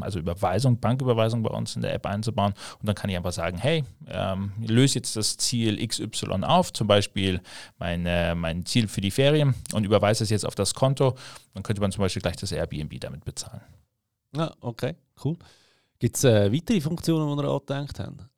also 0.00 0.18
Überweisung, 0.18 0.80
Banküberweisung 0.80 1.42
bei 1.42 1.50
uns 1.50 1.76
in 1.76 1.82
der 1.82 1.92
App 1.92 2.06
einzubauen 2.06 2.54
und 2.80 2.86
dann 2.88 2.94
kann 2.94 3.10
ich 3.10 3.16
einfach 3.18 3.32
sagen, 3.32 3.58
hey, 3.58 3.84
ähm, 4.14 4.52
löse 4.64 4.96
jetzt 4.96 5.16
das 5.16 5.36
Ziel 5.36 5.86
XY 5.86 6.44
auf, 6.44 6.72
zum 6.72 6.86
Beispiel 6.86 7.40
mein, 7.78 8.06
äh, 8.06 8.34
mein 8.34 8.64
Ziel 8.64 8.88
für 8.88 9.00
die 9.00 9.10
Ferien 9.10 9.54
und 9.72 9.84
überweise 9.84 10.24
es 10.24 10.30
jetzt 10.30 10.46
auf 10.46 10.54
das 10.54 10.74
Konto. 10.74 11.16
Dann 11.52 11.62
könnte 11.62 11.80
man 11.80 11.92
zum 11.92 12.02
Beispiel 12.02 12.22
gleich 12.22 12.36
das 12.36 12.52
Airbnb 12.52 13.00
damit 13.00 13.24
bezahlen. 13.24 13.62
Ja, 14.36 14.52
okay, 14.60 14.94
cool. 15.24 15.36
Gibt 15.98 16.16
es 16.16 16.24
äh, 16.24 16.52
weitere 16.52 16.80
Funktionen, 16.80 17.36
die 17.36 17.42
ihr 17.42 17.50
angedenkt 17.50 17.98
habt? 17.98 18.28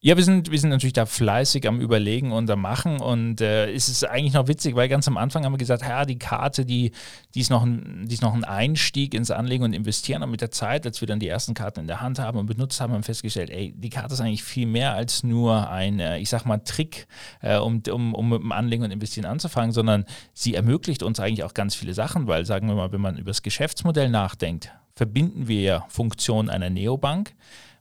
Ja, 0.00 0.16
wir 0.16 0.22
sind, 0.22 0.52
wir 0.52 0.58
sind 0.60 0.70
natürlich 0.70 0.92
da 0.92 1.06
fleißig 1.06 1.66
am 1.66 1.80
Überlegen 1.80 2.30
und 2.30 2.48
am 2.48 2.60
Machen 2.60 3.00
und 3.00 3.40
äh, 3.40 3.68
es 3.72 3.88
ist 3.88 4.04
eigentlich 4.04 4.32
noch 4.32 4.46
witzig, 4.46 4.76
weil 4.76 4.88
ganz 4.88 5.08
am 5.08 5.16
Anfang 5.16 5.44
haben 5.44 5.52
wir 5.52 5.58
gesagt, 5.58 5.82
ja, 5.82 6.04
die 6.04 6.20
Karte, 6.20 6.64
die, 6.64 6.92
die, 7.34 7.40
ist 7.40 7.50
noch 7.50 7.64
ein, 7.64 8.06
die 8.06 8.14
ist 8.14 8.22
noch 8.22 8.32
ein 8.32 8.44
Einstieg 8.44 9.12
ins 9.12 9.32
Anlegen 9.32 9.64
und 9.64 9.72
Investieren 9.72 10.22
und 10.22 10.30
mit 10.30 10.40
der 10.40 10.52
Zeit, 10.52 10.86
als 10.86 11.00
wir 11.00 11.08
dann 11.08 11.18
die 11.18 11.26
ersten 11.26 11.52
Karten 11.52 11.80
in 11.80 11.88
der 11.88 12.00
Hand 12.00 12.20
haben 12.20 12.38
und 12.38 12.46
benutzt 12.46 12.80
haben, 12.80 12.92
haben 12.92 13.00
wir 13.00 13.06
festgestellt, 13.06 13.50
ey, 13.50 13.74
die 13.76 13.90
Karte 13.90 14.14
ist 14.14 14.20
eigentlich 14.20 14.44
viel 14.44 14.68
mehr 14.68 14.94
als 14.94 15.24
nur 15.24 15.68
ein, 15.68 15.98
äh, 15.98 16.18
ich 16.18 16.28
sag 16.28 16.44
mal, 16.44 16.58
Trick, 16.58 17.08
äh, 17.40 17.56
um, 17.56 17.82
um, 17.90 18.14
um 18.14 18.28
mit 18.28 18.40
dem 18.40 18.52
Anlegen 18.52 18.84
und 18.84 18.92
Investieren 18.92 19.26
anzufangen, 19.26 19.72
sondern 19.72 20.04
sie 20.32 20.54
ermöglicht 20.54 21.02
uns 21.02 21.18
eigentlich 21.18 21.42
auch 21.42 21.54
ganz 21.54 21.74
viele 21.74 21.92
Sachen, 21.92 22.28
weil, 22.28 22.46
sagen 22.46 22.68
wir 22.68 22.76
mal, 22.76 22.92
wenn 22.92 23.00
man 23.00 23.18
über 23.18 23.30
das 23.30 23.42
Geschäftsmodell 23.42 24.10
nachdenkt, 24.10 24.70
verbinden 24.94 25.48
wir 25.48 25.60
ja 25.60 25.86
Funktionen 25.88 26.50
einer 26.50 26.70
Neobank 26.70 27.34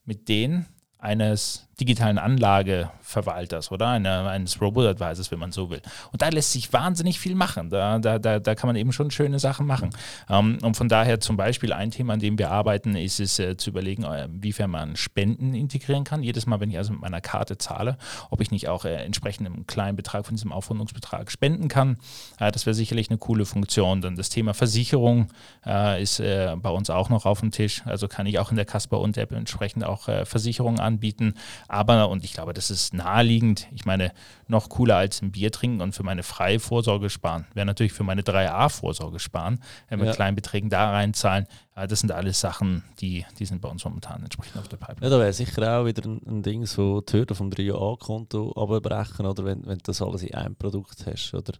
mit 0.03 0.27
denen 0.29 0.65
eines 0.97 1.66
digitalen 1.79 2.17
Anlageverwalters 2.17 3.71
oder 3.71 3.89
eine, 3.89 4.27
eines 4.27 4.59
Robot-Advisors, 4.59 5.31
wenn 5.31 5.39
man 5.39 5.51
so 5.51 5.69
will. 5.69 5.81
Und 6.11 6.21
da 6.23 6.29
lässt 6.29 6.51
sich 6.51 6.73
wahnsinnig 6.73 7.19
viel 7.19 7.35
machen. 7.35 7.69
Da, 7.69 7.99
da, 7.99 8.17
da, 8.17 8.39
da 8.39 8.55
kann 8.55 8.67
man 8.67 8.75
eben 8.75 8.91
schon 8.91 9.11
schöne 9.11 9.37
Sachen 9.37 9.67
machen. 9.67 9.91
Ähm, 10.27 10.57
und 10.63 10.75
von 10.75 10.89
daher 10.89 11.19
zum 11.19 11.37
Beispiel 11.37 11.73
ein 11.73 11.91
Thema, 11.91 12.13
an 12.13 12.19
dem 12.19 12.39
wir 12.39 12.49
arbeiten, 12.49 12.95
ist 12.95 13.19
es 13.19 13.37
äh, 13.37 13.57
zu 13.57 13.69
überlegen, 13.69 14.03
äh, 14.03 14.27
wiefern 14.31 14.71
man 14.71 14.95
Spenden 14.95 15.53
integrieren 15.53 16.03
kann. 16.03 16.23
Jedes 16.23 16.47
Mal, 16.47 16.59
wenn 16.59 16.71
ich 16.71 16.77
also 16.77 16.93
mit 16.93 17.01
meiner 17.01 17.21
Karte 17.21 17.57
zahle, 17.59 17.97
ob 18.31 18.41
ich 18.41 18.49
nicht 18.49 18.67
auch 18.67 18.85
äh, 18.85 18.95
entsprechend 18.95 19.45
einen 19.47 19.67
kleinen 19.67 19.95
Betrag 19.95 20.25
von 20.25 20.35
diesem 20.35 20.51
Aufrundungsbetrag 20.51 21.31
spenden 21.31 21.67
kann. 21.67 21.97
Äh, 22.39 22.51
das 22.51 22.65
wäre 22.65 22.73
sicherlich 22.73 23.09
eine 23.11 23.19
coole 23.19 23.45
Funktion. 23.45 24.01
Dann 24.01 24.15
das 24.15 24.29
Thema 24.29 24.55
Versicherung 24.55 25.27
äh, 25.63 26.01
ist 26.01 26.19
äh, 26.19 26.55
bei 26.57 26.69
uns 26.69 26.89
auch 26.89 27.09
noch 27.09 27.27
auf 27.27 27.41
dem 27.41 27.51
Tisch. 27.51 27.83
Also 27.85 28.07
kann 28.07 28.25
ich 28.25 28.39
auch 28.39 28.49
in 28.49 28.55
der 28.55 28.65
Casper 28.65 28.99
und 28.99 29.15
App 29.17 29.31
entsprechend 29.31 29.83
auch 29.83 30.07
Versicherungen 30.25 30.79
anbieten. 30.79 31.33
Aber, 31.67 32.09
und 32.09 32.23
ich 32.23 32.33
glaube, 32.33 32.53
das 32.53 32.71
ist 32.71 32.93
naheliegend, 32.93 33.67
ich 33.73 33.85
meine, 33.85 34.11
noch 34.47 34.69
cooler 34.69 34.97
als 34.97 35.21
ein 35.21 35.31
Bier 35.31 35.51
trinken 35.51 35.81
und 35.81 35.93
für 35.93 36.03
meine 36.03 36.23
freie 36.23 36.59
Vorsorge 36.59 37.09
sparen, 37.09 37.45
wäre 37.53 37.65
natürlich 37.65 37.93
für 37.93 38.03
meine 38.03 38.21
3a-Vorsorge 38.21 39.19
sparen, 39.19 39.59
wenn 39.89 39.99
wir 39.99 40.07
ja. 40.07 40.13
kleinen 40.13 40.35
Beträgen 40.35 40.69
da 40.69 40.91
reinzahlen. 40.91 41.47
Das 41.75 41.99
sind 41.99 42.11
alles 42.11 42.39
Sachen, 42.39 42.83
die, 42.99 43.25
die 43.37 43.45
sind 43.45 43.61
bei 43.61 43.69
uns 43.69 43.83
momentan 43.85 44.23
entsprechend 44.23 44.57
auf 44.57 44.67
der 44.67 44.77
Pipeline. 44.77 45.03
Ja, 45.03 45.09
da 45.09 45.19
wäre 45.19 45.33
sicher 45.33 45.79
auch 45.79 45.85
wieder 45.85 46.05
ein, 46.05 46.21
ein 46.25 46.43
Ding, 46.43 46.65
so 46.65 47.01
die 47.01 47.13
Hürde 47.13 47.35
vom 47.35 47.49
3a-Konto 47.49 48.51
abbrechen, 48.53 49.25
oder 49.25 49.45
wenn, 49.45 49.65
wenn 49.65 49.77
du 49.77 49.83
das 49.83 50.01
alles 50.01 50.23
in 50.23 50.33
einem 50.33 50.55
Produkt 50.55 51.05
hast, 51.05 51.33
oder? 51.33 51.53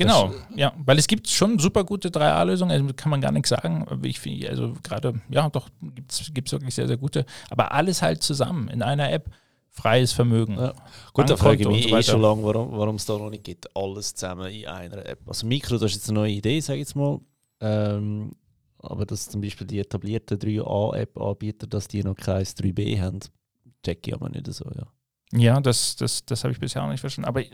Genau, 0.00 0.32
ja, 0.56 0.72
weil 0.84 0.98
es 0.98 1.06
gibt 1.06 1.28
schon 1.28 1.58
super 1.58 1.84
gute 1.84 2.08
3A-Lösungen, 2.08 2.72
also 2.72 2.94
kann 2.94 3.10
man 3.10 3.20
gar 3.20 3.32
nichts 3.32 3.50
sagen. 3.50 3.86
Ich 4.02 4.18
finde, 4.18 4.48
also 4.48 4.74
gerade, 4.82 5.20
ja, 5.28 5.48
doch, 5.50 5.68
gibt 5.80 6.12
es 6.12 6.52
wirklich 6.52 6.74
sehr, 6.74 6.86
sehr 6.86 6.96
gute. 6.96 7.26
Aber 7.50 7.72
alles 7.72 8.02
halt 8.02 8.22
zusammen 8.22 8.68
in 8.68 8.82
einer 8.82 9.12
App. 9.12 9.30
Freies 9.72 10.12
Vermögen. 10.12 10.58
Ja. 10.58 10.74
Gut, 11.12 11.30
da 11.30 11.36
frage 11.36 11.62
ich 11.62 11.68
mich 11.68 11.88
so 11.88 11.96
eh 11.96 12.02
schon 12.02 12.20
lange, 12.20 12.42
warum 12.42 12.96
es 12.96 13.06
da 13.06 13.16
noch 13.16 13.30
nicht 13.30 13.44
gibt. 13.44 13.74
Alles 13.76 14.14
zusammen 14.14 14.50
in 14.50 14.66
einer 14.66 15.06
App. 15.06 15.20
Also 15.28 15.46
Mikro, 15.46 15.78
das 15.78 15.92
ist 15.92 15.98
jetzt 15.98 16.08
eine 16.08 16.18
neue 16.18 16.32
Idee, 16.32 16.58
sage 16.58 16.80
ich 16.80 16.88
jetzt 16.88 16.96
mal. 16.96 17.20
Ähm, 17.60 18.32
aber 18.78 19.06
dass 19.06 19.28
zum 19.28 19.40
Beispiel 19.40 19.66
die 19.66 19.78
etablierten 19.78 20.38
3A-App-Anbieter, 20.38 21.68
dass 21.68 21.86
die 21.86 22.02
noch 22.02 22.16
kein 22.16 22.42
3B 22.42 23.00
haben, 23.00 23.20
check 23.84 24.06
ich 24.08 24.14
aber 24.14 24.28
nicht 24.28 24.52
so, 24.52 24.64
ja. 24.76 24.86
Ja, 25.32 25.60
das, 25.60 25.94
das, 25.94 26.24
das 26.24 26.42
habe 26.42 26.52
ich 26.52 26.58
bisher 26.58 26.82
auch 26.82 26.88
nicht 26.88 27.00
verstanden. 27.00 27.28
Aber 27.28 27.40
äh, 27.40 27.46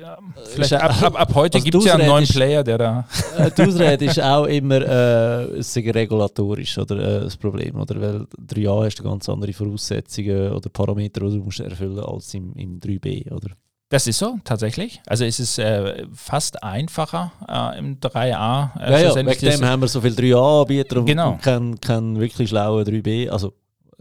vielleicht 0.54 0.72
ab, 0.72 1.02
ab, 1.02 1.20
ab 1.20 1.34
heute 1.34 1.58
also 1.58 1.64
gibt 1.64 1.74
es 1.76 1.84
ja 1.84 1.94
einen 1.94 2.06
neuen 2.06 2.24
ist, 2.24 2.32
Player, 2.32 2.64
der 2.64 2.78
da. 2.78 3.08
Äh, 3.36 3.50
die 3.56 3.62
Ausrede 3.62 4.04
ist 4.06 4.20
auch 4.20 4.46
immer 4.46 4.80
äh, 4.80 5.90
regulatorisch 5.90 6.78
oder, 6.78 6.96
äh, 6.96 7.20
das 7.24 7.36
Problem. 7.36 7.78
Oder? 7.78 8.00
Weil 8.00 8.26
3a 8.46 8.86
hast 8.86 8.96
du 8.96 9.02
ganz 9.02 9.28
andere 9.28 9.52
Voraussetzungen 9.52 10.52
oder 10.52 10.70
Parameter, 10.70 11.20
die 11.20 11.38
du 11.38 11.44
musst 11.44 11.60
erfüllen 11.60 12.00
als 12.00 12.32
im, 12.32 12.54
im 12.54 12.80
3b. 12.80 13.30
Oder? 13.30 13.50
Das 13.90 14.06
ist 14.06 14.18
so, 14.18 14.38
tatsächlich. 14.42 15.02
Also 15.06 15.24
es 15.24 15.38
ist 15.38 15.58
äh, 15.58 16.06
fast 16.14 16.62
einfacher 16.62 17.32
äh, 17.46 17.78
im 17.78 18.00
3a. 18.00 18.80
Äh, 18.80 18.90
ja, 18.90 18.98
ja, 18.98 19.14
wegen 19.14 19.38
dem 19.38 19.64
haben 19.66 19.82
wir 19.82 19.88
so 19.88 20.00
viele 20.00 20.14
3a-Anbieter 20.14 20.96
und, 20.96 21.06
genau. 21.06 21.38
keinen 21.42 21.78
kein 21.78 22.18
wirklich 22.18 22.48
schlauen 22.48 22.86
3b. 22.86 23.28
Also 23.28 23.52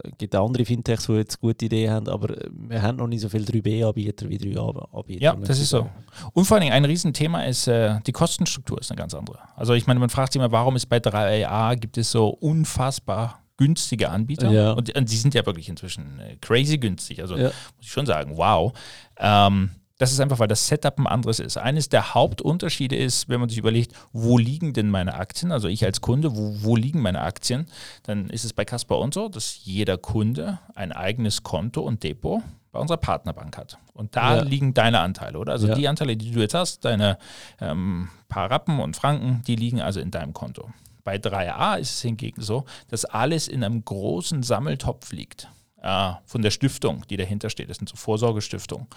es 0.02 0.12
gibt 0.18 0.34
andere 0.34 0.64
Fintechs, 0.64 1.06
die 1.06 1.12
jetzt 1.14 1.40
gute 1.40 1.64
Ideen 1.64 1.90
haben, 1.90 2.08
aber 2.08 2.36
wir 2.50 2.82
haben 2.82 2.98
noch 2.98 3.06
nicht 3.06 3.20
so 3.20 3.28
viele 3.28 3.44
3B-Anbieter 3.44 4.28
wie 4.28 4.36
3A-Anbieter. 4.36 5.22
Ja, 5.22 5.34
das 5.34 5.58
ist 5.58 5.70
so. 5.70 5.88
Und 6.32 6.44
vor 6.44 6.58
allem 6.58 6.70
ein 6.70 6.84
Riesenthema 6.84 7.44
ist, 7.44 7.66
äh, 7.66 7.98
die 8.06 8.12
Kostenstruktur 8.12 8.80
ist 8.80 8.90
eine 8.90 8.98
ganz 8.98 9.14
andere. 9.14 9.38
Also 9.56 9.74
ich 9.74 9.86
meine, 9.86 10.00
man 10.00 10.10
fragt 10.10 10.32
sich 10.32 10.40
immer, 10.40 10.52
warum 10.52 10.76
ist 10.76 10.86
bei 10.86 10.98
3A 10.98 11.76
gibt 11.76 11.96
es 11.98 12.10
so 12.10 12.28
unfassbar 12.28 13.42
günstige 13.56 14.10
Anbieter? 14.10 14.50
Ja. 14.50 14.72
Und, 14.72 14.94
und 14.94 15.10
die 15.10 15.16
sind 15.16 15.34
ja 15.34 15.46
wirklich 15.46 15.68
inzwischen 15.68 16.20
äh, 16.20 16.36
crazy 16.40 16.78
günstig. 16.78 17.20
Also 17.20 17.36
ja. 17.36 17.44
muss 17.44 17.54
ich 17.80 17.90
schon 17.90 18.06
sagen, 18.06 18.36
wow. 18.36 18.72
Ähm, 19.18 19.70
das 19.98 20.12
ist 20.12 20.20
einfach, 20.20 20.38
weil 20.38 20.48
das 20.48 20.66
Setup 20.66 20.98
ein 20.98 21.06
anderes 21.06 21.40
ist. 21.40 21.56
Eines 21.56 21.88
der 21.88 22.14
Hauptunterschiede 22.14 22.96
ist, 22.96 23.28
wenn 23.28 23.40
man 23.40 23.48
sich 23.48 23.58
überlegt, 23.58 23.92
wo 24.12 24.36
liegen 24.36 24.72
denn 24.74 24.90
meine 24.90 25.14
Aktien? 25.14 25.52
Also 25.52 25.68
ich 25.68 25.84
als 25.84 26.00
Kunde, 26.00 26.36
wo, 26.36 26.54
wo 26.60 26.76
liegen 26.76 27.00
meine 27.00 27.22
Aktien? 27.22 27.66
Dann 28.02 28.28
ist 28.28 28.44
es 28.44 28.52
bei 28.52 28.64
Casper 28.64 28.98
und 28.98 29.14
so, 29.14 29.28
dass 29.28 29.64
jeder 29.64 29.96
Kunde 29.96 30.58
ein 30.74 30.92
eigenes 30.92 31.42
Konto 31.42 31.80
und 31.80 32.02
Depot 32.02 32.42
bei 32.72 32.78
unserer 32.78 32.98
Partnerbank 32.98 33.56
hat. 33.56 33.78
Und 33.94 34.16
da 34.16 34.36
ja. 34.36 34.42
liegen 34.42 34.74
deine 34.74 35.00
Anteile, 35.00 35.38
oder? 35.38 35.52
Also 35.52 35.68
ja. 35.68 35.74
die 35.74 35.88
Anteile, 35.88 36.16
die 36.16 36.30
du 36.30 36.40
jetzt 36.40 36.54
hast, 36.54 36.84
deine 36.84 37.16
ähm, 37.58 38.10
paar 38.28 38.50
Rappen 38.50 38.80
und 38.80 38.96
Franken, 38.96 39.42
die 39.46 39.56
liegen 39.56 39.80
also 39.80 40.00
in 40.00 40.10
deinem 40.10 40.34
Konto. 40.34 40.68
Bei 41.04 41.16
3a 41.16 41.78
ist 41.78 41.92
es 41.92 42.02
hingegen 42.02 42.42
so, 42.42 42.66
dass 42.88 43.06
alles 43.06 43.48
in 43.48 43.64
einem 43.64 43.82
großen 43.82 44.42
Sammeltopf 44.42 45.12
liegt 45.12 45.48
äh, 45.86 46.14
von 46.24 46.42
der 46.42 46.50
Stiftung, 46.50 47.04
die 47.08 47.16
dahinter 47.16 47.48
steht. 47.48 47.70
Das 47.70 47.76
sind 47.76 47.88
so 47.88 47.96
Vorsorgestiftungen. 47.96 48.88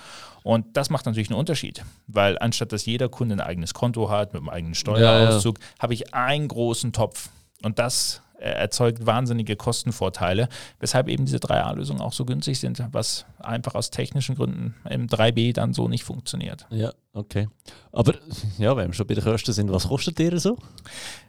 Und 0.43 0.65
das 0.75 0.89
macht 0.89 1.05
natürlich 1.05 1.29
einen 1.29 1.37
Unterschied, 1.37 1.83
weil 2.07 2.37
anstatt 2.39 2.71
dass 2.71 2.85
jeder 2.85 3.09
Kunde 3.09 3.35
ein 3.35 3.41
eigenes 3.41 3.75
Konto 3.75 4.09
hat 4.09 4.33
mit 4.33 4.41
einem 4.41 4.49
eigenen 4.49 4.75
Steuerauszug, 4.75 5.59
ja, 5.59 5.65
ja. 5.65 5.83
habe 5.83 5.93
ich 5.93 6.13
einen 6.15 6.47
großen 6.47 6.91
Topf. 6.91 7.29
Und 7.61 7.77
das 7.77 8.23
äh, 8.39 8.49
erzeugt 8.49 9.05
wahnsinnige 9.05 9.55
Kostenvorteile, 9.55 10.49
weshalb 10.79 11.09
eben 11.09 11.25
diese 11.25 11.37
3A-Lösungen 11.37 12.01
auch 12.01 12.13
so 12.13 12.25
günstig 12.25 12.59
sind, 12.59 12.81
was 12.91 13.25
einfach 13.37 13.75
aus 13.75 13.91
technischen 13.91 14.35
Gründen 14.35 14.73
im 14.89 15.07
3B 15.07 15.53
dann 15.53 15.73
so 15.73 15.87
nicht 15.87 16.03
funktioniert. 16.03 16.65
Ja, 16.71 16.91
okay. 17.13 17.49
Aber 17.91 18.15
ja, 18.57 18.75
wenn 18.75 18.87
wir 18.87 18.93
schon 18.93 19.05
bei 19.05 19.13
den 19.13 19.23
Kosten 19.23 19.53
sind, 19.53 19.71
was 19.71 19.87
kostet 19.89 20.19
ihr 20.19 20.39
so? 20.39 20.57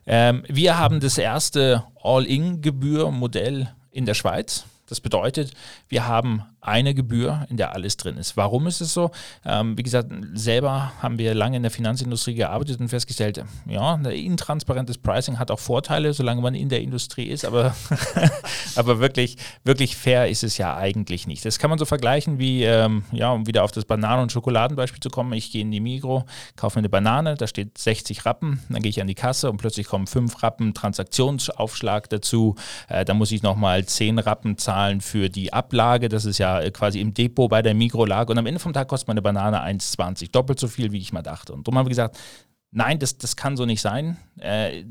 Ähm, 0.07 0.45
wir 0.49 0.79
haben 0.79 1.01
das 1.01 1.19
erste 1.19 1.85
All-In-Gebühr-Modell 2.03 3.75
in 3.91 4.07
der 4.07 4.15
Schweiz. 4.15 4.65
Das 4.91 5.01
bedeutet, 5.01 5.53
wir 5.89 6.07
haben 6.07 6.43
eine 6.63 6.95
Gebühr, 6.95 7.47
in 7.49 7.57
der 7.57 7.75
alles 7.75 7.97
drin 7.97 8.17
ist. 8.17 8.37
Warum 8.37 8.67
ist 8.67 8.81
es 8.81 8.93
so? 8.93 9.11
Ähm, 9.47 9.79
wie 9.79 9.83
gesagt, 9.83 10.11
selber 10.35 10.93
haben 11.01 11.19
wir 11.19 11.35
lange 11.35 11.57
in 11.57 11.63
der 11.63 11.71
Finanzindustrie 11.71 12.35
gearbeitet 12.35 12.81
und 12.81 12.89
festgestellt, 12.89 13.43
ja, 13.67 13.95
ein 13.95 14.05
intransparentes 14.05 14.99
Pricing 14.99 15.39
hat 15.39 15.51
auch 15.51 15.59
Vorteile, 15.59 16.13
solange 16.13 16.43
man 16.43 16.55
in 16.55 16.69
der 16.69 16.83
Industrie 16.83 17.27
ist, 17.27 17.45
aber, 17.45 17.75
aber 18.77 19.01
wirklich, 19.01 19.39
wirklich 19.65 19.97
fair 19.97 20.29
ist 20.29 20.45
es 20.45 20.59
ja 20.59 20.77
eigentlich 20.77 21.27
nicht. 21.27 21.45
Das 21.45 21.59
kann 21.59 21.71
man 21.71 21.79
so 21.79 21.87
vergleichen 21.87 22.39
wie, 22.39 22.65
ähm, 22.65 23.05
ja, 23.11 23.31
um 23.31 23.47
wieder 23.47 23.65
auf 23.65 23.73
das 23.73 23.87
Bananen- 23.87 24.23
und 24.23 24.33
Schokoladenbeispiel 24.33 25.01
zu 25.01 25.09
kommen, 25.09 25.33
ich 25.33 25.51
gehe 25.51 25.63
in 25.63 25.71
die 25.71 25.81
Migro, 25.81 26.25
kaufe 26.57 26.79
mir 26.79 26.81
eine 26.81 26.91
Banane, 26.91 27.37
da 27.37 27.47
steht 27.47 27.79
60 27.79 28.27
Rappen, 28.27 28.63
dann 28.69 28.83
gehe 28.83 28.91
ich 28.91 29.01
an 29.01 29.07
die 29.07 29.15
Kasse 29.15 29.51
und 29.51 29.57
plötzlich 29.57 29.87
kommen 29.87 30.07
5 30.07 30.43
Rappen 30.43 30.75
Transaktionsaufschlag 30.75 32.11
dazu, 32.11 32.57
äh, 32.89 33.07
dann 33.07 33.17
muss 33.17 33.33
ich 33.33 33.43
nochmal 33.43 33.87
10 33.87 34.19
Rappen 34.19 34.59
zahlen 34.59 35.01
für 35.01 35.31
die 35.31 35.55
Ablage, 35.55 36.11
das 36.11 36.27
ist 36.27 36.37
ja 36.39 36.50
äh, 36.59 36.71
quasi 36.71 37.01
im 37.01 37.15
Depot 37.15 37.49
bei 37.49 37.63
der 37.63 37.75
Mikro 37.75 38.05
lag 38.05 38.29
und 38.29 38.39
am 38.39 38.47
Ende 38.47 38.61
vom 38.61 38.73
Tag 38.73 38.89
kostet 38.89 39.09
meine 39.09 39.23
Banane 39.23 39.63
1,20, 39.63 40.31
doppelt 40.33 40.59
so 40.59 40.69
viel, 40.69 40.93
wie 40.93 40.99
ich 40.99 41.13
mal 41.13 41.23
dachte. 41.23 41.53
Und 41.53 41.67
darum 41.67 41.79
haben 41.79 41.87
wir 41.87 41.91
gesagt, 41.91 42.19
nein, 42.73 42.99
das, 42.99 43.19
das 43.19 43.37
kann 43.37 43.57
so 43.57 43.67
nicht 43.67 43.81
sein. 43.81 44.17
Äh, 44.39 44.85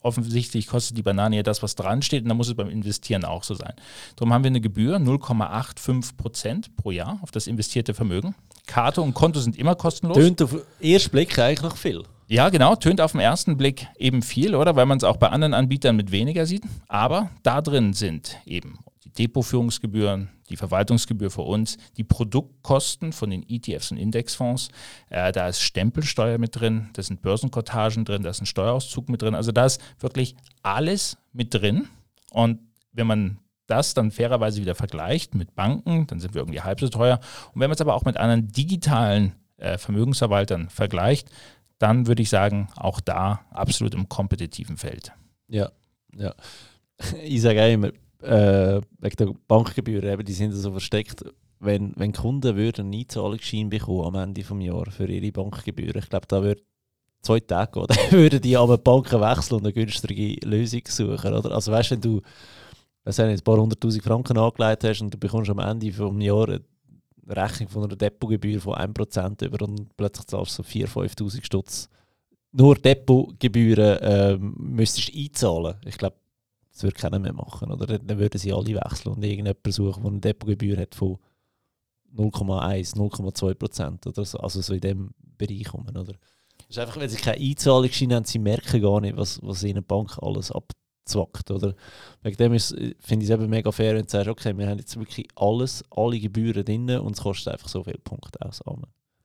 offensichtlich 0.00 0.66
kostet 0.66 0.96
die 0.96 1.02
Banane 1.02 1.36
ja 1.36 1.42
das, 1.42 1.62
was 1.62 1.74
dran 1.74 2.02
steht 2.02 2.22
und 2.22 2.28
dann 2.28 2.36
muss 2.36 2.48
es 2.48 2.54
beim 2.54 2.68
Investieren 2.68 3.24
auch 3.24 3.44
so 3.44 3.54
sein. 3.54 3.74
Darum 4.16 4.32
haben 4.32 4.44
wir 4.44 4.50
eine 4.50 4.60
Gebühr, 4.60 4.96
0,85 4.96 6.16
Prozent 6.16 6.76
pro 6.76 6.90
Jahr 6.90 7.18
auf 7.22 7.30
das 7.30 7.46
investierte 7.46 7.94
Vermögen. 7.94 8.34
Karte 8.66 9.02
und 9.02 9.14
Konto 9.14 9.40
sind 9.40 9.58
immer 9.58 9.74
kostenlos. 9.74 10.16
Tönt 10.16 10.42
auf 10.42 10.50
den 10.50 10.92
ersten 10.92 11.10
Blick 11.10 11.38
eigentlich 11.38 11.62
noch 11.62 11.76
viel. 11.76 12.04
Ja, 12.28 12.48
genau, 12.48 12.76
tönt 12.76 13.00
auf 13.00 13.12
den 13.12 13.20
ersten 13.20 13.56
Blick 13.56 13.88
eben 13.98 14.22
viel, 14.22 14.54
oder? 14.54 14.74
Weil 14.74 14.86
man 14.86 14.96
es 14.96 15.04
auch 15.04 15.16
bei 15.16 15.28
anderen 15.28 15.52
Anbietern 15.52 15.96
mit 15.96 16.12
weniger 16.12 16.46
sieht. 16.46 16.62
Aber 16.88 17.30
da 17.42 17.60
drin 17.60 17.92
sind 17.92 18.38
eben 18.46 18.78
die 19.04 19.10
Depotführungsgebühren, 19.10 20.30
die 20.52 20.56
Verwaltungsgebühr 20.56 21.30
für 21.30 21.42
uns, 21.42 21.78
die 21.96 22.04
Produktkosten 22.04 23.12
von 23.12 23.30
den 23.30 23.44
ETFs 23.48 23.90
und 23.90 23.96
Indexfonds, 23.96 24.68
äh, 25.10 25.32
da 25.32 25.48
ist 25.48 25.60
Stempelsteuer 25.60 26.38
mit 26.38 26.60
drin, 26.60 26.90
da 26.92 27.02
sind 27.02 27.22
Börsenkortagen 27.22 28.04
drin, 28.04 28.22
da 28.22 28.30
ist 28.30 28.40
ein 28.40 28.46
Steuerauszug 28.46 29.08
mit 29.08 29.22
drin. 29.22 29.34
Also 29.34 29.50
da 29.50 29.66
ist 29.66 29.80
wirklich 29.98 30.36
alles 30.62 31.16
mit 31.32 31.54
drin. 31.54 31.88
Und 32.30 32.60
wenn 32.92 33.06
man 33.06 33.38
das 33.66 33.94
dann 33.94 34.10
fairerweise 34.10 34.60
wieder 34.60 34.74
vergleicht 34.74 35.34
mit 35.34 35.54
Banken, 35.54 36.06
dann 36.06 36.20
sind 36.20 36.34
wir 36.34 36.42
irgendwie 36.42 36.60
halb 36.60 36.80
so 36.80 36.88
teuer. 36.88 37.20
Und 37.54 37.60
wenn 37.60 37.70
man 37.70 37.74
es 37.74 37.80
aber 37.80 37.94
auch 37.94 38.04
mit 38.04 38.16
anderen 38.16 38.48
digitalen 38.48 39.32
äh, 39.56 39.78
Vermögensverwaltern 39.78 40.68
vergleicht, 40.68 41.30
dann 41.78 42.06
würde 42.06 42.22
ich 42.22 42.28
sagen, 42.28 42.68
auch 42.76 43.00
da 43.00 43.40
absolut 43.50 43.94
im 43.94 44.08
kompetitiven 44.08 44.76
Feld. 44.76 45.12
Ja, 45.48 45.70
ja. 46.16 46.34
Ich 47.24 47.42
sage 47.42 47.62
auch 47.62 47.72
immer, 47.72 47.90
äh, 48.22 48.80
wegen 48.98 49.16
der 49.16 49.34
Bankgebühren, 49.48 50.08
eben, 50.08 50.24
die 50.24 50.32
sind 50.32 50.52
so 50.52 50.70
versteckt. 50.70 51.24
Wenn, 51.60 51.92
wenn 51.96 52.12
Kunden 52.12 52.56
würden 52.56 52.86
einen 52.86 53.00
Einzahlungsschein 53.00 53.70
bekommen 53.70 54.16
am 54.16 54.22
Ende 54.22 54.42
des 54.42 54.50
Jahres 54.64 54.94
für 54.94 55.06
ihre 55.06 55.30
Bankgebühren, 55.30 56.02
ich 56.02 56.08
glaube, 56.08 56.26
da 56.26 56.42
würde 56.42 56.62
zwei 57.22 57.40
Tage 57.40 57.72
gehen, 57.72 57.86
dann 57.88 58.12
würden 58.12 58.40
die 58.40 58.56
aber 58.56 58.78
Banken 58.78 59.20
wechseln 59.20 59.58
und 59.58 59.64
eine 59.64 59.72
günstige 59.72 60.46
Lösung 60.46 60.82
suchen. 60.86 61.34
Oder? 61.34 61.52
Also 61.52 61.72
weißt 61.72 61.92
wenn 61.92 62.00
du 62.00 62.20
du 63.04 63.22
ein 63.22 63.40
paar 63.40 63.58
hunderttausend 63.58 64.04
Franken 64.04 64.38
angelegt 64.38 64.84
hast 64.84 65.00
und 65.00 65.12
du 65.12 65.18
bekommst 65.18 65.50
am 65.50 65.58
Ende 65.58 65.90
des 65.90 65.98
Jahres 65.98 66.60
eine 67.28 67.42
Rechnung 67.42 67.68
von 67.68 67.84
einer 67.84 67.96
Depotgebühr 67.96 68.60
von 68.60 68.74
1% 68.74 69.44
über 69.44 69.64
und 69.64 69.96
plötzlich 69.96 70.26
zahlst 70.26 70.58
du 70.58 70.62
so 70.62 70.68
4'000, 70.68 71.16
5'000 71.16 71.44
Stutz. 71.44 71.88
Nur 72.52 72.74
Depotgebühren 72.76 73.98
ähm, 74.02 74.54
müsstest 74.58 75.12
einzahlen. 75.16 75.76
Ich 75.86 75.96
glaube, 75.96 76.16
das 76.72 76.82
würde 76.82 76.96
keiner 76.96 77.18
mehr 77.18 77.32
machen. 77.32 77.70
Oder? 77.70 77.98
Dann 77.98 78.18
würden 78.18 78.38
sie 78.38 78.52
alle 78.52 78.74
wechseln 78.74 79.14
und 79.14 79.22
irgendjemand 79.22 79.72
suchen, 79.72 80.02
der 80.02 80.10
eine 80.10 80.20
Depotgebühr 80.20 80.78
hat 80.78 80.94
von 80.94 81.18
0,1, 82.16 82.96
0,2 82.96 83.54
Prozent 83.54 84.06
oder 84.06 84.24
so. 84.24 84.38
Also 84.38 84.60
so 84.60 84.74
in 84.74 84.80
dem 84.80 85.10
Bereich 85.36 85.64
kommen. 85.64 85.96
Oder? 85.96 86.14
Das 86.14 86.68
ist 86.70 86.78
einfach, 86.78 86.98
wenn 86.98 87.08
sie 87.08 87.16
keine 87.16 87.40
Einzahlungsschein 87.42 88.14
haben, 88.14 88.24
sie 88.24 88.38
merken 88.38 88.80
gar 88.80 89.00
nicht, 89.00 89.16
was, 89.16 89.40
was 89.42 89.62
ihnen 89.64 89.82
die 89.82 89.86
Bank 89.86 90.18
alles 90.22 90.50
abzwackt. 90.50 91.50
Oder? 91.50 91.74
Wegen 92.22 92.36
dem 92.36 92.58
finde 92.58 93.24
ich 93.24 93.30
es 93.30 93.30
eben 93.30 93.50
mega 93.50 93.70
fair, 93.70 93.94
wenn 93.94 94.04
du 94.04 94.10
sagst, 94.10 94.28
okay, 94.28 94.56
wir 94.56 94.68
haben 94.68 94.78
jetzt 94.78 94.98
wirklich 94.98 95.28
alles, 95.36 95.84
alle 95.90 96.18
Gebühren 96.18 96.64
drin 96.64 96.90
und 96.98 97.12
es 97.12 97.22
kostet 97.22 97.52
einfach 97.52 97.68
so 97.68 97.84
viele 97.84 97.98
Punkte 97.98 98.40
aus. 98.40 98.62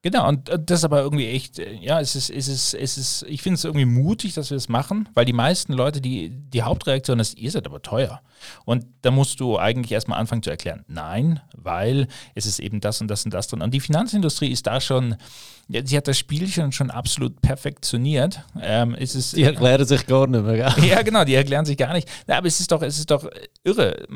Genau, 0.10 0.26
und 0.30 0.50
das 0.58 0.80
ist 0.80 0.84
aber 0.86 1.02
irgendwie 1.02 1.28
echt, 1.28 1.60
äh, 1.60 1.74
ja, 1.82 2.00
es 2.00 2.16
ist, 2.16 2.30
es 2.30 2.48
ist, 2.48 2.74
es 2.74 2.98
ist, 2.98 3.26
ich 3.28 3.42
finde 3.42 3.56
es 3.56 3.66
irgendwie 3.66 3.84
mutig, 3.84 4.36
dass 4.36 4.50
wir 4.50 4.56
das 4.56 4.70
machen, 4.70 5.10
weil 5.14 5.26
die 5.26 5.34
meisten 5.34 5.74
Leute, 5.74 6.00
die, 6.00 6.30
die 6.30 6.62
Hauptreaktion 6.62 7.20
ist, 7.20 7.38
ihr 7.38 7.52
seid 7.52 7.66
aber 7.66 7.82
teuer. 7.82 8.22
Und 8.64 8.86
da 9.02 9.12
musst 9.12 9.42
du 9.42 9.60
eigentlich 9.60 9.92
erstmal 9.92 10.18
anfangen 10.18 10.44
zu 10.44 10.50
erklären, 10.50 10.86
nein, 10.88 11.42
weil 11.58 12.08
es 12.36 12.46
ist 12.46 12.60
eben 12.60 12.80
das 12.80 13.02
und 13.02 13.10
das 13.10 13.26
und 13.26 13.34
das 13.34 13.50
drin. 13.50 13.62
Und 13.62 13.74
die 13.74 13.82
Finanzindustrie 13.82 14.50
ist 14.50 14.66
da 14.66 14.80
schon, 14.80 15.18
ja, 15.68 15.86
sie 15.86 15.98
hat 15.98 16.08
das 16.08 16.18
Spielchen 16.18 16.72
schon 16.72 16.90
absolut 16.90 17.42
perfektioniert. 17.42 18.46
Ähm, 18.62 18.96
es 18.98 19.14
ist, 19.14 19.36
die 19.36 19.44
erklären 19.44 19.86
sich 19.86 20.08
gar 20.08 20.26
nicht 20.28 20.42
mehr, 20.42 20.72
gell? 20.74 20.86
Ja, 20.88 21.02
genau, 21.02 21.26
die 21.26 21.34
erklären 21.34 21.66
sich 21.66 21.76
gar 21.76 21.92
nicht. 21.92 22.08
Ja, 22.30 22.38
aber 22.38 22.48
es 22.48 22.62
ist 22.62 22.72
doch, 22.72 22.82
es 22.82 22.98
ist 22.98 23.12
doch 23.12 23.30
irre. 23.66 24.08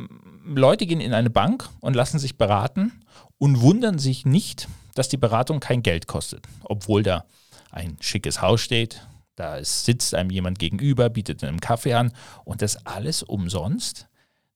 Leute 0.46 0.86
gehen 0.86 1.02
in 1.02 1.14
eine 1.14 1.30
Bank 1.30 1.68
und 1.82 1.98
lassen 1.98 2.18
sich 2.18 2.38
beraten 2.38 2.94
und 3.38 3.60
wundern 3.60 4.00
sich 4.00 4.26
nicht, 4.26 4.70
dass 4.96 5.10
die 5.10 5.18
Beratung 5.18 5.60
kein 5.60 5.84
Geld 5.84 6.08
kostet, 6.08 6.48
obwohl 6.64 7.04
da 7.04 7.26
ein 7.72 7.98
schickes 8.00 8.42
Haus 8.42 8.62
steht, 8.62 9.02
da 9.36 9.64
sitzt 9.64 10.14
einem 10.14 10.30
jemand 10.30 10.60
gegenüber, 10.60 11.10
bietet 11.10 11.44
einem 11.44 11.60
Kaffee 11.60 11.94
an 11.94 12.12
und 12.44 12.62
das 12.62 12.86
alles 12.86 13.24
umsonst. 13.24 14.08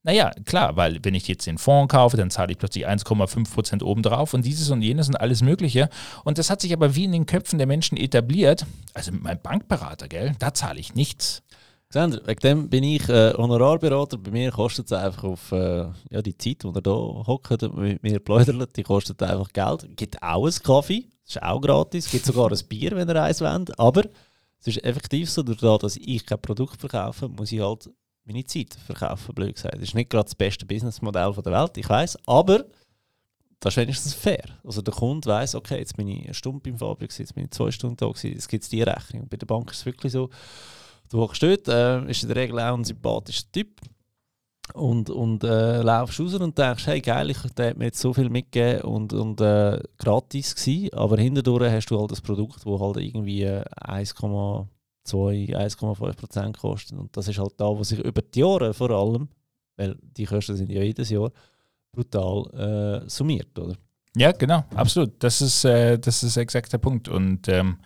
Naja, 0.03 0.31
klar, 0.45 0.75
weil 0.75 0.99
wenn 1.03 1.15
ich 1.15 1.27
jetzt 1.27 1.47
den 1.47 1.57
Fonds 1.57 1.91
kaufe, 1.91 2.15
dann 2.15 2.29
zahle 2.29 2.51
ich 2.51 2.59
plötzlich 2.59 2.87
1,5 2.87 3.51
Prozent 3.51 3.81
obendrauf 3.81 4.35
und 4.35 4.45
dieses 4.45 4.69
und 4.69 4.83
jenes 4.83 5.07
und 5.07 5.15
alles 5.15 5.41
Mögliche. 5.41 5.89
Und 6.23 6.37
das 6.37 6.51
hat 6.51 6.61
sich 6.61 6.73
aber 6.73 6.93
wie 6.93 7.05
in 7.05 7.11
den 7.11 7.25
Köpfen 7.25 7.57
der 7.57 7.65
Menschen 7.65 7.97
etabliert. 7.97 8.67
Also 8.93 9.11
mit 9.11 9.23
meinem 9.23 9.39
Bankberater, 9.41 10.07
gell, 10.07 10.33
da 10.37 10.53
zahle 10.53 10.79
ich 10.79 10.93
nichts. 10.93 11.41
Sandra, 11.89 12.25
wegen 12.27 12.39
dem 12.39 12.69
bin 12.69 12.83
ich 12.83 13.07
Honorarberater. 13.07 14.17
Bei 14.17 14.31
mir 14.31 14.51
kostet 14.51 14.87
es 14.87 14.91
einfach 14.91 15.23
auf 15.23 15.51
ja, 15.51 16.21
die 16.21 16.37
Zeit, 16.37 16.63
die 16.63 16.67
er 16.67 16.81
hier 16.83 17.23
hockt 17.27 17.63
und 17.63 17.77
mit 17.77 18.03
mir 18.03 18.19
plaudert, 18.19 18.75
die 18.75 18.83
kostet 18.83 19.21
einfach 19.23 19.51
Geld. 19.53 19.95
Gibt 19.95 20.21
auch 20.21 20.45
einen 20.45 20.63
Kaffee, 20.63 21.07
das 21.25 21.37
ist 21.37 21.43
auch 21.43 21.61
gratis. 21.61 22.11
Gibt 22.11 22.25
sogar 22.25 22.51
ein 22.51 22.67
Bier, 22.67 22.91
wenn 22.91 23.07
ihr 23.07 23.21
eins 23.21 23.41
wollt. 23.41 23.79
Aber 23.79 24.03
es 24.59 24.67
ist 24.67 24.83
effektiv 24.83 25.29
so, 25.29 25.43
dadurch, 25.43 25.79
dass 25.79 25.97
ich 25.97 26.25
kein 26.25 26.41
Produkt 26.41 26.79
verkaufe, 26.79 27.29
muss 27.29 27.51
ich 27.51 27.61
halt 27.61 27.89
meine 28.25 28.43
Zeit 28.43 28.73
verkaufen, 28.73 29.35
blöd 29.35 29.55
gesagt. 29.55 29.75
Das 29.75 29.83
ist 29.83 29.93
nicht 29.93 30.09
gerade 30.09 30.25
das 30.25 30.35
beste 30.35 30.65
Businessmodell 30.65 31.31
der 31.33 31.53
Welt, 31.53 31.77
ich 31.77 31.87
weiß, 31.87 32.17
aber 32.25 32.65
das 33.59 33.73
ist 33.73 33.77
wenigstens 33.77 34.13
fair. 34.15 34.43
Also 34.63 34.81
der 34.81 34.93
Kunde 34.93 35.29
weiß, 35.29 35.53
okay, 35.55 35.77
jetzt 35.77 35.95
bin 35.95 36.07
ich 36.07 36.25
eine 36.25 36.33
Stunde 36.33 36.59
beim 36.59 36.77
Fabrik, 36.77 37.17
jetzt 37.17 37.35
bin 37.35 37.45
ich 37.45 37.51
zwei 37.51 37.69
Stunden 37.69 37.97
da, 37.97 38.11
jetzt 38.23 38.49
gibt 38.49 38.63
es 38.63 38.69
die 38.69 38.81
Rechnung. 38.81 39.27
Bei 39.29 39.37
der 39.37 39.45
Bank 39.45 39.71
ist 39.71 39.77
es 39.77 39.85
wirklich 39.85 40.11
so, 40.11 40.29
Du 41.09 41.19
hockst 41.19 41.43
dort, 41.43 41.67
äh, 41.67 42.09
ist 42.09 42.23
in 42.23 42.29
der 42.29 42.37
Regel 42.37 42.59
auch 42.59 42.75
ein 42.75 42.83
sympathischer 42.83 43.51
Typ. 43.51 43.81
Und, 44.73 45.11
und 45.11 45.43
äh, 45.43 45.83
laufst 45.83 46.19
raus 46.19 46.33
und 46.33 46.57
denkst, 46.57 46.87
hey 46.87 46.99
geil, 46.99 47.29
ich, 47.29 47.37
der 47.55 47.69
hat 47.69 47.77
mir 47.77 47.85
jetzt 47.85 47.99
so 47.99 48.11
viel 48.13 48.29
mitgegeben 48.29 48.81
und, 48.81 49.13
und 49.13 49.39
äh, 49.39 49.79
gratis 49.99 50.55
gewesen, 50.55 50.91
aber 50.93 51.17
hinterdurch 51.17 51.71
hast 51.71 51.85
du 51.91 51.99
halt 51.99 52.09
das 52.09 52.19
Produkt, 52.19 52.65
das 52.65 52.79
halt 52.79 52.97
irgendwie 52.97 53.45
1,2, 53.45 54.65
äh, 55.13 55.55
1,5% 55.55 56.57
kostet. 56.57 56.97
Und 56.97 57.15
das 57.15 57.27
ist 57.27 57.37
halt 57.37 57.53
da, 57.57 57.65
was 57.77 57.89
sich 57.89 57.99
über 57.99 58.23
die 58.23 58.39
Jahre 58.39 58.73
vor 58.73 58.89
allem, 58.89 59.29
weil 59.77 59.95
die 60.01 60.25
Kosten 60.25 60.55
sind 60.55 60.71
ja 60.71 60.81
jedes 60.81 61.11
Jahr, 61.11 61.31
brutal 61.91 63.03
äh, 63.05 63.09
summiert, 63.09 63.57
oder? 63.59 63.75
Ja, 64.17 64.31
genau, 64.31 64.63
absolut. 64.73 65.11
Das 65.19 65.41
ist, 65.41 65.65
äh, 65.65 65.99
das 65.99 66.23
ist 66.23 66.37
exakt 66.37 66.71
der 66.71 66.77
Punkt. 66.77 67.07
Und 67.07 67.47
ähm, 67.49 67.77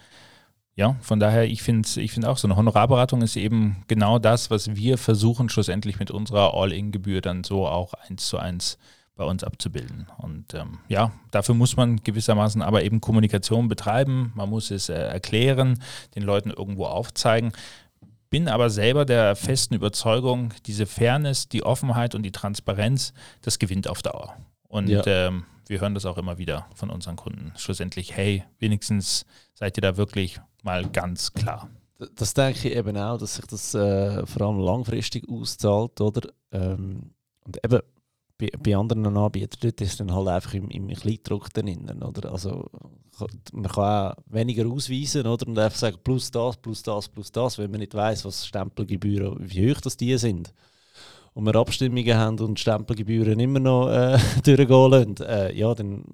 ja, 0.80 0.96
von 1.02 1.20
daher, 1.20 1.44
ich 1.44 1.62
finde 1.62 1.90
ich 2.00 2.14
find 2.14 2.26
auch, 2.26 2.38
so 2.38 2.48
eine 2.48 2.56
Honorarberatung 2.56 3.22
ist 3.22 3.36
eben 3.36 3.84
genau 3.90 4.18
das, 4.18 4.50
was 4.50 4.78
wir 4.78 4.98
versuchen, 4.98 5.50
schlussendlich 5.50 6.00
mit 6.00 6.10
unserer 6.10 6.54
All-In-Gebühr 6.54 7.20
dann 7.20 7.44
so 7.44 7.68
auch 7.68 7.94
eins 7.96 8.28
zu 8.28 8.38
eins 8.38 8.78
bei 9.18 9.26
uns 9.26 9.44
abzubilden. 9.44 10.08
Und 10.20 10.54
ähm, 10.54 10.78
ja, 10.88 11.12
dafür 11.32 11.54
muss 11.54 11.76
man 11.76 12.02
gewissermaßen 12.02 12.62
aber 12.62 12.86
eben 12.86 13.02
Kommunikation 13.02 13.68
betreiben, 13.68 14.32
man 14.36 14.50
muss 14.50 14.72
es 14.72 14.88
äh, 14.88 14.94
erklären, 14.94 15.84
den 16.16 16.24
Leuten 16.24 16.50
irgendwo 16.50 16.86
aufzeigen. 16.86 17.52
Bin 18.30 18.48
aber 18.48 18.70
selber 18.70 19.04
der 19.04 19.36
festen 19.36 19.74
Überzeugung, 19.74 20.54
diese 20.66 20.86
Fairness, 20.86 21.50
die 21.50 21.64
Offenheit 21.64 22.16
und 22.16 22.24
die 22.24 22.32
Transparenz, 22.32 23.14
das 23.42 23.60
gewinnt 23.60 23.90
auf 23.90 24.02
Dauer. 24.02 24.38
Und 24.70 24.88
ja. 24.88 25.06
ähm, 25.06 25.44
wir 25.68 25.82
hören 25.82 25.94
das 25.94 26.06
auch 26.06 26.18
immer 26.18 26.38
wieder 26.38 26.68
von 26.74 26.90
unseren 26.90 27.18
Kunden. 27.18 27.52
Schlussendlich, 27.58 28.16
hey, 28.16 28.46
wenigstens 28.60 29.26
seid 29.56 29.78
ihr 29.78 29.82
da 29.82 29.98
wirklich 29.98 30.40
mal 30.64 30.88
ganz 30.90 31.34
klar. 31.34 31.70
Das 32.16 32.34
denke 32.34 32.70
ich 32.70 32.76
eben 32.76 32.96
auch, 32.98 33.18
dass 33.18 33.36
sich 33.36 33.46
das 33.46 33.74
äh, 33.74 34.26
vor 34.26 34.48
allem 34.48 34.60
langfristig 34.60 35.28
auszahlt, 35.30 36.00
oder? 36.00 36.30
Ähm, 36.52 37.12
und 37.46 37.60
eben 37.64 37.82
bei, 38.38 38.50
bei 38.64 38.76
anderen 38.76 39.06
Anbietern 39.18 39.72
ist 39.72 39.82
es 39.82 39.98
dann 39.98 40.14
halt 40.14 40.30
einfach 40.30 40.54
im, 40.54 40.70
im 40.70 40.88
Kleindruck 40.88 41.54
drin, 41.54 41.90
oder? 42.02 42.32
Also 42.32 42.70
man 43.52 43.70
kann 43.70 44.14
auch 44.14 44.16
weniger 44.28 44.66
ausweisen, 44.66 45.28
oder? 45.28 45.46
Und 45.46 45.60
einfach 45.60 45.78
sagen, 45.78 45.98
plus 46.04 46.32
das, 46.32 46.56
plus 46.56 46.82
das, 46.82 47.10
plus 47.10 47.32
das, 47.32 47.58
wenn 47.58 47.70
man 47.70 47.82
nicht 47.82 47.94
weiß, 47.94 48.24
was 48.24 48.48
Stempelgebühren, 48.48 49.36
wie 49.40 49.70
hoch 49.70 49.82
das 49.82 49.98
die 49.98 50.18
sind. 50.18 50.54
Und 51.34 51.46
wir 51.46 51.56
Abstimmungen 51.56 52.18
haben 52.18 52.40
und 52.40 52.60
Stempelgebühren 52.60 53.40
immer 53.40 53.60
noch 53.60 53.90
äh, 53.90 54.18
durchgehen 54.44 54.92
lassen, 54.92 55.16
äh, 55.28 55.54
ja, 55.54 55.74
dann 55.76 56.06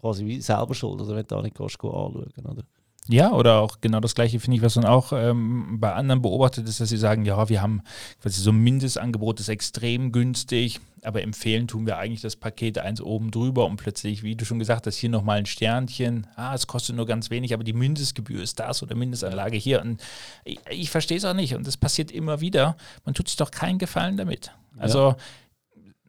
quasi 0.00 0.40
selber 0.40 0.74
schuld, 0.74 1.00
oder 1.00 1.14
wenn 1.14 1.26
du 1.26 1.34
da 1.36 1.42
nicht 1.42 1.56
gehst, 1.56 1.76
anschauen, 1.76 2.26
oder? 2.44 2.62
Ja, 3.10 3.32
oder 3.32 3.60
auch 3.60 3.80
genau 3.80 4.00
das 4.00 4.14
Gleiche 4.14 4.38
finde 4.38 4.58
ich, 4.58 4.62
was 4.62 4.76
man 4.76 4.84
auch 4.84 5.14
ähm, 5.14 5.80
bei 5.80 5.94
anderen 5.94 6.20
beobachtet 6.20 6.68
ist, 6.68 6.78
dass 6.78 6.90
sie 6.90 6.98
sagen, 6.98 7.24
ja, 7.24 7.48
wir 7.48 7.62
haben 7.62 7.82
quasi 8.20 8.42
so 8.42 8.50
ein 8.50 8.58
Mindestangebot, 8.58 9.40
ist 9.40 9.48
extrem 9.48 10.12
günstig, 10.12 10.78
aber 11.02 11.22
empfehlen 11.22 11.68
tun 11.68 11.86
wir 11.86 11.96
eigentlich 11.96 12.20
das 12.20 12.36
Paket 12.36 12.76
eins 12.76 13.00
oben 13.00 13.30
drüber 13.30 13.64
und 13.64 13.76
plötzlich, 13.76 14.22
wie 14.22 14.36
du 14.36 14.44
schon 14.44 14.58
gesagt 14.58 14.86
hast, 14.86 14.96
hier 14.96 15.08
nochmal 15.08 15.38
ein 15.38 15.46
Sternchen, 15.46 16.26
ah, 16.36 16.54
es 16.54 16.66
kostet 16.66 16.96
nur 16.96 17.06
ganz 17.06 17.30
wenig, 17.30 17.54
aber 17.54 17.64
die 17.64 17.72
Mindestgebühr 17.72 18.42
ist 18.42 18.60
das 18.60 18.82
oder 18.82 18.94
Mindestanlage 18.94 19.56
hier. 19.56 19.80
Und 19.80 20.02
ich, 20.44 20.58
ich 20.68 20.90
verstehe 20.90 21.16
es 21.16 21.24
auch 21.24 21.34
nicht 21.34 21.54
und 21.54 21.66
das 21.66 21.78
passiert 21.78 22.10
immer 22.10 22.42
wieder. 22.42 22.76
Man 23.06 23.14
tut 23.14 23.28
sich 23.28 23.38
doch 23.38 23.50
keinen 23.50 23.78
Gefallen 23.78 24.18
damit. 24.18 24.52
Also 24.76 24.98
ja 25.10 25.16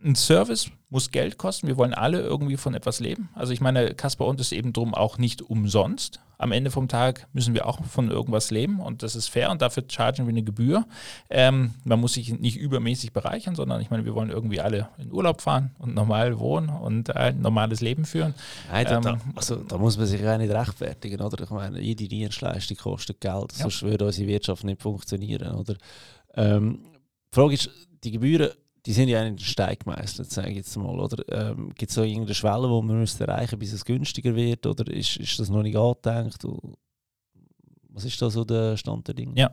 ein 0.03 0.15
Service 0.15 0.71
muss 0.89 1.11
Geld 1.11 1.37
kosten. 1.37 1.67
Wir 1.67 1.77
wollen 1.77 1.93
alle 1.93 2.21
irgendwie 2.21 2.57
von 2.57 2.73
etwas 2.73 2.99
leben. 2.99 3.29
Also 3.35 3.53
ich 3.53 3.61
meine, 3.61 3.93
Kasper 3.93 4.25
und 4.25 4.39
ist 4.39 4.51
eben 4.51 4.73
drum 4.73 4.93
auch 4.93 5.17
nicht 5.17 5.41
umsonst. 5.41 6.19
Am 6.37 6.53
Ende 6.53 6.71
vom 6.71 6.87
Tag 6.87 7.27
müssen 7.33 7.53
wir 7.53 7.67
auch 7.67 7.83
von 7.83 8.09
irgendwas 8.09 8.49
leben 8.49 8.79
und 8.79 9.03
das 9.03 9.15
ist 9.15 9.27
fair 9.27 9.51
und 9.51 9.61
dafür 9.61 9.83
chargen 9.89 10.25
wir 10.25 10.29
eine 10.29 10.41
Gebühr. 10.41 10.85
Ähm, 11.29 11.73
man 11.83 11.99
muss 11.99 12.13
sich 12.13 12.39
nicht 12.39 12.55
übermäßig 12.55 13.11
bereichern, 13.11 13.55
sondern 13.55 13.81
ich 13.81 13.89
meine, 13.89 14.05
wir 14.05 14.15
wollen 14.15 14.29
irgendwie 14.29 14.61
alle 14.61 14.87
in 14.97 15.11
Urlaub 15.11 15.41
fahren 15.41 15.75
und 15.79 15.93
normal 15.95 16.39
wohnen 16.39 16.69
und 16.69 17.13
ein 17.13 17.41
normales 17.41 17.81
Leben 17.81 18.05
führen. 18.05 18.35
Nein, 18.71 18.85
da, 18.85 19.11
ähm, 19.11 19.21
also, 19.35 19.57
da 19.57 19.77
muss 19.77 19.97
man 19.97 20.07
sich 20.07 20.21
ja 20.21 20.37
nicht 20.37 20.51
rechtfertigen, 20.51 21.19
oder? 21.21 21.43
Ich 21.43 21.49
meine, 21.49 21.81
jede 21.81 22.07
Dienstleistung 22.07 22.77
kostet 22.77 23.19
Geld, 23.19 23.51
ja. 23.57 23.63
sonst 23.63 23.83
würde 23.83 24.05
unsere 24.05 24.29
Wirtschaft 24.29 24.63
nicht 24.63 24.81
funktionieren, 24.81 25.55
oder? 25.55 25.75
Ähm, 26.35 26.79
die 27.31 27.35
Frage 27.35 27.53
ist, 27.53 27.69
die 28.03 28.11
Gebühren 28.11 28.51
die 28.89 28.93
sind 28.93 29.07
ja 29.07 29.21
in 29.21 29.35
den 29.35 29.45
Stein 29.45 29.77
gemeißelt, 29.77 30.31
sage 30.31 30.49
ich 30.49 30.55
jetzt 30.55 30.75
mal. 30.75 30.99
Oder 30.99 31.23
ähm, 31.31 31.69
gibt 31.75 31.91
es 31.91 31.95
so 31.95 32.01
irgendeine 32.01 32.33
Schwelle, 32.33 32.67
die 32.67 32.87
man 32.87 32.99
müsste 32.99 33.27
erreichen 33.27 33.59
bis 33.59 33.71
es 33.71 33.85
günstiger 33.85 34.33
wird? 34.35 34.65
Oder 34.65 34.91
ist, 34.91 35.15
ist 35.17 35.39
das 35.39 35.51
noch 35.51 35.61
nicht 35.61 35.77
angedenkt? 35.77 36.43
Was 37.89 38.03
ist 38.03 38.19
da 38.19 38.31
so 38.31 38.43
der 38.43 38.77
Stand 38.77 39.07
der 39.07 39.13
Dinge? 39.13 39.33
Ja. 39.35 39.51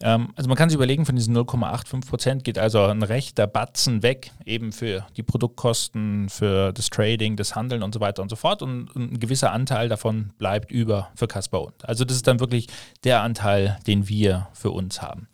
Ähm, 0.00 0.32
also 0.34 0.48
man 0.48 0.56
kann 0.56 0.70
sich 0.70 0.76
überlegen, 0.76 1.04
von 1.04 1.14
diesen 1.14 1.36
0,85 1.36 2.08
Prozent 2.08 2.44
geht 2.44 2.58
also 2.58 2.82
ein 2.84 3.02
rechter 3.02 3.46
Batzen 3.46 4.02
weg, 4.02 4.30
eben 4.46 4.72
für 4.72 5.04
die 5.18 5.22
Produktkosten, 5.22 6.30
für 6.30 6.72
das 6.72 6.88
Trading, 6.88 7.36
das 7.36 7.54
Handeln 7.54 7.82
und 7.82 7.92
so 7.92 8.00
weiter 8.00 8.22
und 8.22 8.30
so 8.30 8.36
fort. 8.36 8.62
Und 8.62 8.96
ein 8.96 9.20
gewisser 9.20 9.52
Anteil 9.52 9.90
davon 9.90 10.32
bleibt 10.38 10.72
über 10.72 11.10
für 11.16 11.28
Kasper 11.28 11.60
und. 11.60 11.86
Also 11.86 12.06
das 12.06 12.16
ist 12.16 12.26
dann 12.26 12.40
wirklich 12.40 12.68
der 13.04 13.20
Anteil, 13.20 13.78
den 13.86 14.08
wir 14.08 14.48
für 14.54 14.70
uns 14.70 15.02
haben. 15.02 15.28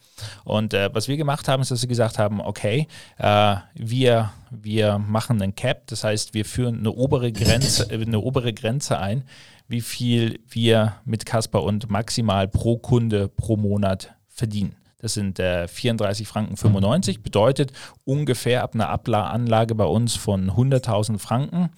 Und 0.45 0.75
äh, 0.75 0.91
was 0.93 1.09
wir 1.09 1.17
gemacht 1.17 1.49
haben, 1.49 1.63
ist, 1.63 1.71
dass 1.71 1.83
wir 1.83 1.89
gesagt 1.89 2.19
haben, 2.19 2.41
okay, 2.41 2.87
äh, 3.19 3.57
wir, 3.75 4.33
wir 4.51 4.99
machen 4.99 5.41
einen 5.41 5.55
Cap, 5.55 5.87
das 5.87 6.05
heißt, 6.05 6.35
wir 6.35 6.45
führen 6.45 6.79
eine 6.79 6.93
obere 6.93 7.33
Grenze, 7.33 7.89
eine 7.91 8.21
obere 8.21 8.53
Grenze 8.53 8.99
ein, 8.99 9.25
wie 9.69 9.81
viel 9.81 10.41
wir 10.49 10.97
mit 11.05 11.27
Casper 11.27 11.63
und 11.63 11.91
maximal 11.91 12.49
pro 12.49 12.79
Kunde 12.79 13.29
pro 13.29 13.57
Monat 13.57 14.15
verdienen. 14.29 14.77
Das 14.99 15.15
sind 15.15 15.39
äh, 15.39 15.67
34 15.67 16.29
Franken 16.29 16.57
95, 16.57 17.23
bedeutet 17.23 17.73
ungefähr 18.05 18.63
ab 18.63 18.75
einer 18.75 18.89
Abla-Anlage 18.91 19.75
bei 19.75 19.85
uns 19.85 20.15
von 20.17 20.51
100.000 20.51 21.19
Franken 21.19 21.71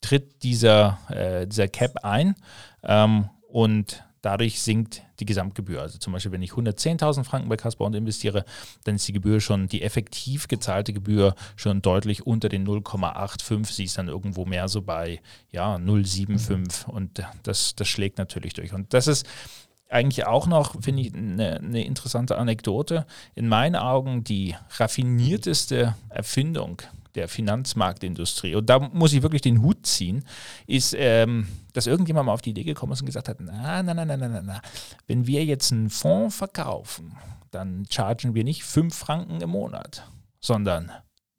tritt 0.00 0.42
dieser, 0.42 0.98
äh, 1.08 1.46
dieser 1.46 1.68
Cap 1.68 2.04
ein. 2.04 2.34
Ähm, 2.84 3.30
und 3.48 4.04
Dadurch 4.22 4.60
sinkt 4.60 5.02
die 5.20 5.26
Gesamtgebühr. 5.26 5.80
Also 5.80 5.98
zum 5.98 6.12
Beispiel, 6.12 6.32
wenn 6.32 6.42
ich 6.42 6.52
110.000 6.52 7.24
Franken 7.24 7.48
bei 7.48 7.56
Casper 7.56 7.86
investiere, 7.86 8.44
dann 8.84 8.96
ist 8.96 9.06
die 9.06 9.12
Gebühr 9.12 9.40
schon, 9.40 9.68
die 9.68 9.82
effektiv 9.82 10.48
gezahlte 10.48 10.92
Gebühr 10.92 11.34
schon 11.54 11.82
deutlich 11.82 12.26
unter 12.26 12.48
den 12.48 12.66
0,85. 12.66 13.72
Sie 13.72 13.84
ist 13.84 13.98
dann 13.98 14.08
irgendwo 14.08 14.44
mehr 14.44 14.68
so 14.68 14.82
bei 14.82 15.20
ja, 15.52 15.76
0,75 15.76 16.86
und 16.86 17.22
das, 17.42 17.74
das 17.74 17.88
schlägt 17.88 18.18
natürlich 18.18 18.54
durch. 18.54 18.72
Und 18.72 18.92
das 18.92 19.06
ist 19.06 19.26
eigentlich 19.88 20.26
auch 20.26 20.46
noch, 20.46 20.80
finde 20.80 21.02
ich, 21.02 21.14
eine, 21.14 21.58
eine 21.58 21.84
interessante 21.84 22.38
Anekdote. 22.38 23.06
In 23.34 23.48
meinen 23.48 23.76
Augen 23.76 24.24
die 24.24 24.54
raffinierteste 24.78 25.94
Erfindung 26.08 26.82
der 27.14 27.28
Finanzmarktindustrie, 27.28 28.54
und 28.54 28.68
da 28.68 28.78
muss 28.78 29.12
ich 29.12 29.22
wirklich 29.22 29.42
den 29.42 29.62
Hut 29.62 29.86
ziehen, 29.86 30.24
ist, 30.66 30.94
ähm, 30.98 31.48
dass 31.72 31.86
irgendjemand 31.86 32.26
mal 32.26 32.32
auf 32.32 32.42
die 32.42 32.50
Idee 32.50 32.64
gekommen 32.64 32.92
ist 32.92 33.00
und 33.00 33.06
gesagt 33.06 33.28
hat, 33.28 33.40
na, 33.40 33.82
na, 33.82 33.94
na, 33.94 34.04
na, 34.04 34.16
na, 34.16 34.42
na, 34.42 34.60
wenn 35.06 35.26
wir 35.26 35.44
jetzt 35.44 35.72
einen 35.72 35.88
Fonds 35.88 36.36
verkaufen, 36.36 37.16
dann 37.50 37.86
chargen 37.88 38.34
wir 38.34 38.44
nicht 38.44 38.64
5 38.64 38.94
Franken 38.94 39.40
im 39.40 39.50
Monat, 39.50 40.06
sondern 40.40 40.90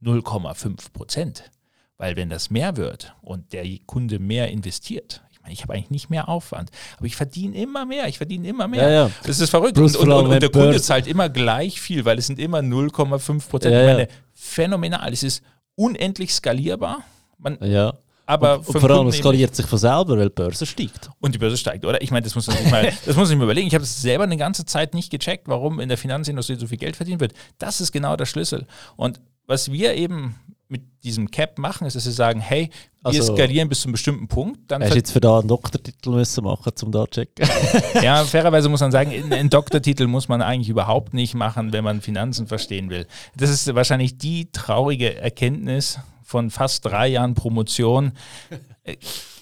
0,5 0.01 0.91
Prozent. 0.91 1.51
Weil 1.97 2.15
wenn 2.15 2.29
das 2.29 2.49
mehr 2.49 2.77
wird 2.77 3.15
und 3.21 3.53
der 3.53 3.65
Kunde 3.85 4.19
mehr 4.19 4.49
investiert, 4.49 5.23
ich 5.49 5.63
habe 5.63 5.73
eigentlich 5.73 5.89
nicht 5.89 6.09
mehr 6.09 6.29
Aufwand, 6.29 6.69
aber 6.97 7.05
ich 7.05 7.15
verdiene 7.15 7.57
immer 7.57 7.85
mehr, 7.85 8.07
ich 8.07 8.17
verdiene 8.17 8.47
immer 8.47 8.67
mehr. 8.67 8.83
Ja, 8.83 8.89
ja. 8.89 9.11
Das 9.23 9.39
ist 9.39 9.49
verrückt. 9.49 9.77
Und, 9.77 9.95
und, 9.95 10.11
und, 10.11 10.27
und, 10.27 10.41
der 10.41 10.49
Kunde 10.49 10.81
zahlt 10.81 11.07
immer 11.07 11.29
gleich 11.29 11.79
viel, 11.79 12.05
weil 12.05 12.17
es 12.17 12.27
sind 12.27 12.39
immer 12.39 12.59
0,5 12.59 13.49
Prozent. 13.49 13.73
Ja, 13.73 13.81
ich 13.81 13.87
meine, 13.87 14.07
phänomenal. 14.33 15.11
Es 15.13 15.23
ist 15.23 15.43
unendlich 15.75 16.33
skalierbar. 16.33 17.03
Man, 17.37 17.57
ja. 17.61 17.93
Aber 18.29 18.59
und, 18.59 18.67
und 18.67 18.81
vor 18.81 18.91
allem 18.91 19.11
skaliert 19.11 19.55
sich 19.55 19.65
von 19.65 19.79
selber, 19.79 20.17
weil 20.17 20.27
die 20.27 20.33
Börse 20.35 20.65
steigt. 20.65 21.09
Und 21.21 21.33
die 21.33 21.39
Börse 21.39 21.55
steigt, 21.55 21.85
oder? 21.85 22.01
Ich 22.01 22.11
meine, 22.11 22.23
das 22.23 22.35
muss 22.35 22.45
man 22.47 22.57
sich 22.57 22.69
mal, 22.69 22.91
das 23.05 23.15
muss 23.15 23.29
ich 23.29 23.37
mir 23.37 23.45
überlegen. 23.45 23.67
Ich 23.67 23.73
habe 23.73 23.85
es 23.85 24.01
selber 24.01 24.25
eine 24.25 24.35
ganze 24.35 24.65
Zeit 24.65 24.93
nicht 24.93 25.09
gecheckt, 25.09 25.47
warum 25.47 25.79
in 25.79 25.87
der 25.87 25.97
Finanzindustrie 25.97 26.55
so 26.55 26.67
viel 26.67 26.77
Geld 26.77 26.97
verdient 26.97 27.21
wird. 27.21 27.33
Das 27.57 27.79
ist 27.79 27.93
genau 27.93 28.17
der 28.17 28.25
Schlüssel. 28.25 28.67
Und 28.97 29.21
was 29.45 29.71
wir 29.71 29.95
eben 29.95 30.35
mit 30.69 30.83
diesem 31.03 31.31
Cap 31.31 31.57
machen, 31.57 31.87
ist, 31.87 31.95
dass 31.95 32.03
sie 32.03 32.11
sagen, 32.11 32.39
hey, 32.39 32.69
wir 33.01 33.21
also, 33.21 33.35
skalieren 33.35 33.69
bis 33.69 33.81
zu 33.81 33.87
einem 33.87 33.93
bestimmten 33.93 34.27
Punkt. 34.27 34.59
Dann 34.69 34.83
hast 34.83 34.91
du 34.91 34.97
jetzt 34.97 35.11
für 35.11 35.21
da 35.21 35.39
einen 35.39 35.47
Doktortitel 35.47 36.09
müssen 36.09 36.43
machen, 36.43 36.73
um 36.83 36.91
da 36.91 37.05
zu 37.05 37.21
checken? 37.21 37.47
ja, 38.01 38.23
fairerweise 38.25 38.67
muss 38.67 38.81
man 38.81 38.91
sagen, 38.91 39.11
einen 39.31 39.49
Doktortitel 39.49 40.07
muss 40.07 40.27
man 40.27 40.41
eigentlich 40.41 40.69
überhaupt 40.69 41.13
nicht 41.13 41.33
machen, 41.33 41.71
wenn 41.71 41.83
man 41.83 42.01
Finanzen 42.01 42.47
verstehen 42.47 42.89
will. 42.89 43.07
Das 43.35 43.49
ist 43.49 43.73
wahrscheinlich 43.73 44.17
die 44.17 44.51
traurige 44.51 45.15
Erkenntnis 45.15 45.99
von 46.23 46.49
fast 46.49 46.85
drei 46.85 47.07
Jahren 47.07 47.33
Promotion. 47.33 48.11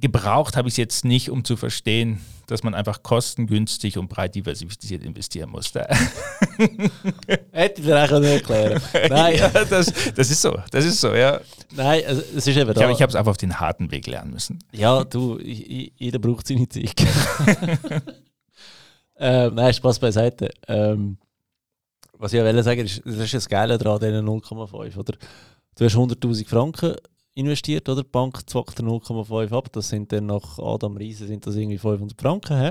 Gebraucht 0.00 0.56
habe 0.56 0.68
ich 0.68 0.74
es 0.74 0.78
jetzt 0.78 1.04
nicht, 1.04 1.30
um 1.30 1.44
zu 1.44 1.56
verstehen, 1.56 2.20
dass 2.46 2.62
man 2.62 2.74
einfach 2.74 3.02
kostengünstig 3.02 3.98
und 3.98 4.08
breit 4.08 4.34
diversifiziert 4.34 5.02
investieren 5.02 5.50
muss. 5.50 5.72
Hätte 7.52 7.80
ich 7.80 7.86
dir 7.86 8.04
auch 8.04 8.20
nicht 8.20 8.30
erklären 8.30 8.80
Nein. 9.10 9.36
ja, 9.36 9.48
das, 9.48 9.92
das 10.14 10.30
ist 10.30 10.40
so, 10.40 10.58
das 10.70 10.84
ist 10.84 11.00
so, 11.00 11.14
ja. 11.14 11.40
Nein, 11.74 12.02
also, 12.06 12.22
es 12.36 12.46
ist 12.46 12.56
eben 12.56 12.72
da. 12.72 12.88
Ich, 12.88 12.96
ich 12.96 13.02
habe 13.02 13.10
es 13.10 13.16
einfach 13.16 13.30
auf 13.30 13.36
den 13.36 13.60
harten 13.60 13.90
Weg 13.90 14.06
lernen 14.06 14.32
müssen. 14.32 14.58
Ja, 14.72 15.04
du, 15.04 15.38
jeder 15.40 16.18
braucht 16.18 16.46
seine 16.46 16.68
Zeit. 16.68 16.94
ähm, 19.18 19.54
nein, 19.54 19.74
Spaß 19.74 19.98
beiseite. 19.98 20.50
Ähm, 20.66 21.18
was 22.18 22.32
ich 22.32 22.42
will 22.42 22.62
sagen 22.62 22.80
ist, 22.80 23.02
das 23.04 23.16
ist 23.16 23.34
das 23.34 23.48
Geile 23.48 23.78
daran, 23.78 24.00
diesen 24.00 24.26
0,5, 24.26 24.96
oder? 24.96 25.14
Du 25.76 25.84
hast 25.84 25.94
100'000 25.94 26.48
Franken 26.48 26.96
investiert, 27.38 27.88
oder? 27.88 28.02
Die 28.02 28.08
Bank 28.08 28.48
zwackt 28.48 28.80
0,5 28.80 29.52
ab. 29.52 29.72
Das 29.72 29.88
sind 29.88 30.12
dann 30.12 30.26
nach 30.26 30.58
Adam 30.58 30.96
Riese 30.96 31.26
sind 31.26 31.46
das 31.46 31.56
irgendwie 31.56 31.78
500 31.78 32.20
Franken. 32.20 32.60
He? 32.60 32.70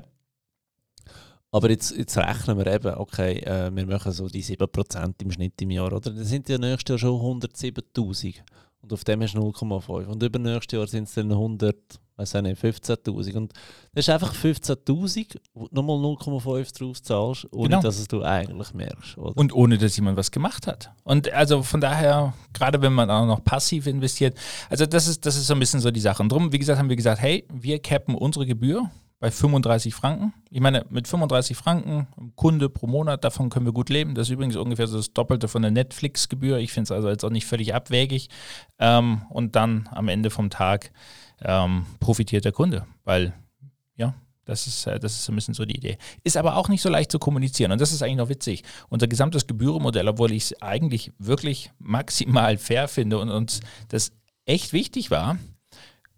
Aber 1.51 1.69
jetzt, 1.69 1.95
jetzt 1.95 2.17
rechnen 2.17 2.57
wir 2.57 2.67
eben, 2.67 2.93
okay, 2.95 3.39
äh, 3.39 3.73
wir 3.73 3.85
machen 3.85 4.11
so 4.11 4.27
die 4.27 4.43
7% 4.43 5.21
im 5.21 5.31
Schnitt 5.31 5.61
im 5.61 5.71
Jahr, 5.71 5.87
oder? 5.87 6.11
Dann 6.11 6.23
sind 6.25 6.49
ja 6.49 6.57
nächstes 6.57 6.89
Jahr 6.89 6.99
schon 6.99 7.39
107.000 7.39 8.41
und 8.87 8.93
auf 8.93 9.03
dem 9.03 9.21
hast 9.21 9.33
du 9.33 9.39
0,5 9.39 10.05
und 10.05 10.23
übernächstes 10.23 10.77
Jahr 10.77 10.87
sind 10.87 11.09
es 11.09 11.13
dann 11.13 11.29
100, 11.29 11.75
weiß 12.15 12.35
nicht, 12.35 12.61
15.000 12.61 13.35
und 13.35 13.53
das 13.93 14.07
ist 14.07 14.09
einfach 14.09 14.33
15.000, 14.33 15.37
wo 15.53 15.67
du 15.67 15.75
nochmal 15.75 15.97
0,5 15.97 16.77
drauf 16.77 17.01
zahlst, 17.01 17.47
ohne 17.51 17.69
genau. 17.69 17.81
dass 17.81 17.99
es 17.99 18.07
du 18.07 18.23
eigentlich 18.23 18.73
merkst. 18.73 19.17
Oder? 19.17 19.35
Und 19.35 19.53
ohne, 19.53 19.77
dass 19.77 19.97
jemand 19.97 20.15
was 20.15 20.31
gemacht 20.31 20.67
hat. 20.67 20.91
Und 21.03 21.31
also 21.33 21.63
von 21.63 21.81
daher, 21.81 22.33
gerade 22.53 22.81
wenn 22.81 22.93
man 22.93 23.11
auch 23.11 23.25
noch 23.25 23.43
passiv 23.43 23.87
investiert, 23.87 24.37
also 24.69 24.85
das 24.85 25.07
ist, 25.07 25.25
das 25.25 25.35
ist 25.35 25.47
so 25.47 25.53
ein 25.53 25.59
bisschen 25.59 25.81
so 25.81 25.91
die 25.91 25.99
Sache. 25.99 26.23
Und 26.23 26.31
darum, 26.31 26.53
wie 26.53 26.59
gesagt, 26.59 26.79
haben 26.79 26.89
wir 26.89 26.95
gesagt, 26.95 27.21
hey, 27.21 27.45
wir 27.51 27.79
cappen 27.79 28.15
unsere 28.15 28.45
Gebühr 28.45 28.89
bei 29.19 29.31
35 29.31 29.95
Franken. 29.95 30.33
Ich 30.49 30.59
meine, 30.59 30.85
mit 30.89 31.07
35 31.07 31.57
Franken 31.57 32.07
Kunde 32.35 32.69
pro 32.69 32.87
Monat, 32.87 33.23
davon 33.23 33.49
können 33.49 33.65
wir 33.65 33.73
gut 33.73 33.89
leben. 33.89 34.13
Das 34.13 34.27
ist 34.27 34.33
übrigens 34.33 34.55
ungefähr 34.55 34.87
das 34.87 35.13
Doppelte 35.13 35.47
von 35.47 35.63
der 35.63 35.71
Netflix-Gebühr. 35.71 36.57
Ich 36.57 36.71
finde 36.71 36.83
es 36.83 36.91
also 36.91 37.09
jetzt 37.09 37.25
auch 37.25 37.31
nicht 37.31 37.47
völlig 37.47 37.73
abwegig. 37.73 38.29
Ähm, 38.79 39.23
und 39.29 39.55
dann 39.55 39.89
am 39.91 40.07
Ende 40.07 40.29
vom 40.29 40.49
Tag 40.49 40.91
ähm, 41.41 41.85
profitiert 41.99 42.45
der 42.45 42.51
Kunde, 42.51 42.85
weil 43.05 43.33
ja, 43.95 44.13
Das 44.45 44.67
ist, 44.67 44.85
äh, 44.87 44.99
das 44.99 45.19
ist 45.19 45.29
ein 45.29 45.35
bisschen 45.35 45.53
so 45.53 45.65
die 45.65 45.75
Idee. 45.75 45.97
Ist 46.23 46.37
aber 46.37 46.55
auch 46.55 46.69
nicht 46.69 46.81
so 46.81 46.89
leicht 46.89 47.11
zu 47.11 47.19
kommunizieren 47.19 47.71
und 47.71 47.81
das 47.81 47.91
ist 47.91 48.01
eigentlich 48.03 48.17
noch 48.17 48.29
witzig. 48.29 48.63
Unser 48.89 49.07
gesamtes 49.07 49.47
Gebührenmodell, 49.47 50.07
obwohl 50.07 50.31
ich 50.31 50.43
es 50.43 50.61
eigentlich 50.61 51.11
wirklich 51.17 51.71
maximal 51.79 52.57
fair 52.57 52.87
finde 52.87 53.19
und 53.19 53.29
uns 53.29 53.61
das 53.89 54.11
echt 54.45 54.73
wichtig 54.73 55.11
war, 55.11 55.37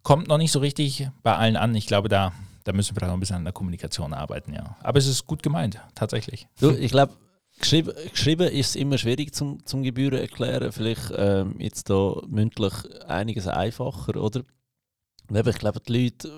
kommt 0.04 0.28
noch 0.28 0.38
nicht 0.38 0.52
so 0.52 0.60
richtig 0.60 1.10
bei 1.24 1.36
allen 1.36 1.56
an. 1.56 1.76
Ich 1.76 1.88
glaube, 1.88 2.10
da, 2.10 2.34
da 2.64 2.74
müssen 2.74 2.96
wir 2.96 3.08
noch 3.08 3.14
ein 3.14 3.20
bisschen 3.20 3.38
an 3.38 3.44
der 3.44 3.54
Kommunikation 3.54 4.14
arbeiten, 4.14 4.54
ja. 4.54 4.78
Aber 4.82 5.00
es 5.00 5.08
ist 5.08 5.26
gut 5.26 5.44
gemeint, 5.44 5.80
tatsächlich. 5.96 6.48
Du, 6.60 6.72
ich 6.72 6.92
glaube, 6.92 7.14
geschrieben, 7.60 7.94
geschrieben 8.12 8.48
ist 8.48 8.70
es 8.70 8.76
immer 8.76 8.98
schwierig 8.98 9.34
zum, 9.34 9.66
zum 9.66 9.84
Gebühren 9.84 10.20
erklären. 10.20 10.72
Vielleicht 10.72 11.12
ähm, 11.16 11.56
jetzt 11.60 11.90
da 11.90 12.16
mündlich 12.28 12.74
einiges 13.08 13.48
einfacher, 13.48 14.16
oder? 14.22 14.44
ich 15.32 15.60
glaube, 15.60 15.80
die 15.80 16.06
Leute 16.06 16.32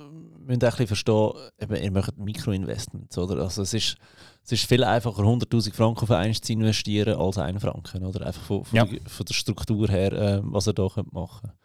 müssen 0.46 0.66
auch 0.66 0.80
ein 0.80 0.88
verstehen, 0.88 1.32
eben, 1.60 1.76
ihr 1.76 1.92
macht 1.92 2.18
Mikroinvestments, 2.18 3.18
oder? 3.18 3.42
Also 3.42 3.62
es 3.62 3.74
ist, 3.74 3.96
es 4.44 4.52
ist 4.52 4.66
viel 4.66 4.84
einfacher, 4.84 5.22
100'000 5.22 5.74
Franken 5.74 6.04
auf 6.04 6.12
eins 6.12 6.42
zu 6.42 6.54
investieren, 6.54 7.18
als 7.18 7.38
1 7.38 7.62
Franken, 7.62 8.04
oder? 8.04 8.26
Einfach 8.26 8.42
von, 8.42 8.66
von, 8.66 8.76
ja. 8.76 8.86
die, 8.86 9.00
von 9.00 9.26
der 9.26 9.34
Struktur 9.34 9.88
her, 9.88 10.12
äh, 10.12 10.42
was 10.44 10.68
ihr 10.68 10.74
da 10.74 10.88
könnt 10.90 11.14
machen 11.14 11.42
könnt. 11.50 11.61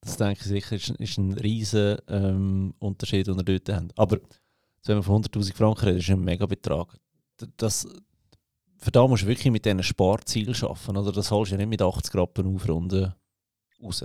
Das 0.00 0.16
denke 0.16 0.40
ich 0.40 0.46
sicher 0.46 0.76
ist, 0.76 0.90
ist 0.90 1.18
ein 1.18 1.32
riesen 1.32 1.98
ähm, 2.08 2.74
Unterschied, 2.78 3.26
den 3.26 3.38
ihr 3.38 3.44
dort 3.44 3.68
habt. 3.68 3.98
Aber 3.98 4.18
wenn 4.84 4.96
man 4.96 5.02
von 5.02 5.22
100'000 5.22 5.54
Franken 5.54 5.84
redet, 5.84 6.02
ist 6.02 6.10
ein 6.10 6.24
Megabetrag. 6.24 6.96
Das, 7.56 7.86
für 8.78 8.90
da 8.90 9.06
musst 9.06 9.24
du 9.24 9.26
wirklich 9.26 9.52
mit 9.52 9.64
diesen 9.64 9.82
Sparzielen 9.82 10.54
arbeiten, 10.54 10.96
oder? 10.96 11.12
Das 11.12 11.30
holst 11.30 11.50
du 11.50 11.54
ja 11.54 11.58
nicht 11.58 11.68
mit 11.68 11.82
80 11.82 12.14
Rappen 12.14 12.54
aufrunden 12.54 13.12
raus. 13.82 14.04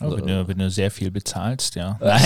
Oh, 0.00 0.16
wenn, 0.16 0.26
du, 0.26 0.48
wenn, 0.48 0.58
du, 0.58 0.70
sehr 0.70 0.90
viel 0.90 1.12
bezahlst, 1.12 1.76
ja. 1.76 1.96
Nein, 2.00 2.22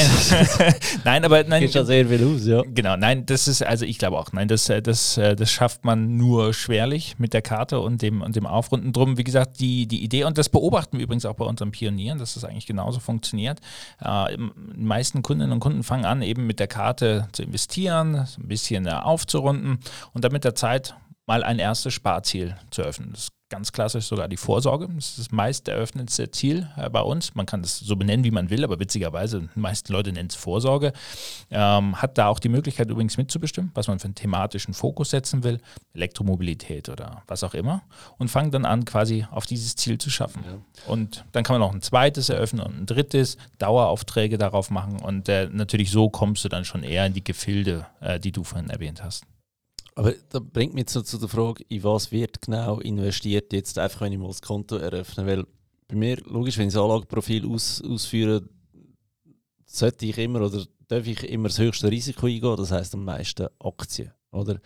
nein 1.04 1.24
aber 1.26 1.44
nein. 1.44 1.68
Sehr 1.68 1.84
viel 1.84 2.24
aus, 2.24 2.46
ja. 2.46 2.62
Genau, 2.62 2.96
nein, 2.96 3.26
das 3.26 3.46
ist, 3.46 3.62
also 3.62 3.84
ich 3.84 3.98
glaube 3.98 4.18
auch, 4.18 4.32
nein, 4.32 4.48
das, 4.48 4.70
äh, 4.70 4.80
das, 4.80 5.18
äh, 5.18 5.36
das 5.36 5.50
schafft 5.50 5.84
man 5.84 6.16
nur 6.16 6.54
schwerlich 6.54 7.18
mit 7.18 7.34
der 7.34 7.42
Karte 7.42 7.80
und 7.80 8.00
dem, 8.00 8.22
und 8.22 8.36
dem 8.36 8.46
Aufrunden 8.46 8.94
drum. 8.94 9.18
Wie 9.18 9.24
gesagt, 9.24 9.60
die, 9.60 9.86
die 9.86 10.02
Idee, 10.02 10.24
und 10.24 10.38
das 10.38 10.48
beobachten 10.48 10.96
wir 10.96 11.04
übrigens 11.04 11.26
auch 11.26 11.34
bei 11.34 11.44
unseren 11.44 11.70
Pionieren, 11.70 12.18
dass 12.18 12.34
das 12.34 12.44
eigentlich 12.44 12.66
genauso 12.66 13.00
funktioniert. 13.00 13.60
Äh, 14.00 14.38
die 14.38 14.82
meisten 14.82 15.20
Kundinnen 15.20 15.52
und 15.52 15.60
Kunden 15.60 15.82
fangen 15.82 16.06
an, 16.06 16.22
eben 16.22 16.46
mit 16.46 16.60
der 16.60 16.68
Karte 16.68 17.28
zu 17.32 17.42
investieren, 17.42 18.14
ein 18.16 18.48
bisschen 18.48 18.88
aufzurunden 18.88 19.78
und 20.14 20.24
dann 20.24 20.32
mit 20.32 20.44
der 20.44 20.54
Zeit 20.54 20.94
mal 21.26 21.44
ein 21.44 21.58
erstes 21.58 21.92
Sparziel 21.92 22.56
zu 22.70 22.80
öffnen. 22.80 23.10
Das 23.12 23.28
ganz 23.48 23.72
klassisch 23.72 24.06
sogar 24.06 24.28
die 24.28 24.36
Vorsorge. 24.36 24.88
Das 24.94 25.10
ist 25.10 25.18
das 25.18 25.30
meist 25.30 25.68
eröffnetste 25.68 26.30
Ziel 26.30 26.68
äh, 26.76 26.90
bei 26.90 27.00
uns. 27.00 27.34
Man 27.34 27.46
kann 27.46 27.62
das 27.62 27.78
so 27.78 27.96
benennen, 27.96 28.24
wie 28.24 28.30
man 28.30 28.50
will, 28.50 28.64
aber 28.64 28.78
witzigerweise, 28.78 29.48
die 29.54 29.60
meisten 29.60 29.92
Leute 29.92 30.12
nennen 30.12 30.28
es 30.28 30.36
Vorsorge. 30.36 30.92
Ähm, 31.50 32.00
hat 32.00 32.18
da 32.18 32.28
auch 32.28 32.38
die 32.38 32.48
Möglichkeit 32.48 32.90
übrigens 32.90 33.16
mitzubestimmen, 33.16 33.70
was 33.74 33.88
man 33.88 33.98
für 33.98 34.06
einen 34.06 34.14
thematischen 34.14 34.74
Fokus 34.74 35.10
setzen 35.10 35.44
will, 35.44 35.60
Elektromobilität 35.94 36.88
oder 36.88 37.22
was 37.26 37.42
auch 37.42 37.54
immer. 37.54 37.82
Und 38.18 38.28
fangen 38.28 38.50
dann 38.50 38.64
an, 38.64 38.84
quasi 38.84 39.26
auf 39.30 39.46
dieses 39.46 39.76
Ziel 39.76 39.98
zu 39.98 40.10
schaffen. 40.10 40.44
Ja. 40.46 40.92
Und 40.92 41.24
dann 41.32 41.44
kann 41.44 41.54
man 41.54 41.60
noch 41.60 41.74
ein 41.74 41.82
zweites 41.82 42.28
eröffnen 42.28 42.62
und 42.62 42.80
ein 42.80 42.86
drittes, 42.86 43.36
Daueraufträge 43.58 44.38
darauf 44.38 44.70
machen. 44.70 45.00
Und 45.00 45.28
äh, 45.28 45.48
natürlich 45.50 45.90
so 45.90 46.10
kommst 46.10 46.44
du 46.44 46.48
dann 46.48 46.64
schon 46.64 46.82
eher 46.82 47.06
in 47.06 47.14
die 47.14 47.24
Gefilde, 47.24 47.86
äh, 48.00 48.20
die 48.20 48.32
du 48.32 48.44
vorhin 48.44 48.70
erwähnt 48.70 49.02
hast. 49.02 49.24
Aber 49.98 50.14
da 50.28 50.38
bringt 50.38 50.74
mich 50.74 50.90
so 50.90 51.02
zu 51.02 51.18
der 51.18 51.28
Frage, 51.28 51.64
in 51.68 51.82
was 51.82 52.12
wird 52.12 52.40
genau 52.40 52.78
investiert, 52.78 53.52
jetzt 53.52 53.76
einfach, 53.80 54.02
wenn 54.02 54.12
ich 54.12 54.18
mal 54.20 54.28
das 54.28 54.40
Konto 54.40 54.76
eröffne. 54.76 55.26
Weil 55.26 55.44
bei 55.88 55.96
mir, 55.96 56.18
logisch, 56.24 56.56
wenn 56.56 56.68
ich 56.68 56.74
das 56.74 56.80
Anlageprofil 56.80 57.44
aus, 57.50 57.82
ausführe, 57.82 58.48
sollte 59.66 60.06
ich 60.06 60.16
immer 60.18 60.42
oder 60.42 60.64
darf 60.86 61.04
ich 61.04 61.24
immer 61.24 61.48
das 61.48 61.58
höchste 61.58 61.90
Risiko 61.90 62.26
eingehen, 62.26 62.56
das 62.56 62.70
heißt 62.70 62.94
am 62.94 63.04
meisten 63.04 63.48
Aktien. 63.58 64.12
Oder? 64.30 64.60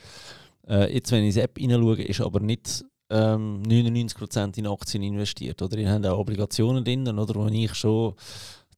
Äh, 0.69 0.93
jetzt, 0.93 1.11
wenn 1.13 1.25
ich 1.25 1.29
in 1.29 1.35
die 1.37 1.41
App 1.41 1.59
hineinschaue, 1.59 2.03
ist 2.03 2.21
aber 2.21 2.41
nicht 2.41 2.85
ähm, 3.09 3.63
99% 3.67 4.59
in 4.59 4.67
Aktien 4.67 5.03
investiert. 5.03 5.63
Oder 5.63 5.79
ihr 5.79 5.91
habt 5.91 6.05
auch 6.05 6.19
Obligationen 6.19 6.85
drin, 6.85 7.09
oder, 7.09 7.35
wo 7.35 7.47
ich 7.47 7.75
schon 7.75 8.17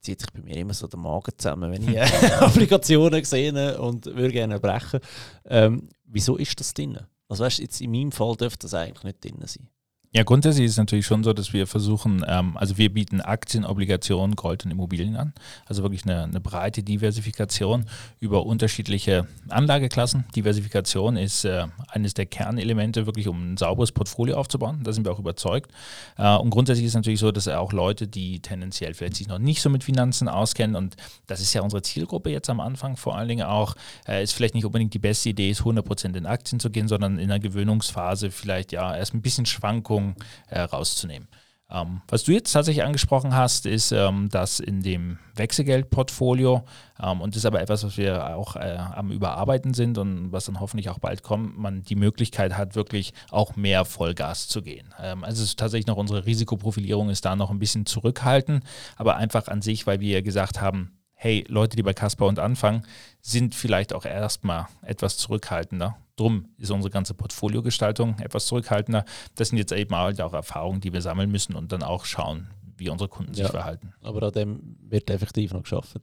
zieht 0.05 0.21
sich 0.21 0.31
bei 0.33 0.43
mir 0.43 0.57
immer 0.59 0.75
so 0.75 0.87
der 0.87 0.99
Magen 0.99 1.33
zusammen, 1.37 1.73
wenn 1.73 1.89
ich 1.89 2.01
Applikationen 2.41 3.25
sehe 3.25 3.81
und 3.81 4.07
würde 4.07 4.33
gerne 4.33 4.61
brechen. 4.61 5.01
Ähm, 5.47 5.89
wieso 6.15 6.37
ist 6.37 6.59
das 6.61 6.73
drin? 6.73 6.99
Also 7.29 7.45
weißt, 7.45 7.59
jetzt 7.59 7.81
in 7.81 7.91
meinem 7.91 8.13
Fall 8.13 8.37
dürfte 8.37 8.65
das 8.67 8.75
eigentlich 8.75 9.05
nicht 9.05 9.25
drin 9.25 9.47
sein. 9.47 9.69
Ja, 10.17 10.23
grundsätzlich 10.23 10.67
ist 10.67 10.73
es 10.73 10.77
natürlich 10.77 11.07
schon 11.07 11.25
so, 11.25 11.33
dass 11.33 11.53
wir 11.53 11.67
versuchen, 11.67 12.25
ähm, 12.29 12.57
also 12.57 12.79
wir 12.79 12.95
bieten 12.95 13.21
Aktien, 13.21 13.65
Obligationen, 13.65 14.37
Gold 14.37 14.65
und 14.65 14.71
Immobilien 14.71 15.17
an. 15.17 15.33
Also 15.67 15.83
wirklich 15.83 16.05
eine, 16.05 16.23
eine, 16.23 16.41
breite 16.41 16.85
Diversifikation 16.85 17.87
über 18.21 18.47
unterschiedliche 18.47 19.27
Anlageklassen. 19.49 20.25
Diversifikation 20.37 21.17
ist 21.17 21.45
äh, 21.45 21.67
eines 21.89 22.15
der 22.15 22.27
Kernelemente, 22.27 23.07
wirklich 23.07 23.27
um 23.27 23.55
ein 23.55 23.57
sauberes 23.57 23.91
Portfolio 23.91 24.37
aufzubauen. 24.37 24.83
Da 24.85 24.93
sind 24.93 25.05
wir 25.05 25.11
auch 25.11 25.19
überzeugt. 25.19 25.73
Äh, 26.17 26.37
und 26.37 26.51
grundsätzlich 26.51 26.87
ist 26.87 26.93
es 26.93 26.97
natürlich 26.97 27.19
so, 27.19 27.33
dass 27.33 27.49
auch 27.49 27.73
Leute, 27.73 28.07
die 28.07 28.39
tendenziell 28.39 28.95
vielleicht 28.95 29.17
sich 29.17 29.27
noch 29.27 29.41
nicht 29.41 29.63
so 29.63 29.69
mit 29.69 29.83
Finanzen 29.83 30.29
auskennen, 30.29 30.77
und 30.77 30.97
das 31.27 31.41
ist 31.41 31.53
ja 31.55 31.63
unsere 31.63 31.83
Zielgruppe 31.83 32.31
jetzt 32.31 32.49
am 32.49 32.61
Anfang 32.61 32.97
vor 32.97 33.17
allen 33.17 33.27
Dingen 33.27 33.47
auch, 33.47 33.75
äh, 34.07 34.23
ist 34.23 34.35
vielleicht 34.35 34.55
nicht 34.55 34.65
unbedingt 34.65 34.95
die 34.95 35.01
beste 35.01 35.31
Idee, 35.31 35.51
ist 35.51 35.63
100% 35.63 36.17
in 36.17 36.25
Aktien 36.25 36.61
zu 36.61 36.71
gehen, 36.71 36.87
sondern 36.87 37.19
in 37.19 37.33
einer 37.33 37.41
Gewöhnungsphase 37.41 38.31
vielleicht 38.31 38.71
ja 38.71 38.97
erst 38.97 39.13
ein 39.13 39.21
bisschen 39.21 39.45
Schwankungen 39.45 40.04
Veränderungen 40.05 40.15
äh, 40.49 40.61
rauszunehmen. 40.61 41.29
Ähm, 41.71 42.03
was 42.09 42.25
du 42.25 42.33
jetzt 42.33 42.53
tatsächlich 42.53 42.85
angesprochen 42.85 43.35
hast, 43.35 43.65
ist 43.65 43.91
ähm, 43.91 44.29
das 44.31 44.61
in 44.61 44.83
dem 44.83 45.19
Wechselgeldportfolio 45.35 46.63
ähm, 47.03 47.23
und 47.23 47.35
das 47.35 47.39
ist 47.39 47.47
aber 47.47 47.63
etwas, 47.63 47.85
was 47.85 47.97
wir 47.97 48.37
auch 48.37 48.57
äh, 48.57 48.77
am 48.77 49.11
Überarbeiten 49.11 49.73
sind 49.73 49.97
und 49.97 50.31
was 50.31 50.45
dann 50.45 50.61
hoffentlich 50.61 50.91
auch 50.91 50.99
bald 50.99 51.23
kommt, 51.23 51.59
man 51.59 51.83
die 51.83 51.97
Möglichkeit 51.97 52.59
hat, 52.59 52.77
wirklich 52.77 53.15
auch 53.31 53.57
mehr 53.57 53.87
Vollgas 53.87 54.47
zu 54.47 54.61
gehen. 54.61 54.93
Ähm, 55.01 55.25
also 55.25 55.43
es 55.43 55.51
ist 55.51 55.59
tatsächlich 55.59 55.87
noch 55.87 55.97
unsere 55.97 56.27
Risikoprofilierung 56.27 57.09
ist 57.09 57.25
da 57.25 57.35
noch 57.35 57.51
ein 57.51 57.59
bisschen 57.59 57.87
zurückhaltend, 57.87 58.63
aber 58.97 59.17
einfach 59.17 59.49
an 59.49 59.63
sich, 59.63 59.87
weil 59.87 60.01
wir 60.01 60.21
gesagt 60.21 60.61
haben, 60.61 60.99
hey, 61.25 61.43
Leute, 61.49 61.75
die 61.75 61.83
bei 61.83 61.95
Casper 61.95 62.27
und 62.27 62.39
anfangen, 62.39 62.83
sind 63.23 63.55
vielleicht 63.55 63.95
auch 63.95 64.05
erstmal 64.05 64.67
etwas 64.83 65.17
zurückhaltender 65.17 65.97
Drum 66.17 66.51
ist 66.59 66.71
unsere 66.71 66.91
ganze 66.93 67.15
Portfoliogestaltung 67.15 68.19
etwas 68.21 68.47
zurückhaltender. 68.47 69.05
Das 69.35 69.49
sind 69.49 69.59
jetzt 69.59 69.73
eben 69.73 69.97
halt 69.97 70.21
auch 70.21 70.33
Erfahrungen, 70.33 70.81
die 70.81 70.93
wir 70.93 71.01
sammeln 71.01 71.31
müssen 71.31 71.57
und 71.57 71.73
dann 71.73 71.83
auch 71.83 72.05
schauen, 72.05 72.51
wie 72.77 72.89
unsere 72.89 73.09
Kunden 73.09 73.35
sich 73.35 73.49
verhalten. 73.49 73.95
Aber 74.03 74.23
an 74.23 74.33
dem 74.33 74.77
wird 74.81 75.11
effektiv 75.11 75.53
noch 75.53 75.63
geschafft. 75.63 75.97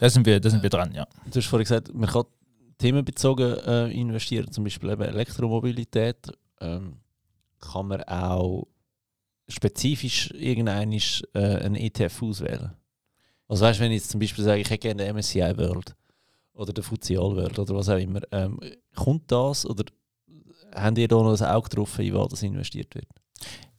Da 0.00 0.08
sind 0.08 0.24
wir, 0.24 0.40
da 0.40 0.48
sind 0.48 0.62
wir 0.62 0.70
dran, 0.70 0.94
ja. 0.94 1.06
Du 1.30 1.38
hast 1.38 1.46
vorhin 1.46 1.64
gesagt, 1.64 1.92
man 1.92 2.08
kann 2.08 2.24
themenbezogen 2.78 3.58
äh, 3.66 3.88
investieren, 3.88 4.50
zum 4.50 4.64
Beispiel 4.64 4.88
eben 4.90 5.02
Elektromobilität. 5.02 6.32
Ähm, 6.60 7.00
kann 7.60 7.88
man 7.88 8.02
auch 8.04 8.66
spezifisch 9.48 10.30
irgendeinen 10.30 10.92
äh, 11.34 11.38
einen 11.38 11.74
ETF 11.74 12.22
auswählen? 12.22 12.70
Also 13.54 13.66
weißt 13.66 13.78
du, 13.78 13.84
wenn 13.84 13.92
ich 13.92 13.98
jetzt 13.98 14.10
zum 14.10 14.18
Beispiel 14.18 14.42
sage, 14.42 14.62
ich 14.62 14.68
hätte 14.68 14.88
gerne 14.88 15.04
den 15.04 15.14
MSCI 15.14 15.56
World, 15.56 15.94
oder 16.54 16.72
der 16.72 16.82
Fuzialwelt 16.82 17.56
oder 17.56 17.76
was 17.76 17.88
auch 17.88 17.98
immer. 17.98 18.20
Ähm, 18.32 18.58
kommt 18.96 19.30
das 19.30 19.64
oder 19.64 19.84
haben 20.74 20.96
ihr 20.96 21.06
da 21.06 21.14
noch 21.14 21.40
ein 21.40 21.46
Auge 21.46 21.68
drauf, 21.68 21.96
in 22.00 22.14
was 22.14 22.30
das 22.30 22.42
investiert 22.42 22.92
wird? 22.96 23.06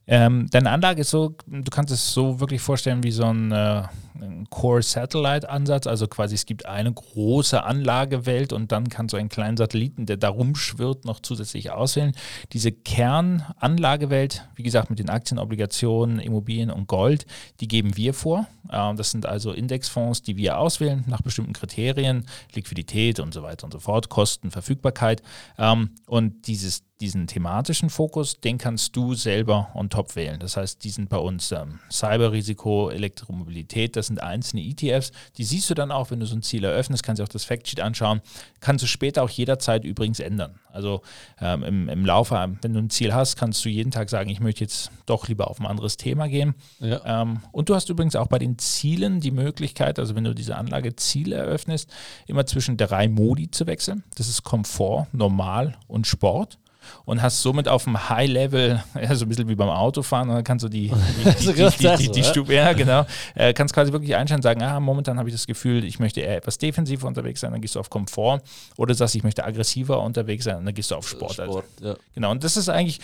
Ähm, 0.08 0.48
deine 0.52 0.70
Anlage 0.70 1.02
ist 1.02 1.10
so, 1.10 1.36
du 1.48 1.70
kannst 1.72 1.92
es 1.92 2.14
so 2.14 2.40
wirklich 2.40 2.62
vorstellen 2.62 3.04
wie 3.04 3.12
so 3.12 3.26
ein, 3.26 3.52
äh, 3.52 3.84
ein 4.22 4.48
Core-Satellite-Ansatz. 4.50 5.88
Also 5.88 6.08
quasi 6.08 6.36
es 6.36 6.46
gibt 6.46 6.66
eine 6.68 6.94
große 6.94 7.64
Anlagewelt 7.64 8.54
und 8.54 8.72
dann 8.72 8.90
kann 8.90 9.10
so 9.10 9.18
ein 9.18 9.30
kleinen 9.30 9.58
Satelliten, 9.58 10.06
der 10.06 10.18
da 10.18 10.30
rumschwirrt, 10.30 11.06
noch 11.06 11.20
zusätzlich 11.22 11.72
auswählen. 11.72 12.14
Diese 12.54 12.72
Kernanlagewelt, 12.72 14.48
wie 14.56 14.64
gesagt, 14.64 14.90
mit 14.92 15.00
den 15.00 15.10
Aktien, 15.10 15.40
Obligationen, 15.40 16.20
Immobilien 16.20 16.70
und 16.70 16.88
Gold, 16.88 17.26
die 17.60 17.68
geben 17.68 17.98
wir 17.98 18.14
vor. 18.14 18.48
Ähm, 18.72 18.98
das 18.98 19.10
sind 19.10 19.26
also 19.26 19.54
Indexfonds, 19.54 20.22
die 20.22 20.38
wir 20.38 20.60
auswählen 20.60 21.04
nach 21.08 21.24
bestimmten 21.24 21.54
Kriterien, 21.54 22.26
Liquidität 22.54 23.20
und 23.20 23.34
so 23.34 23.42
weiter 23.42 23.66
und 23.66 23.72
so 23.72 23.80
fort, 23.80 24.10
Kosten, 24.10 24.52
Verfügbarkeit. 24.52 25.24
Ähm, 25.58 25.90
und 26.06 26.48
dieses 26.48 26.84
diesen 27.02 27.28
thematischen 27.28 27.90
Fokus, 27.90 28.40
den 28.40 28.58
kannst 28.58 28.96
du 28.96 29.16
selber 29.16 29.70
on 29.74 29.90
top 29.90 30.16
wählen. 30.16 30.40
Das 30.40 30.56
heißt, 30.56 30.84
die 30.84 30.90
sind 30.90 31.10
bei 31.10 31.18
uns 31.18 31.52
ähm, 31.52 31.80
Cyberrisiko, 31.92 32.90
Elektromobilität, 32.90 33.98
das 33.98 34.08
sind 34.08 34.22
einzelne 34.22 34.62
ETFs. 34.64 35.12
Die 35.38 35.44
siehst 35.44 35.70
du 35.70 35.74
dann 35.74 35.92
auch, 35.92 36.12
wenn 36.12 36.22
du 36.22 36.26
so 36.26 36.36
ein 36.36 36.42
Ziel 36.42 36.64
eröffnest, 36.64 37.04
kannst 37.04 37.20
du 37.20 37.24
auch 37.24 37.30
das 37.30 37.44
Factsheet 37.44 37.82
anschauen. 37.82 38.22
Kannst 38.62 38.84
du 38.84 38.88
später 38.88 39.24
auch 39.24 39.30
jederzeit 39.30 39.84
übrigens 39.84 40.20
ändern. 40.20 40.60
Also 40.72 41.02
ähm, 41.40 41.64
im, 41.64 41.90
im 41.90 42.06
Laufe, 42.06 42.36
wenn 42.62 42.74
du 42.74 42.80
ein 42.80 42.90
Ziel 42.90 43.14
hast, 43.14 43.36
kannst 43.36 43.64
du 43.66 43.70
jeden 43.70 43.92
Tag 43.92 44.10
sagen, 44.10 44.30
ich 44.30 44.40
möchte 44.40 44.62
jetzt 44.64 44.92
doch 45.06 45.28
lieber 45.28 45.50
auf 45.50 45.60
ein 45.60 45.66
anderes 45.66 45.98
Thema 45.98 46.28
gehen. 46.28 46.56
Ja. 46.80 47.22
Ähm, 47.22 47.42
und 47.52 47.70
du 47.70 47.76
hast 47.76 47.90
übrigens 47.90 48.16
auch 48.16 48.28
bei 48.28 48.40
den 48.40 48.58
Zielen 48.58 49.20
die 49.20 49.32
Möglichkeit, 49.32 50.00
also 50.00 50.16
wenn 50.16 50.24
du 50.24 50.34
diese 50.34 50.56
Anlage 50.56 50.96
Ziele 50.96 51.36
eröffnest, 51.36 51.94
immer 52.28 52.46
zwischen 52.46 52.78
drei 52.78 53.08
Modi 53.08 53.52
zu 53.52 53.68
wechseln. 53.68 54.04
Das 54.16 54.28
ist 54.28 54.44
Komfort, 54.44 55.08
Normal 55.12 55.78
und 55.88 56.08
Sport. 56.08 56.58
Und 57.06 57.22
hast 57.22 57.42
somit 57.42 57.68
auf 57.68 57.84
dem 57.84 58.10
High-Level, 58.10 58.84
ja, 59.02 59.16
so 59.16 59.26
ein 59.26 59.30
bisschen 59.30 59.48
wie 59.48 59.56
beim 59.56 59.70
Autofahren, 59.70 60.30
dann 60.30 60.44
kannst 60.44 60.64
du 60.64 60.70
die, 60.70 60.92
die, 61.40 61.54
die, 61.54 61.98
die, 61.98 62.12
die, 62.12 62.24
Stufe, 62.24 62.54
ja 62.54 62.74
genau, 62.74 63.06
äh, 63.36 63.54
kannst 63.54 63.74
quasi 63.74 63.92
wirklich 63.92 64.16
einstellen 64.16 64.40
und 64.40 64.44
sagen, 64.44 64.62
ah, 64.64 64.80
momentan 64.80 65.18
habe 65.18 65.30
ich 65.30 65.36
das 65.36 65.48
Gefühl, 65.48 65.84
ich 65.84 66.00
möchte 66.00 66.22
eher 66.22 66.38
etwas 66.38 66.58
defensiver 66.58 67.08
unterwegs 67.08 67.42
sein, 67.42 67.52
dann 67.52 67.62
gehst 67.62 67.76
du 67.76 67.80
auf 67.80 67.90
Komfort 67.90 68.42
oder 68.78 68.94
sagst, 68.94 69.16
ich 69.16 69.24
möchte 69.24 69.44
aggressiver 69.44 70.02
unterwegs 70.02 70.46
sein, 70.46 70.66
dann 70.66 70.74
gehst 70.74 70.92
du 70.92 70.96
auf 70.96 71.08
Sport. 71.08 71.34
Sport 71.34 71.66
also. 71.80 71.90
ja. 71.90 71.96
Genau, 72.14 72.32
und 72.32 72.44
das 72.44 72.58
ist 72.58 72.70
eigentlich 72.70 73.00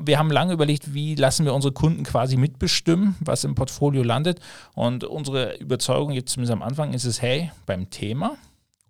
wir 0.00 0.18
haben 0.18 0.30
lange 0.30 0.52
überlegt, 0.52 0.94
wie 0.94 1.14
lassen 1.14 1.44
wir 1.44 1.54
unsere 1.54 1.72
Kunden 1.72 2.04
quasi 2.04 2.36
mitbestimmen, 2.36 3.16
was 3.20 3.44
im 3.44 3.54
Portfolio 3.54 4.02
landet. 4.02 4.40
Und 4.74 5.04
unsere 5.04 5.56
Überzeugung 5.56 6.12
jetzt 6.12 6.32
zumindest 6.32 6.52
am 6.52 6.62
Anfang 6.62 6.94
ist 6.94 7.04
es, 7.04 7.20
hey, 7.20 7.50
beim 7.66 7.90
Thema 7.90 8.36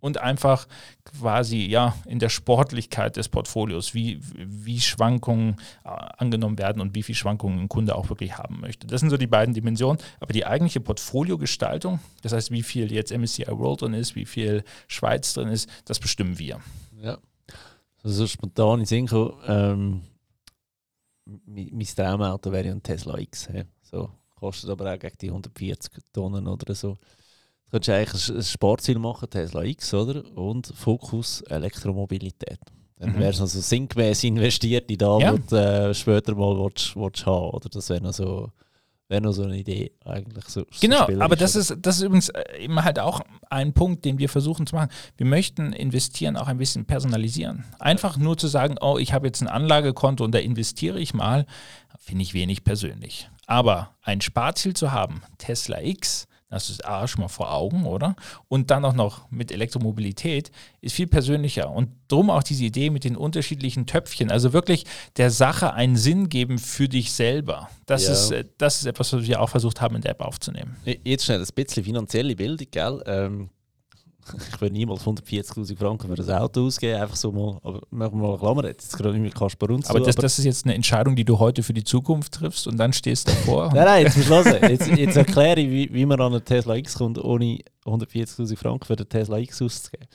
und 0.02 0.18
einfach 0.18 0.66
quasi 1.04 1.64
ja 1.64 1.94
in 2.06 2.18
der 2.18 2.28
Sportlichkeit 2.28 3.16
des 3.16 3.28
Portfolios, 3.28 3.94
wie, 3.94 4.18
wie 4.34 4.80
Schwankungen 4.80 5.56
äh, 5.84 5.90
angenommen 6.18 6.58
werden 6.58 6.82
und 6.82 6.96
wie 6.96 7.04
viel 7.04 7.14
Schwankungen 7.14 7.60
ein 7.60 7.68
Kunde 7.68 7.94
auch 7.94 8.08
wirklich 8.08 8.36
haben 8.36 8.60
möchte. 8.60 8.88
Das 8.88 8.98
sind 8.98 9.10
so 9.10 9.16
die 9.16 9.28
beiden 9.28 9.54
Dimensionen. 9.54 10.02
Aber 10.18 10.32
die 10.32 10.44
eigentliche 10.44 10.80
Portfoliogestaltung, 10.80 12.00
das 12.22 12.32
heißt, 12.32 12.50
wie 12.50 12.64
viel 12.64 12.90
jetzt 12.90 13.16
MSCI 13.16 13.46
World 13.46 13.82
drin 13.82 13.94
ist, 13.94 14.16
wie 14.16 14.26
viel 14.26 14.64
Schweiz 14.88 15.34
drin 15.34 15.48
ist, 15.48 15.70
das 15.84 16.00
bestimmen 16.00 16.36
wir. 16.36 16.58
Ja. 17.00 17.18
Also 18.02 18.26
spontan 18.26 18.80
in 18.80 18.86
Sinko, 18.86 19.38
ähm, 19.46 20.02
mein 21.46 21.86
Traumauto 21.94 22.50
wäre 22.50 22.70
ein 22.70 22.82
Tesla 22.82 23.18
X. 23.18 23.48
He. 23.52 23.62
So, 23.82 24.10
kostet 24.34 24.68
aber 24.68 24.92
auch 24.92 24.98
gegen 24.98 25.16
die 25.20 25.28
140 25.28 25.92
Tonnen 26.12 26.48
oder 26.48 26.74
so. 26.74 26.98
Du 27.72 27.78
könntest 27.78 27.90
eigentlich 27.90 28.36
ein 28.36 28.42
Sportziel 28.42 28.98
machen, 28.98 29.30
Tesla 29.30 29.62
X, 29.62 29.94
oder? 29.94 30.22
Und 30.36 30.66
Fokus 30.76 31.40
Elektromobilität. 31.48 32.58
Dann 32.98 33.14
mhm. 33.14 33.18
wärst 33.18 33.38
du 33.38 33.44
also 33.44 33.60
sinngemäß 33.60 34.24
investiert 34.24 34.90
in 34.90 34.98
das, 34.98 35.22
ja. 35.22 35.32
was 35.32 35.46
du 35.46 35.56
äh, 35.56 35.94
später 35.94 36.34
mal 36.34 36.54
willst, 36.54 36.94
willst 36.94 37.24
haben 37.24 37.50
oder? 37.50 37.70
Das 37.70 37.88
wäre 37.88 38.02
noch 38.02 38.12
so 38.12 38.50
wäre 39.08 39.22
noch 39.22 39.32
so 39.32 39.44
eine 39.44 39.56
Idee 39.56 39.92
eigentlich. 40.04 40.44
So, 40.48 40.64
genau, 40.82 41.06
so 41.06 41.18
aber 41.20 41.34
das 41.34 41.56
ist, 41.56 41.74
das 41.80 41.96
ist 41.96 42.02
übrigens 42.02 42.28
äh, 42.28 42.42
immer 42.62 42.84
halt 42.84 42.98
auch 42.98 43.22
ein 43.48 43.72
Punkt, 43.72 44.04
den 44.04 44.18
wir 44.18 44.28
versuchen 44.28 44.66
zu 44.66 44.74
machen. 44.74 44.90
Wir 45.16 45.26
möchten 45.26 45.72
investieren 45.72 46.36
auch 46.36 46.48
ein 46.48 46.58
bisschen 46.58 46.84
personalisieren. 46.84 47.64
Einfach 47.78 48.18
nur 48.18 48.36
zu 48.36 48.48
sagen, 48.48 48.76
oh, 48.82 48.98
ich 48.98 49.14
habe 49.14 49.26
jetzt 49.28 49.40
ein 49.40 49.48
Anlagekonto 49.48 50.24
und 50.24 50.34
da 50.34 50.38
investiere 50.38 51.00
ich 51.00 51.14
mal, 51.14 51.46
finde 51.98 52.22
ich 52.22 52.34
wenig 52.34 52.64
persönlich. 52.64 53.30
Aber 53.46 53.94
ein 54.02 54.20
Sparziel 54.20 54.74
zu 54.74 54.92
haben, 54.92 55.22
Tesla 55.38 55.80
X, 55.80 56.26
das 56.52 56.70
ist 56.70 56.84
A 56.84 57.06
schon 57.08 57.22
mal 57.22 57.28
vor 57.28 57.52
Augen, 57.52 57.86
oder? 57.86 58.14
Und 58.48 58.70
dann 58.70 58.84
auch 58.84 58.92
noch 58.92 59.30
mit 59.30 59.50
Elektromobilität 59.50 60.50
ist 60.80 60.94
viel 60.94 61.06
persönlicher. 61.06 61.70
Und 61.70 61.90
drum 62.08 62.30
auch 62.30 62.42
diese 62.42 62.64
Idee 62.64 62.90
mit 62.90 63.04
den 63.04 63.16
unterschiedlichen 63.16 63.86
Töpfchen. 63.86 64.30
Also 64.30 64.52
wirklich 64.52 64.84
der 65.16 65.30
Sache 65.30 65.72
einen 65.72 65.96
Sinn 65.96 66.28
geben 66.28 66.58
für 66.58 66.88
dich 66.88 67.12
selber. 67.12 67.70
Das, 67.86 68.06
ja. 68.06 68.12
ist, 68.12 68.30
äh, 68.30 68.44
das 68.58 68.76
ist 68.76 68.86
etwas, 68.86 69.12
was 69.12 69.22
wir 69.26 69.40
auch 69.40 69.48
versucht 69.48 69.80
haben, 69.80 69.96
in 69.96 70.02
der 70.02 70.12
App 70.12 70.20
aufzunehmen. 70.20 70.76
Jetzt 70.84 71.24
schnell 71.24 71.40
ein 71.40 71.48
bisschen 71.54 71.84
finanzielle 71.84 72.36
Bildung, 72.36 72.66
gell? 72.70 73.02
Ähm 73.06 73.50
ich 74.36 74.60
würde 74.60 74.72
niemals 74.72 75.02
140.000 75.02 75.76
Franken 75.76 76.14
für 76.14 76.22
ein 76.22 76.38
Auto 76.38 76.66
ausgeben, 76.66 77.00
einfach 77.00 77.16
so 77.16 77.32
mal, 77.32 77.58
aber 77.62 77.80
machen 77.90 78.20
wir 78.20 78.22
mal 78.22 78.28
eine 78.30 78.38
Klammer, 78.38 78.64
jetzt 78.64 78.96
gerade 78.96 79.12
nicht 79.12 79.22
mit 79.22 79.34
Kasper 79.34 79.70
uns 79.70 79.88
Aber, 79.88 80.00
das, 80.00 80.16
aber 80.16 80.22
das 80.22 80.38
ist 80.38 80.44
jetzt 80.44 80.64
eine 80.64 80.74
Entscheidung, 80.74 81.16
die 81.16 81.24
du 81.24 81.38
heute 81.38 81.62
für 81.62 81.72
die 81.72 81.84
Zukunft 81.84 82.34
triffst 82.34 82.66
und 82.66 82.76
dann 82.76 82.92
stehst 82.92 83.28
du 83.28 83.32
davor. 83.32 83.72
nein, 83.74 83.84
nein, 83.84 84.04
jetzt 84.04 84.16
musst 84.16 84.30
du 84.30 84.34
hören. 84.34 84.70
Jetzt, 84.70 84.86
jetzt 84.86 85.16
erkläre 85.16 85.60
ich, 85.60 85.70
wie, 85.70 85.92
wie 85.92 86.06
man 86.06 86.20
an 86.20 86.32
einen 86.32 86.44
Tesla 86.44 86.76
X 86.76 86.94
kommt, 86.94 87.18
ohne 87.18 87.58
140.000 87.84 88.56
Franken 88.56 88.84
für 88.84 88.96
den 88.96 89.08
Tesla 89.08 89.38
X 89.38 89.60
auszugeben. 89.60 90.06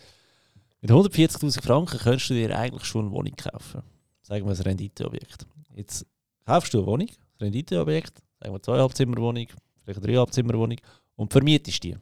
Mit 0.82 0.92
140.000 0.92 1.62
Franken 1.62 1.98
könntest 1.98 2.30
du 2.30 2.34
dir 2.34 2.58
eigentlich 2.58 2.86
schon 2.86 3.06
eine 3.06 3.12
Wohnung 3.12 3.36
kaufen. 3.36 3.82
Sagen 4.22 4.46
wir 4.46 4.54
ein 4.54 4.62
Renditeobjekt. 4.62 5.46
Jetzt 5.76 6.06
kaufst 6.46 6.74
du 6.74 6.80
eine 6.80 6.88
Wohnung, 6.88 7.08
ein 7.08 7.44
Renditeobjekt, 7.44 8.22
sagen 8.40 8.54
wir 8.54 8.62
zweieinhalb 8.62 8.96
Zimmerwohnung, 8.96 9.48
vielleicht 9.84 10.00
eine 10.00 10.08
dreieinhalb 10.08 10.34
Zimmerwohnung 10.34 10.78
und 11.16 11.32
vermietest 11.32 11.84
die 11.84 11.98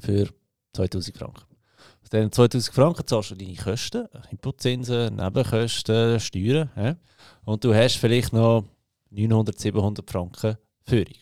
für 0.00 0.28
2000 0.78 1.16
Franken. 1.16 1.44
Aus 2.02 2.10
diesen 2.10 2.32
2000 2.32 2.74
Franken 2.74 3.06
zahlst 3.06 3.30
du 3.32 3.34
deine 3.34 3.56
Kosten, 3.56 4.08
Inputzinsen, 4.30 5.16
Nebenkosten, 5.16 6.20
Steuern. 6.20 6.70
Ja? 6.76 6.96
Und 7.44 7.64
du 7.64 7.74
hast 7.74 7.96
vielleicht 7.96 8.32
noch 8.32 8.64
900, 9.10 9.58
700 9.58 10.08
Franken 10.08 10.56
Führung. 10.86 11.16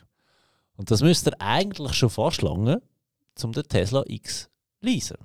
Und 0.76 0.90
das 0.90 1.02
müsste 1.02 1.40
eigentlich 1.40 1.94
schon 1.94 2.10
fast 2.10 2.42
lange, 2.42 2.82
um 3.42 3.52
den 3.52 3.64
Tesla 3.64 4.04
X 4.06 4.50
leasen. 4.80 5.16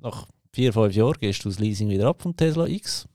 Nach 0.00 0.26
4, 0.52 0.72
5 0.72 0.94
Jahren 0.94 1.18
gehst 1.20 1.44
du 1.44 1.48
das 1.48 1.58
Leasing 1.58 1.88
wieder 1.88 2.08
ab 2.08 2.22
vom 2.22 2.36
Tesla 2.36 2.66
X, 2.66 3.06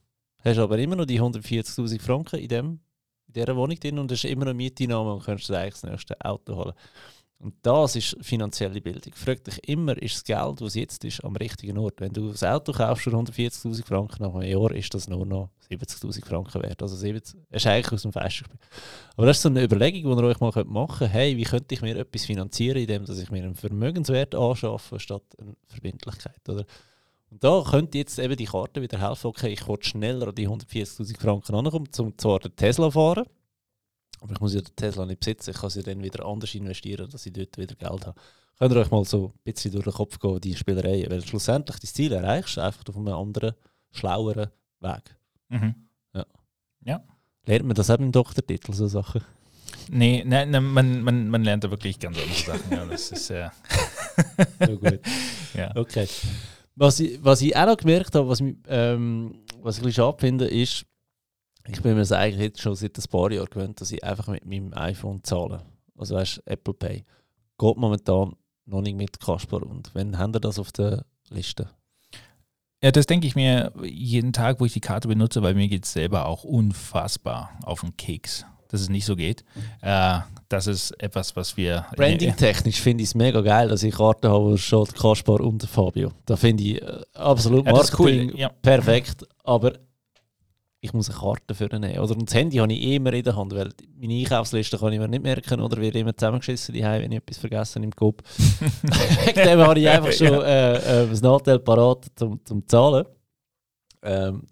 hast 0.42 0.58
aber 0.58 0.78
immer 0.78 0.96
noch 0.96 1.04
die 1.04 1.20
140.000 1.20 2.00
Franken 2.00 2.38
in, 2.38 2.48
dem, 2.48 2.80
in 3.26 3.34
dieser 3.34 3.54
Wohnung 3.56 3.78
drin 3.78 3.98
und 3.98 4.10
hast 4.10 4.24
immer 4.24 4.46
noch 4.46 4.54
Mieteinnahme 4.54 5.14
und 5.14 5.24
kannst 5.24 5.48
dir 5.48 5.58
eigentlich 5.58 5.74
das 5.74 5.84
nächste 5.84 6.24
Auto 6.24 6.56
holen. 6.56 6.72
Und 7.44 7.54
das 7.60 7.94
ist 7.94 8.16
finanzielle 8.22 8.80
Bildung. 8.80 9.12
Frag 9.14 9.44
dich 9.44 9.68
immer, 9.68 10.00
ist 10.00 10.14
das 10.14 10.24
Geld, 10.24 10.62
das 10.62 10.74
jetzt 10.76 11.04
ist, 11.04 11.22
am 11.22 11.36
richtigen 11.36 11.76
Ort? 11.76 12.00
Wenn 12.00 12.10
du 12.10 12.30
ein 12.30 12.48
Auto 12.48 12.72
kaufst 12.72 13.04
für 13.04 13.10
140.000 13.10 13.84
Franken, 13.84 14.22
nach 14.22 14.34
einem 14.34 14.48
Jahr 14.48 14.72
ist 14.72 14.94
das 14.94 15.08
nur 15.10 15.26
noch 15.26 15.50
70.000 15.70 16.24
Franken 16.24 16.62
wert. 16.62 16.80
Also 16.80 16.96
70, 16.96 17.38
ist 17.50 17.66
eigentlich 17.66 17.92
aus 17.92 18.00
dem 18.00 18.14
Fest. 18.14 18.44
Aber 19.14 19.26
das 19.26 19.36
ist 19.36 19.42
so 19.42 19.50
eine 19.50 19.62
Überlegung, 19.62 20.16
die 20.16 20.22
ihr 20.22 20.26
euch 20.26 20.40
mal 20.40 20.52
machen 20.64 20.98
könnt. 21.00 21.12
Hey, 21.12 21.36
wie 21.36 21.42
könnte 21.42 21.74
ich 21.74 21.82
mir 21.82 21.98
etwas 21.98 22.24
finanzieren, 22.24 22.78
indem 22.78 23.04
ich 23.04 23.30
mir 23.30 23.44
einen 23.44 23.54
Vermögenswert 23.54 24.34
anschaffe, 24.34 24.98
statt 24.98 25.24
eine 25.38 25.54
Verbindlichkeit? 25.68 26.48
Oder? 26.48 26.64
Und 27.30 27.44
da 27.44 27.62
könnte 27.62 27.98
jetzt 27.98 28.18
eben 28.18 28.36
die 28.36 28.46
Karte 28.46 28.80
wieder 28.80 29.06
helfen, 29.06 29.26
okay, 29.26 29.52
ich 29.52 29.68
will 29.68 29.76
schneller 29.82 30.28
an 30.28 30.34
die 30.34 30.48
140.000 30.48 31.20
Franken 31.20 31.54
ankommen, 31.54 31.88
um 31.98 32.16
zwar 32.16 32.38
den 32.38 32.56
Tesla 32.56 32.90
fahren, 32.90 33.26
aber 34.24 34.32
ich 34.32 34.40
muss 34.40 34.54
ja 34.54 34.62
den 34.62 34.74
Tesla 34.74 35.04
nicht 35.04 35.20
besitzen, 35.20 35.50
ich 35.50 35.56
kann 35.58 35.68
sie 35.68 35.82
dann 35.82 36.02
wieder 36.02 36.24
anders 36.24 36.54
investieren, 36.54 37.10
dass 37.10 37.26
ich 37.26 37.32
dort 37.34 37.58
wieder 37.58 37.74
Geld 37.74 38.06
habe. 38.06 38.18
Könnt 38.58 38.72
ihr 38.72 38.80
euch 38.80 38.90
mal 38.90 39.04
so 39.04 39.26
ein 39.26 39.40
bisschen 39.44 39.72
durch 39.72 39.84
den 39.84 39.92
Kopf 39.92 40.18
gehen, 40.18 40.40
die 40.40 40.56
Spielereien, 40.56 41.10
weil 41.10 41.22
schlussendlich 41.22 41.78
das 41.78 41.92
Ziel 41.92 42.10
erreichst 42.10 42.56
du 42.56 42.62
einfach 42.62 42.84
auf 42.88 42.96
einem 42.96 43.08
anderen, 43.08 43.52
schlaueren 43.90 44.48
Weg. 44.80 45.16
Mhm. 45.50 45.74
Ja. 46.14 46.26
ja. 46.84 47.04
Lernt 47.44 47.66
man 47.66 47.74
das 47.74 47.90
eben 47.90 48.04
im 48.04 48.12
Doktortitel, 48.12 48.72
so 48.72 48.86
Sachen? 48.86 49.20
Nee, 49.90 50.24
nee 50.24 50.46
man, 50.46 51.02
man, 51.02 51.28
man 51.28 51.44
lernt 51.44 51.64
da 51.64 51.70
wirklich 51.70 51.98
ganz 52.00 52.16
andere 52.16 52.34
Sachen. 52.34 52.72
ja, 52.72 52.86
das 52.86 53.12
ist 53.12 53.28
äh 53.28 53.50
so 54.66 54.78
gut. 54.78 55.00
ja. 55.54 55.70
Okay. 55.76 56.08
Was 56.76 56.98
ich, 56.98 57.22
was 57.22 57.42
ich 57.42 57.54
auch 57.54 57.66
noch 57.66 57.76
gemerkt 57.76 58.14
habe, 58.14 58.26
was, 58.26 58.42
ähm, 58.68 59.34
was 59.60 59.76
ich 59.76 59.82
ein 59.82 59.84
bisschen 59.84 59.92
schade 59.92 60.16
finde, 60.18 60.46
ist, 60.46 60.86
ich 61.66 61.80
bin 61.80 61.94
mir 61.94 62.00
das 62.00 62.12
eigentlich 62.12 62.40
jetzt 62.40 62.60
schon 62.60 62.74
seit 62.74 62.98
ein 62.98 63.10
paar 63.10 63.30
Jahren 63.32 63.48
gewöhnt, 63.50 63.80
dass 63.80 63.90
ich 63.90 64.04
einfach 64.04 64.28
mit 64.28 64.44
meinem 64.44 64.74
iPhone 64.74 65.22
zahle. 65.24 65.62
Also 65.96 66.14
weißt 66.14 66.42
Apple 66.46 66.74
Pay. 66.74 67.04
Geht 67.58 67.76
momentan 67.76 68.34
noch 68.66 68.80
nicht 68.82 68.96
mit 68.96 69.20
Kasper. 69.20 69.62
Und 69.62 69.94
wenn 69.94 70.18
haben 70.18 70.34
ihr 70.34 70.40
das 70.40 70.58
auf 70.58 70.72
der 70.72 71.04
Liste? 71.30 71.68
Ja, 72.82 72.90
das 72.90 73.06
denke 73.06 73.26
ich 73.26 73.34
mir 73.34 73.72
jeden 73.82 74.32
Tag, 74.32 74.60
wo 74.60 74.66
ich 74.66 74.74
die 74.74 74.80
Karte 74.80 75.08
benutze, 75.08 75.42
weil 75.42 75.54
mir 75.54 75.68
geht 75.68 75.84
es 75.84 75.92
selber 75.94 76.26
auch 76.26 76.44
unfassbar 76.44 77.50
auf 77.62 77.80
den 77.80 77.96
Keks, 77.96 78.44
dass 78.68 78.82
es 78.82 78.90
nicht 78.90 79.06
so 79.06 79.16
geht. 79.16 79.42
Mhm. 79.54 79.62
Äh, 79.80 80.20
das 80.50 80.66
ist 80.66 80.90
etwas, 81.02 81.34
was 81.34 81.56
wir. 81.56 81.86
Branding-technisch 81.96 82.82
finde 82.82 83.02
ich 83.02 83.08
es 83.08 83.14
mega 83.14 83.40
geil, 83.40 83.68
dass 83.68 83.82
ich 83.82 83.94
Karten 83.94 84.28
habe, 84.28 84.58
steht 84.58 84.94
Kaspar 84.94 85.40
und 85.40 85.62
Fabio. 85.64 86.12
Da 86.26 86.36
finde 86.36 86.62
ich 86.62 86.82
äh, 86.82 87.00
absolut 87.14 87.64
ja, 87.64 87.72
Marketing 87.72 88.30
cool. 88.30 88.38
ja. 88.38 88.48
perfekt. 88.50 89.26
Aber 89.44 89.72
ich 90.84 90.92
muss 90.92 91.08
eine 91.08 91.18
Karte 91.18 91.54
für 91.54 91.66
nehmen. 91.78 91.98
Oder 91.98 92.14
das 92.14 92.34
Handy 92.34 92.58
habe 92.58 92.70
ich 92.70 92.82
immer 92.82 93.10
in 93.14 93.24
der 93.24 93.34
Hand, 93.34 93.54
weil 93.54 93.70
meine 93.98 94.18
Einkaufsliste 94.18 94.76
kann 94.76 94.92
ich 94.92 94.98
mir 94.98 95.08
nicht 95.08 95.22
merken 95.22 95.62
oder 95.62 95.78
wird 95.78 95.96
immer 95.96 96.14
zusammengeschissen, 96.14 96.74
wenn 96.74 97.10
ich 97.10 97.18
etwas 97.18 97.38
vergessen 97.38 97.82
im 97.82 97.90
Kopf. 97.90 98.22
Wegen 99.24 99.48
dem 99.48 99.60
habe 99.60 99.80
ich 99.80 99.88
einfach 99.88 100.12
schon 100.12 100.42
äh, 100.42 100.74
äh, 100.74 101.08
das 101.08 101.22
Nachteil 101.22 101.58
parat 101.60 102.04
zum, 102.16 102.44
zum 102.44 102.68
Zahlen. 102.68 103.06
Ähm, 104.02 104.42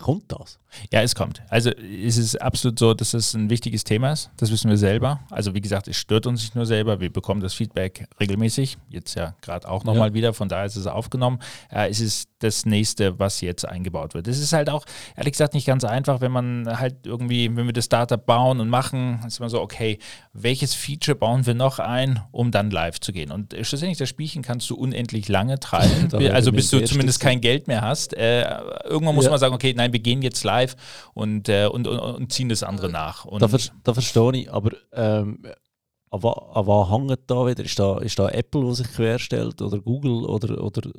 Kommt 0.00 0.32
das? 0.32 0.58
Ja, 0.90 1.02
es 1.02 1.14
kommt. 1.14 1.42
Also 1.50 1.70
es 1.70 2.16
ist 2.16 2.40
absolut 2.40 2.78
so, 2.78 2.94
dass 2.94 3.12
es 3.12 3.34
ein 3.34 3.50
wichtiges 3.50 3.84
Thema 3.84 4.12
ist. 4.12 4.30
Das 4.38 4.50
wissen 4.50 4.70
wir 4.70 4.78
selber. 4.78 5.20
Also 5.30 5.54
wie 5.54 5.60
gesagt, 5.60 5.88
es 5.88 5.98
stört 5.98 6.26
uns 6.26 6.40
nicht 6.40 6.54
nur 6.54 6.64
selber. 6.64 7.00
Wir 7.00 7.12
bekommen 7.12 7.42
das 7.42 7.52
Feedback 7.52 8.06
regelmäßig. 8.18 8.78
Jetzt 8.88 9.14
ja 9.14 9.34
gerade 9.42 9.68
auch 9.68 9.84
nochmal 9.84 10.08
ja. 10.08 10.14
wieder. 10.14 10.32
Von 10.32 10.48
daher 10.48 10.64
ist 10.64 10.76
es 10.76 10.86
aufgenommen. 10.86 11.38
Äh, 11.70 11.90
es 11.90 12.00
ist 12.00 12.30
das 12.38 12.64
nächste, 12.64 13.18
was 13.18 13.42
jetzt 13.42 13.66
eingebaut 13.68 14.14
wird. 14.14 14.26
Es 14.26 14.38
ist 14.38 14.54
halt 14.54 14.70
auch, 14.70 14.84
ehrlich 15.16 15.32
gesagt, 15.32 15.52
nicht 15.52 15.66
ganz 15.66 15.84
einfach, 15.84 16.22
wenn 16.22 16.32
man 16.32 16.78
halt 16.78 17.06
irgendwie, 17.06 17.54
wenn 17.54 17.66
wir 17.66 17.72
das 17.72 17.84
Startup 17.84 18.24
bauen 18.24 18.60
und 18.60 18.70
machen, 18.70 19.20
ist 19.26 19.38
immer 19.38 19.50
so, 19.50 19.60
okay, 19.60 19.98
welches 20.32 20.74
Feature 20.74 21.14
bauen 21.14 21.44
wir 21.44 21.54
noch 21.54 21.78
ein, 21.78 22.20
um 22.32 22.50
dann 22.50 22.70
live 22.70 23.00
zu 23.00 23.12
gehen? 23.12 23.30
Und 23.30 23.54
schlussendlich, 23.62 23.98
das 23.98 24.08
Spielchen 24.08 24.42
kannst 24.42 24.68
du 24.70 24.76
unendlich 24.76 25.28
lange 25.28 25.60
treiben. 25.60 26.08
also 26.32 26.52
bis 26.52 26.70
du 26.70 26.82
zumindest 26.84 27.20
kein 27.20 27.42
Geld 27.42 27.68
mehr 27.68 27.82
hast. 27.82 28.14
Äh, 28.14 28.42
irgendwann 28.84 29.14
muss 29.14 29.26
ja. 29.26 29.30
man 29.30 29.40
sagen, 29.40 29.54
okay, 29.54 29.73
nein, 29.74 29.92
wir 29.92 30.00
gehen 30.00 30.22
jetzt 30.22 30.44
live 30.44 30.76
und, 31.14 31.48
äh, 31.48 31.66
und, 31.66 31.86
und, 31.86 31.98
und, 31.98 32.32
ziehen 32.32 32.48
das 32.48 32.62
andere 32.62 32.90
nach. 32.90 33.24
Und 33.24 33.42
da, 33.42 33.48
ver 33.48 33.58
da 33.82 33.94
verstehe 33.94 34.32
ich, 34.36 34.52
aber 34.52 34.72
ähm, 34.92 35.42
an, 36.10 36.66
was 36.66 36.90
hängt 36.90 37.30
da 37.30 37.46
wieder? 37.46 37.64
Ist 37.64 37.78
da, 37.78 37.98
ist 37.98 38.18
da 38.18 38.28
Apple, 38.28 38.64
der 38.64 38.74
sich 38.74 38.88
querstellt 38.92 39.60
oder 39.60 39.80
Google 39.80 40.24
oder, 40.24 40.62
oder 40.62 40.90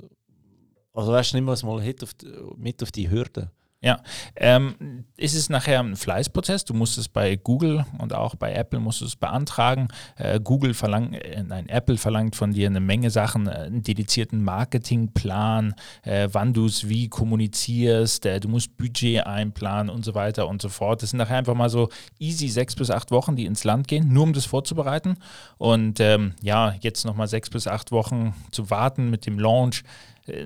also 0.93 1.11
weißt 1.11 1.33
du, 1.33 1.37
nimm 1.37 1.45
mal 1.45 1.81
mit 1.83 2.03
auf 2.03 2.13
die, 2.13 2.27
mit 2.57 2.81
auf 2.81 2.91
die 2.91 3.09
Hürde. 3.09 3.51
Ja, 3.85 3.99
ähm, 4.35 5.05
ist 5.15 5.35
es 5.35 5.47
nachher 5.49 5.79
ein 5.79 5.95
Fleißprozess. 5.95 6.65
Du 6.65 6.73
musst 6.73 6.97
es 6.97 7.07
bei 7.07 7.35
Google 7.35 7.85
und 7.99 8.15
auch 8.15 8.33
bei 8.33 8.51
Apple 8.51 8.79
musst 8.79 9.01
du 9.01 9.05
es 9.05 9.15
beantragen. 9.15 9.89
Äh, 10.15 10.39
Google 10.39 10.73
verlangt, 10.73 11.13
äh, 11.13 11.43
nein, 11.43 11.69
Apple 11.69 11.97
verlangt 11.97 12.35
von 12.35 12.51
dir 12.51 12.67
eine 12.67 12.79
Menge 12.79 13.11
Sachen, 13.11 13.45
äh, 13.45 13.51
einen 13.51 13.83
dedizierten 13.83 14.43
Marketingplan, 14.43 15.75
äh, 16.01 16.27
wann 16.31 16.51
du 16.51 16.65
es 16.65 16.89
wie 16.89 17.09
kommunizierst, 17.09 18.25
äh, 18.25 18.39
du 18.39 18.47
musst 18.47 18.75
Budget 18.75 19.23
einplanen 19.27 19.93
und 19.93 20.03
so 20.03 20.15
weiter 20.15 20.47
und 20.47 20.63
so 20.63 20.69
fort. 20.69 21.03
Das 21.03 21.11
sind 21.11 21.19
nachher 21.19 21.37
einfach 21.37 21.53
mal 21.53 21.69
so 21.69 21.89
easy 22.17 22.47
sechs 22.47 22.73
bis 22.73 22.89
acht 22.89 23.11
Wochen, 23.11 23.35
die 23.35 23.45
ins 23.45 23.65
Land 23.65 23.87
gehen, 23.87 24.11
nur 24.11 24.23
um 24.23 24.33
das 24.33 24.47
vorzubereiten. 24.47 25.19
Und 25.59 25.99
ähm, 25.99 26.33
ja, 26.41 26.73
jetzt 26.81 27.05
nochmal 27.05 27.27
sechs 27.27 27.51
bis 27.51 27.67
acht 27.67 27.91
Wochen 27.91 28.33
zu 28.49 28.71
warten 28.71 29.11
mit 29.11 29.27
dem 29.27 29.37
Launch 29.37 29.83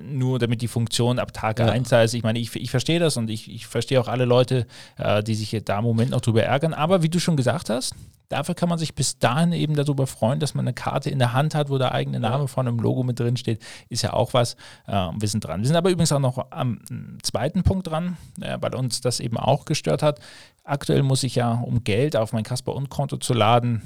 nur 0.02 0.38
damit 0.38 0.62
die 0.62 0.68
Funktion 0.68 1.18
ab 1.18 1.32
Tag 1.32 1.58
ja. 1.58 1.66
1 1.66 1.88
da 1.88 2.02
ist. 2.02 2.14
Ich 2.14 2.22
meine, 2.22 2.38
ich, 2.38 2.54
ich 2.54 2.70
verstehe 2.70 2.98
das 2.98 3.16
und 3.16 3.30
ich, 3.30 3.50
ich 3.50 3.66
verstehe 3.66 4.00
auch 4.00 4.08
alle 4.08 4.24
Leute, 4.24 4.66
äh, 4.98 5.22
die 5.22 5.34
sich 5.34 5.56
da 5.64 5.78
im 5.78 5.84
Moment 5.84 6.10
noch 6.10 6.20
drüber 6.20 6.42
ärgern. 6.42 6.74
Aber 6.74 7.02
wie 7.02 7.08
du 7.08 7.18
schon 7.18 7.36
gesagt 7.36 7.70
hast, 7.70 7.94
dafür 8.28 8.54
kann 8.54 8.68
man 8.68 8.78
sich 8.78 8.94
bis 8.94 9.18
dahin 9.18 9.52
eben 9.52 9.74
darüber 9.74 10.06
freuen, 10.06 10.38
dass 10.38 10.54
man 10.54 10.66
eine 10.66 10.74
Karte 10.74 11.10
in 11.10 11.18
der 11.18 11.32
Hand 11.32 11.54
hat, 11.54 11.70
wo 11.70 11.78
der 11.78 11.92
eigene 11.92 12.20
Name 12.20 12.46
von 12.46 12.68
einem 12.68 12.78
Logo 12.78 13.02
mit 13.02 13.18
drin 13.18 13.36
steht. 13.36 13.62
Ist 13.88 14.02
ja 14.02 14.12
auch 14.12 14.34
was. 14.34 14.54
Äh, 14.86 15.08
wir 15.18 15.28
sind 15.28 15.44
dran. 15.44 15.60
Wir 15.60 15.66
sind 15.66 15.76
aber 15.76 15.90
übrigens 15.90 16.12
auch 16.12 16.20
noch 16.20 16.50
am 16.50 16.80
zweiten 17.22 17.62
Punkt 17.62 17.86
dran, 17.86 18.16
äh, 18.40 18.58
weil 18.60 18.74
uns 18.74 19.00
das 19.00 19.20
eben 19.20 19.38
auch 19.38 19.64
gestört 19.64 20.02
hat. 20.02 20.20
Aktuell 20.64 21.02
muss 21.02 21.22
ich 21.22 21.36
ja, 21.36 21.54
um 21.54 21.84
Geld 21.84 22.16
auf 22.16 22.32
mein 22.32 22.44
Kasper 22.44 22.74
und 22.74 22.90
Konto 22.90 23.16
zu 23.16 23.32
laden, 23.34 23.82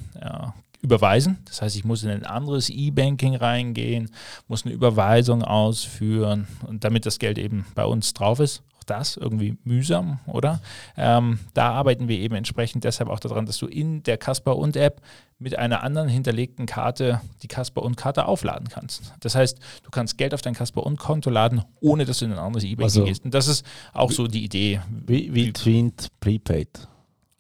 überweisen. 0.85 1.39
Das 1.47 1.63
heißt, 1.63 1.75
ich 1.75 1.85
muss 1.85 2.05
in 2.05 2.11
ein 2.11 2.25
anderes 2.25 2.69
E-Banking 2.69 3.35
reingehen, 3.35 4.11
muss 4.47 4.65
eine 4.65 4.75
Überweisung 4.75 5.43
ausführen 5.43 6.47
und 6.67 6.85
damit 6.85 7.07
das 7.07 7.19
Geld 7.19 7.39
eben 7.39 7.67
bei 7.75 7.85
uns 7.85 8.13
drauf 8.13 8.39
ist. 8.39 8.63
Auch 8.79 8.85
das 8.85 9.17
irgendwie 9.17 9.57
mühsam, 9.65 10.21
oder? 10.27 10.61
Ähm, 10.97 11.41
da 11.55 11.71
arbeiten 11.71 12.07
wir 12.07 12.19
eben 12.19 12.35
entsprechend 12.35 12.85
deshalb 12.85 13.09
auch 13.09 13.19
daran, 13.19 13.47
dass 13.47 13.57
du 13.57 13.67
in 13.67 14.03
der 14.03 14.19
Casper 14.19 14.57
und 14.57 14.77
App 14.77 15.01
mit 15.39 15.59
einer 15.59 15.83
anderen 15.83 16.09
hinterlegten 16.09 16.67
Karte 16.67 17.21
die 17.43 17.49
Casper 17.49 17.83
und 17.83 17.97
Karte 17.97 18.27
aufladen 18.27 18.69
kannst. 18.69 19.15
Das 19.21 19.35
heißt, 19.35 19.59
du 19.83 19.91
kannst 19.91 20.19
Geld 20.19 20.35
auf 20.35 20.43
dein 20.43 20.55
Casper 20.55 20.85
und 20.85 20.99
Konto 20.99 21.31
laden, 21.31 21.63
ohne 21.81 22.05
dass 22.05 22.19
du 22.19 22.27
in 22.27 22.33
ein 22.33 22.39
anderes 22.39 22.65
E-Banking 22.65 22.85
also, 22.85 23.05
gehst. 23.05 23.25
Und 23.25 23.33
das 23.33 23.49
ist 23.49 23.65
auch 23.95 24.13
so 24.13 24.27
die 24.27 24.45
Idee. 24.45 24.81
Wie, 25.07 25.35
wie 25.35 25.53
Twint 25.53 26.09
Prepaid. 26.21 26.89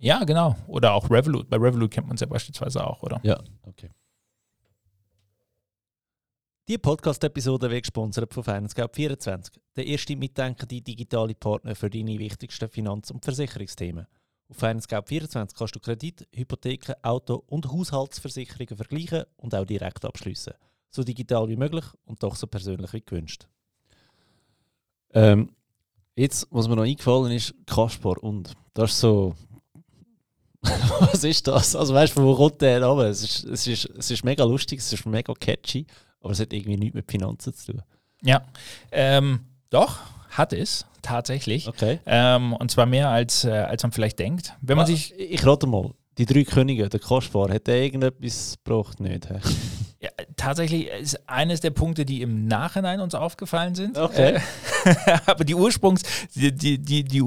Ja, 0.05 0.23
genau. 0.25 0.55
Oder 0.67 0.93
auch 0.93 1.11
Revolut. 1.11 1.49
Bei 1.49 1.57
Revolut 1.57 1.91
kennt 1.91 2.07
man 2.07 2.17
es 2.17 2.21
ja 2.21 2.27
beispielsweise 2.27 2.87
auch, 2.87 3.03
oder? 3.03 3.21
Ja, 3.23 3.43
okay. 3.63 3.89
Die 6.69 6.77
Podcast-Episode 6.77 7.71
wird 7.71 7.85
gesponsert 7.85 8.35
von 8.35 8.45
FinanceGap24, 8.45 9.53
der 9.75 9.87
erste 9.87 10.15
mitdenkende 10.15 10.83
digitale 10.83 11.35
Partner 11.35 11.75
für 11.75 11.89
deine 11.89 12.19
wichtigsten 12.19 12.69
Finanz- 12.69 13.11
und 13.11 13.25
Versicherungsthemen. 13.25 14.07
Auf 14.51 14.63
FinanceGap24 14.63 15.57
kannst 15.57 15.75
du 15.75 15.81
Kredit, 15.81 16.29
Hypotheken, 16.35 16.95
Auto- 17.01 17.43
und 17.47 17.73
Haushaltsversicherungen 17.73 18.77
vergleichen 18.77 19.25
und 19.39 19.55
auch 19.55 19.65
direkt 19.65 20.05
abschließen. 20.05 20.53
So 20.91 21.03
digital 21.03 21.49
wie 21.49 21.57
möglich 21.57 21.85
und 22.05 22.23
doch 22.23 22.37
so 22.37 22.47
persönlich 22.47 22.93
wie 22.93 23.01
gewünscht. 23.01 23.49
Ähm, 25.15 25.49
jetzt, 26.15 26.47
was 26.51 26.69
mir 26.69 26.77
noch 26.77 26.85
eingefallen 26.85 27.33
ist, 27.33 27.55
Kaspar 27.67 28.23
und 28.23 28.53
das 28.75 28.91
ist 28.91 29.01
so 29.01 29.35
was 31.01 31.25
ist 31.25 31.47
das? 31.47 31.77
Also 31.77 31.95
weißt 31.95 32.17
du, 32.17 32.23
wo 32.23 32.35
kommt 32.35 32.61
der 32.61 32.85
runter? 32.85 33.09
Es 33.09 33.23
ist, 33.23 33.45
es, 33.45 33.67
ist, 33.67 33.85
es 33.97 34.11
ist 34.11 34.25
mega 34.25 34.45
lustig, 34.45 34.81
es 34.81 34.93
ist 34.93 35.07
mega 35.07 35.33
catchy, 35.35 35.87
aber 36.21 36.33
es 36.33 36.41
hat 36.41 36.53
irgendwie 36.53 36.77
nichts 36.77 36.95
mit 36.95 37.11
Finanzen 37.11 37.53
zu 37.55 37.73
tun. 37.73 37.83
Ja, 38.23 38.43
ähm, 38.91 39.41
doch, 39.71 39.99
hat 40.31 40.53
es 40.53 40.87
tatsächlich. 41.03 41.69
Okay. 41.69 42.01
Ähm, 42.07 42.55
und 42.55 42.71
zwar 42.71 42.87
mehr 42.87 43.11
als, 43.11 43.45
äh, 43.45 43.51
als 43.51 43.83
man 43.83 43.93
vielleicht 43.93 44.19
denkt. 44.19 44.55
Wenn 44.61 44.77
man 44.77 44.85
ah, 44.85 44.87
sich 44.87 45.15
ich 45.19 45.45
rate 45.47 45.67
mal, 45.67 45.93
die 46.19 46.27
drei 46.27 46.45
Könige, 46.45 46.89
der 46.89 47.01
Kaspar, 47.01 47.51
hat 47.51 47.67
der 47.67 47.83
irgendetwas 47.83 48.57
gebraucht? 48.65 49.01
Nicht. 49.01 49.29
Ja, 50.05 50.11
tatsächlich 50.37 50.89
ist 50.89 51.31
eines 51.31 51.61
der 51.61 51.71
Punkte, 51.71 52.05
die 52.05 52.21
im 52.21 52.47
Nachhinein 52.47 53.01
uns 53.01 53.15
aufgefallen 53.15 53.75
sind. 53.75 53.97
Okay. 53.97 54.35
Äh, 54.85 55.17
aber 55.27 55.45
die 55.45 55.55
Ursprungs, 55.55 56.03
die, 56.35 56.53
die, 56.53 56.77
die, 56.77 57.23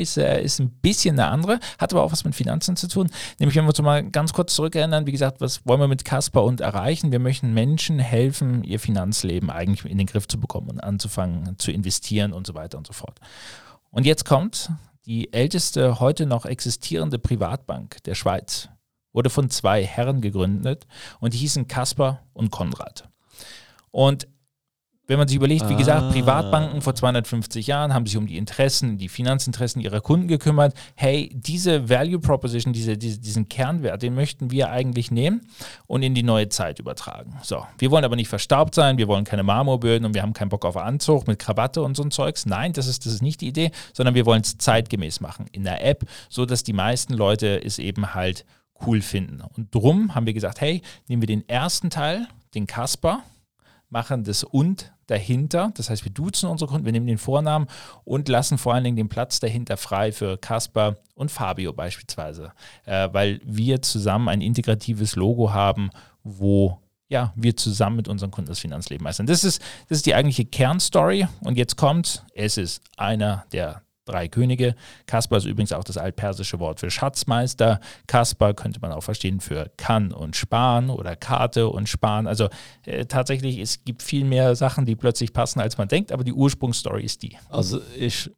ist, 0.00 0.16
äh, 0.16 0.42
ist 0.42 0.58
ein 0.58 0.70
bisschen 0.70 1.20
eine 1.20 1.28
andere, 1.28 1.60
hat 1.78 1.92
aber 1.92 2.02
auch 2.02 2.12
was 2.12 2.24
mit 2.24 2.34
Finanzen 2.34 2.74
zu 2.74 2.88
tun. 2.88 3.10
Nämlich, 3.38 3.54
wenn 3.54 3.64
wir 3.64 3.68
uns 3.68 3.82
mal 3.82 4.02
ganz 4.02 4.32
kurz 4.32 4.54
zurückerinnern, 4.54 5.06
wie 5.06 5.12
gesagt, 5.12 5.42
was 5.42 5.66
wollen 5.66 5.78
wir 5.78 5.88
mit 5.88 6.06
Casper 6.06 6.42
und 6.42 6.62
erreichen? 6.62 7.12
Wir 7.12 7.18
möchten 7.18 7.52
Menschen 7.52 7.98
helfen, 7.98 8.64
ihr 8.64 8.80
Finanzleben 8.80 9.50
eigentlich 9.50 9.84
in 9.84 9.98
den 9.98 10.06
Griff 10.06 10.26
zu 10.26 10.40
bekommen 10.40 10.70
und 10.70 10.80
anzufangen 10.80 11.58
zu 11.58 11.70
investieren 11.70 12.32
und 12.32 12.46
so 12.46 12.54
weiter 12.54 12.78
und 12.78 12.86
so 12.86 12.94
fort. 12.94 13.20
Und 13.90 14.06
jetzt 14.06 14.24
kommt 14.24 14.70
die 15.04 15.34
älteste 15.34 16.00
heute 16.00 16.24
noch 16.24 16.46
existierende 16.46 17.18
Privatbank 17.18 18.02
der 18.04 18.14
Schweiz 18.14 18.70
wurde 19.16 19.30
von 19.30 19.50
zwei 19.50 19.82
Herren 19.84 20.20
gegründet 20.20 20.86
und 21.18 21.32
die 21.32 21.38
hießen 21.38 21.66
Kaspar 21.66 22.22
und 22.34 22.50
Konrad. 22.50 23.08
Und 23.90 24.28
wenn 25.06 25.18
man 25.18 25.28
sich 25.28 25.36
überlegt, 25.36 25.68
wie 25.68 25.76
gesagt, 25.76 26.02
ah. 26.02 26.10
Privatbanken 26.10 26.82
vor 26.82 26.94
250 26.94 27.66
Jahren 27.68 27.94
haben 27.94 28.06
sich 28.06 28.16
um 28.16 28.26
die 28.26 28.36
Interessen, 28.36 28.98
die 28.98 29.08
Finanzinteressen 29.08 29.80
ihrer 29.80 30.00
Kunden 30.00 30.26
gekümmert. 30.26 30.74
Hey, 30.96 31.30
diese 31.32 31.88
Value 31.88 32.18
Proposition, 32.18 32.72
diese, 32.72 32.98
diese, 32.98 33.20
diesen 33.20 33.48
Kernwert, 33.48 34.02
den 34.02 34.14
möchten 34.14 34.50
wir 34.50 34.70
eigentlich 34.70 35.12
nehmen 35.12 35.48
und 35.86 36.02
in 36.02 36.14
die 36.14 36.24
neue 36.24 36.48
Zeit 36.48 36.80
übertragen. 36.80 37.38
So, 37.42 37.64
wir 37.78 37.90
wollen 37.92 38.04
aber 38.04 38.16
nicht 38.16 38.28
verstaubt 38.28 38.74
sein, 38.74 38.98
wir 38.98 39.06
wollen 39.06 39.24
keine 39.24 39.44
Marmorböden 39.44 40.04
und 40.04 40.14
wir 40.14 40.22
haben 40.22 40.32
keinen 40.32 40.48
Bock 40.48 40.64
auf 40.64 40.76
Anzug 40.76 41.28
mit 41.28 41.38
Krawatte 41.38 41.82
und 41.82 41.96
so 41.96 42.02
ein 42.02 42.10
Zeugs. 42.10 42.44
Nein, 42.44 42.72
das 42.72 42.88
ist, 42.88 43.06
das 43.06 43.12
ist 43.14 43.22
nicht 43.22 43.40
die 43.40 43.48
Idee, 43.48 43.70
sondern 43.92 44.16
wir 44.16 44.26
wollen 44.26 44.42
es 44.42 44.58
zeitgemäß 44.58 45.20
machen 45.20 45.46
in 45.52 45.62
der 45.62 45.86
App, 45.86 46.04
so 46.28 46.46
dass 46.46 46.64
die 46.64 46.72
meisten 46.72 47.14
Leute 47.14 47.62
es 47.64 47.78
eben 47.78 48.14
halt 48.14 48.44
cool 48.84 49.00
finden. 49.00 49.40
Und 49.40 49.74
drum 49.74 50.14
haben 50.14 50.26
wir 50.26 50.34
gesagt, 50.34 50.60
hey, 50.60 50.82
nehmen 51.08 51.22
wir 51.22 51.26
den 51.26 51.48
ersten 51.48 51.90
Teil, 51.90 52.26
den 52.54 52.66
Kasper, 52.66 53.22
machen 53.88 54.24
das 54.24 54.44
und 54.44 54.92
dahinter. 55.06 55.72
Das 55.76 55.90
heißt, 55.90 56.04
wir 56.04 56.12
duzen 56.12 56.48
unsere 56.48 56.70
Kunden, 56.70 56.84
wir 56.84 56.92
nehmen 56.92 57.06
den 57.06 57.18
Vornamen 57.18 57.66
und 58.04 58.28
lassen 58.28 58.58
vor 58.58 58.74
allen 58.74 58.84
Dingen 58.84 58.96
den 58.96 59.08
Platz 59.08 59.38
dahinter 59.40 59.76
frei 59.76 60.12
für 60.12 60.36
Kasper 60.36 60.96
und 61.14 61.30
Fabio 61.30 61.72
beispielsweise, 61.72 62.52
äh, 62.84 63.08
weil 63.12 63.40
wir 63.44 63.82
zusammen 63.82 64.28
ein 64.28 64.40
integratives 64.40 65.16
Logo 65.16 65.52
haben, 65.52 65.90
wo 66.24 66.80
ja, 67.08 67.32
wir 67.36 67.56
zusammen 67.56 67.96
mit 67.96 68.08
unseren 68.08 68.32
Kunden 68.32 68.48
das 68.48 68.58
Finanzleben 68.58 69.04
meistern. 69.04 69.26
Das 69.26 69.44
ist, 69.44 69.62
das 69.88 69.98
ist 69.98 70.06
die 70.06 70.14
eigentliche 70.16 70.44
Kernstory. 70.44 71.28
Und 71.40 71.56
jetzt 71.56 71.76
kommt, 71.76 72.24
es 72.34 72.56
ist 72.56 72.82
einer 72.96 73.46
der 73.52 73.82
drei 74.06 74.28
Könige. 74.28 74.74
Kaspar 75.06 75.38
ist 75.38 75.44
übrigens 75.44 75.72
auch 75.72 75.84
das 75.84 75.98
altpersische 75.98 76.58
Wort 76.58 76.80
für 76.80 76.90
Schatzmeister. 76.90 77.80
Kaspar 78.06 78.54
könnte 78.54 78.80
man 78.80 78.92
auch 78.92 79.02
verstehen 79.02 79.40
für 79.40 79.70
kann 79.76 80.12
und 80.12 80.36
sparen 80.36 80.88
oder 80.88 81.16
Karte 81.16 81.68
und 81.68 81.88
sparen. 81.88 82.26
Also 82.26 82.48
äh, 82.86 83.04
tatsächlich, 83.04 83.58
es 83.58 83.84
gibt 83.84 84.02
viel 84.02 84.24
mehr 84.24 84.56
Sachen, 84.56 84.86
die 84.86 84.96
plötzlich 84.96 85.32
passen, 85.32 85.60
als 85.60 85.76
man 85.76 85.88
denkt, 85.88 86.12
aber 86.12 86.24
die 86.24 86.32
Ursprungsstory 86.32 87.04
ist 87.04 87.22
die. 87.22 87.36
Also 87.50 87.80
ich 87.96 88.30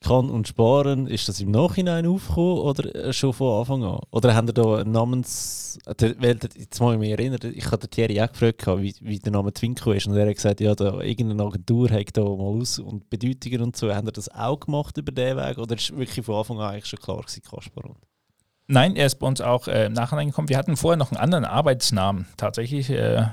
kann 0.00 0.30
und 0.30 0.48
sparen, 0.48 1.06
ist 1.06 1.28
das 1.28 1.40
im 1.40 1.50
Nachhinein 1.50 2.06
aufgekommen 2.06 2.58
oder 2.58 3.12
schon 3.12 3.32
von 3.32 3.60
Anfang 3.60 3.84
an? 3.84 4.00
Oder 4.10 4.34
haben 4.34 4.48
ihr 4.48 4.52
da 4.52 4.76
einen 4.76 4.92
Namens... 4.92 5.78
Jetzt 6.00 6.80
muss 6.80 6.94
ich 6.94 6.98
mich 6.98 7.10
erinnern, 7.10 7.40
ich 7.54 7.70
habe 7.70 7.88
Thierry 7.88 8.20
auch 8.20 8.32
gefragt, 8.32 8.66
wie, 8.80 8.94
wie 9.00 9.18
der 9.18 9.32
Name 9.32 9.52
Twinko 9.52 9.92
ist 9.92 10.06
und 10.06 10.16
er 10.16 10.26
hat 10.26 10.34
gesagt, 10.34 10.60
ja, 10.60 10.74
da, 10.74 11.00
irgendeine 11.00 11.44
Agentur 11.44 11.90
hat 11.90 12.16
da 12.16 12.22
mal 12.22 12.60
aus 12.60 12.78
und 12.78 13.10
Bedeutungen 13.10 13.62
und 13.62 13.76
so. 13.76 13.94
Haben 13.94 14.08
ihr 14.08 14.12
das 14.12 14.28
auch 14.28 14.60
gemacht 14.60 14.96
über 14.96 15.12
den 15.12 15.36
Weg 15.36 15.58
oder 15.58 15.74
ist 15.74 15.96
wirklich 15.96 16.24
von 16.24 16.36
Anfang 16.36 16.58
an 16.60 16.70
eigentlich 16.72 16.86
schon 16.86 17.00
klar 17.00 17.20
gewesen, 17.20 17.42
Kaspar? 17.42 17.96
Nein, 18.68 18.96
er 18.96 19.06
ist 19.06 19.20
bei 19.20 19.26
uns 19.28 19.40
auch 19.40 19.68
äh, 19.68 19.86
im 19.86 19.92
Nachhinein 19.92 20.28
gekommen. 20.28 20.48
Wir 20.48 20.58
hatten 20.58 20.76
vorher 20.76 20.96
noch 20.96 21.12
einen 21.12 21.20
anderen 21.20 21.44
Arbeitsnamen. 21.44 22.26
Tatsächlich, 22.36 22.90
äh, 22.90 23.26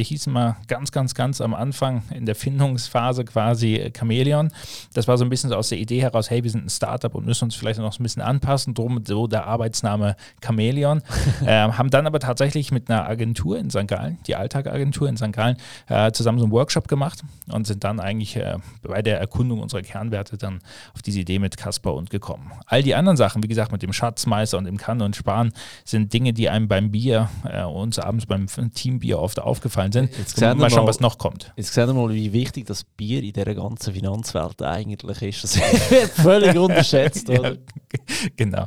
wir 0.00 0.04
hießen 0.04 0.32
mal 0.32 0.56
ganz, 0.66 0.92
ganz, 0.92 1.12
ganz 1.14 1.42
am 1.42 1.52
Anfang 1.52 2.04
in 2.08 2.24
der 2.24 2.34
Findungsphase 2.34 3.26
quasi 3.26 3.74
äh, 3.74 3.92
Chamäleon. 3.94 4.50
Das 4.94 5.06
war 5.08 5.18
so 5.18 5.24
ein 5.24 5.28
bisschen 5.28 5.50
so 5.50 5.56
aus 5.56 5.68
der 5.68 5.76
Idee 5.76 6.00
heraus, 6.00 6.30
hey, 6.30 6.42
wir 6.42 6.50
sind 6.50 6.64
ein 6.64 6.70
Startup 6.70 7.14
und 7.14 7.26
müssen 7.26 7.44
uns 7.44 7.54
vielleicht 7.54 7.78
noch 7.78 8.00
ein 8.00 8.02
bisschen 8.02 8.22
anpassen. 8.22 8.72
Drum 8.72 9.04
so 9.06 9.26
der 9.26 9.46
Arbeitsname 9.46 10.16
Chamäleon. 10.42 11.02
äh, 11.44 11.48
haben 11.50 11.90
dann 11.90 12.06
aber 12.06 12.18
tatsächlich 12.18 12.72
mit 12.72 12.88
einer 12.88 13.06
Agentur 13.06 13.58
in 13.58 13.68
St. 13.68 13.86
Gallen, 13.86 14.16
die 14.26 14.36
Alltag-Agentur 14.36 15.06
in 15.06 15.18
St. 15.18 15.32
Gallen, 15.32 15.58
äh, 15.88 16.12
zusammen 16.12 16.38
so 16.38 16.46
einen 16.46 16.52
Workshop 16.52 16.88
gemacht 16.88 17.22
und 17.52 17.66
sind 17.66 17.84
dann 17.84 18.00
eigentlich 18.00 18.36
äh, 18.36 18.56
bei 18.82 19.02
der 19.02 19.20
Erkundung 19.20 19.60
unserer 19.60 19.82
Kernwerte 19.82 20.38
dann 20.38 20.60
auf 20.94 21.02
diese 21.02 21.20
Idee 21.20 21.38
mit 21.38 21.58
Casper 21.58 21.92
und 21.92 22.08
gekommen. 22.08 22.52
All 22.64 22.82
die 22.82 22.94
anderen 22.94 23.18
Sachen, 23.18 23.42
wie 23.42 23.48
gesagt, 23.48 23.70
mit 23.70 23.82
dem 23.82 23.92
Schatzmeister 23.92 24.56
und 24.56 24.64
dem 24.64 24.78
kann 24.78 25.02
und 25.02 25.14
sparen, 25.14 25.52
sind 25.84 26.14
Dinge, 26.14 26.32
die 26.32 26.48
einem 26.48 26.68
beim 26.68 26.90
Bier, 26.90 27.28
äh, 27.44 27.64
uns 27.64 27.98
abends 27.98 28.24
beim 28.24 28.46
Teambier 28.72 29.18
oft 29.18 29.38
aufgefallen 29.40 29.89
sind. 29.92 30.16
Jetzt 30.16 30.36
sehen 30.36 30.58
mal 30.58 30.70
schauen, 30.70 30.86
was 30.86 31.00
noch 31.00 31.18
kommt. 31.18 31.52
Jetzt 31.56 31.72
sehen 31.72 31.86
wir 31.88 31.94
mal, 31.94 32.12
wie 32.12 32.32
wichtig 32.32 32.66
das 32.66 32.84
Bier 32.84 33.22
in 33.22 33.32
dieser 33.32 33.54
ganzen 33.54 33.94
Finanzwelt 33.94 34.62
eigentlich 34.62 35.22
ist. 35.22 35.44
Das 35.44 35.56
wird 35.90 36.10
völlig 36.10 36.56
unterschätzt, 36.56 37.28
oder? 37.30 37.52
Ja, 37.52 37.58
genau. 38.36 38.66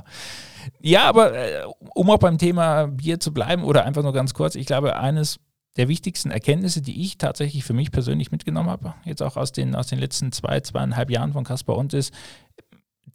Ja, 0.81 1.03
aber 1.03 1.33
äh, 1.33 1.63
um 1.93 2.09
auch 2.09 2.19
beim 2.19 2.37
Thema 2.37 2.87
Bier 2.87 3.19
zu 3.19 3.33
bleiben 3.33 3.63
oder 3.63 3.85
einfach 3.85 4.03
nur 4.03 4.13
ganz 4.13 4.33
kurz, 4.33 4.55
ich 4.55 4.65
glaube, 4.65 4.95
eines 4.95 5.39
der 5.75 5.87
wichtigsten 5.87 6.31
Erkenntnisse, 6.31 6.81
die 6.81 7.01
ich 7.01 7.17
tatsächlich 7.17 7.63
für 7.63 7.73
mich 7.73 7.91
persönlich 7.91 8.31
mitgenommen 8.31 8.69
habe, 8.69 8.93
jetzt 9.05 9.23
auch 9.23 9.37
aus 9.37 9.51
den, 9.51 9.75
aus 9.75 9.87
den 9.87 9.99
letzten 9.99 10.31
zwei, 10.31 10.59
zweieinhalb 10.59 11.09
Jahren 11.09 11.33
von 11.33 11.43
Caspar 11.43 11.77
und 11.77 11.93
ist, 11.93 12.13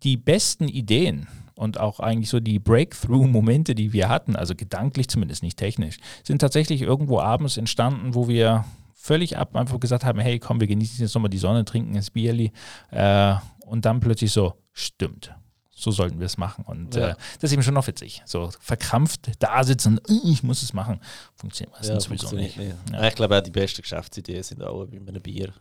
die 0.02 0.16
besten 0.16 0.68
Ideen 0.68 1.28
und 1.58 1.80
auch 1.80 1.98
eigentlich 1.98 2.30
so 2.30 2.38
die 2.38 2.60
Breakthrough-Momente, 2.60 3.74
die 3.74 3.92
wir 3.92 4.08
hatten, 4.08 4.36
also 4.36 4.54
gedanklich 4.54 5.08
zumindest, 5.08 5.42
nicht 5.42 5.58
technisch, 5.58 5.98
sind 6.22 6.38
tatsächlich 6.38 6.82
irgendwo 6.82 7.18
abends 7.18 7.56
entstanden, 7.56 8.14
wo 8.14 8.28
wir 8.28 8.64
völlig 8.94 9.36
ab 9.36 9.56
einfach 9.56 9.80
gesagt 9.80 10.04
haben, 10.04 10.20
hey, 10.20 10.38
komm, 10.38 10.60
wir 10.60 10.68
genießen 10.68 11.00
jetzt 11.00 11.14
nochmal 11.14 11.30
die 11.30 11.38
Sonne, 11.38 11.64
trinken 11.64 11.96
ein 11.96 12.06
Bierli 12.12 12.52
äh, 12.92 13.34
und 13.66 13.84
dann 13.84 13.98
plötzlich 13.98 14.30
so, 14.30 14.54
stimmt, 14.72 15.34
so 15.70 15.90
sollten 15.90 16.20
wir 16.20 16.26
es 16.26 16.38
machen. 16.38 16.64
Und 16.64 16.94
ja. 16.94 17.08
äh, 17.08 17.14
das 17.40 17.50
ist 17.50 17.52
eben 17.52 17.62
schon 17.64 17.74
noch 17.74 17.88
witzig. 17.88 18.22
So 18.24 18.50
verkrampft 18.60 19.30
da 19.40 19.64
sitzen, 19.64 20.00
ich 20.24 20.44
muss 20.44 20.62
es 20.62 20.72
machen, 20.72 21.00
funktioniert 21.34 21.72
meistens 21.72 22.04
ja, 22.04 22.08
sowieso 22.08 22.36
nicht. 22.36 22.56
nicht. 22.56 22.74
Ja. 22.92 23.08
Ich 23.08 23.16
glaube 23.16 23.36
auch 23.36 23.42
die 23.42 23.50
besten 23.50 23.82
Geschäftsideen 23.82 24.44
sind 24.44 24.62
auch 24.62 24.86
bei 24.86 24.96
einem 24.96 25.22
Bier 25.22 25.52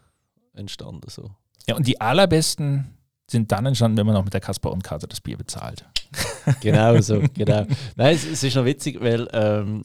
entstanden. 0.53 1.09
So. 1.09 1.31
Ja, 1.67 1.75
und 1.75 1.87
die 1.87 1.99
allerbesten 1.99 2.96
sind 3.29 3.51
dann 3.51 3.65
entstanden, 3.65 3.97
wenn 3.97 4.05
man 4.05 4.15
noch 4.15 4.23
mit 4.23 4.33
der 4.33 4.41
Kasper 4.41 4.71
und 4.71 4.83
Karte 4.83 5.07
das 5.07 5.21
Bier 5.21 5.37
bezahlt. 5.37 5.85
genau 6.61 6.99
so, 7.01 7.21
genau. 7.33 7.65
Nein, 7.95 8.15
es, 8.15 8.25
es, 8.25 8.43
ist 8.43 8.55
noch 8.55 8.65
witzig, 8.65 8.99
weil 9.01 9.27
ähm, 9.33 9.83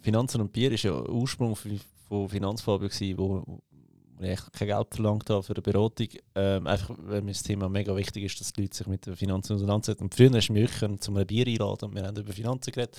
Finanzen 0.00 0.40
und 0.40 0.52
Bier 0.52 0.72
ist 0.72 0.84
ja 0.84 0.92
Ursprung 0.92 1.54
von 1.54 2.28
Finanzfabio 2.28 2.88
gewesen, 2.88 3.18
wo, 3.18 3.42
wo 3.46 4.24
ich 4.24 4.40
kein 4.52 4.68
Geld 4.68 4.86
verlangt 4.90 5.28
habe 5.28 5.42
für 5.42 5.54
eine 5.54 5.62
Beratung. 5.62 6.08
Ähm, 6.34 6.66
einfach, 6.66 6.94
weil 6.98 7.20
mir 7.20 7.32
das 7.32 7.42
Thema 7.42 7.68
mega 7.68 7.94
wichtig 7.94 8.24
ist, 8.24 8.40
dass 8.40 8.52
die 8.52 8.62
Leute 8.62 8.76
sich 8.76 8.86
mit 8.86 9.04
den 9.06 9.16
Finanzen 9.16 9.54
auseinandersetzen. 9.54 10.04
Und 10.04 10.14
früher 10.14 10.30
du 10.30 10.52
mich 10.52 11.00
zum 11.00 11.14
Bier 11.26 11.46
einladen 11.46 11.88
und 11.88 11.94
wir 11.94 12.04
haben 12.04 12.16
über 12.16 12.32
Finanzen 12.32 12.72
geredet 12.72 12.96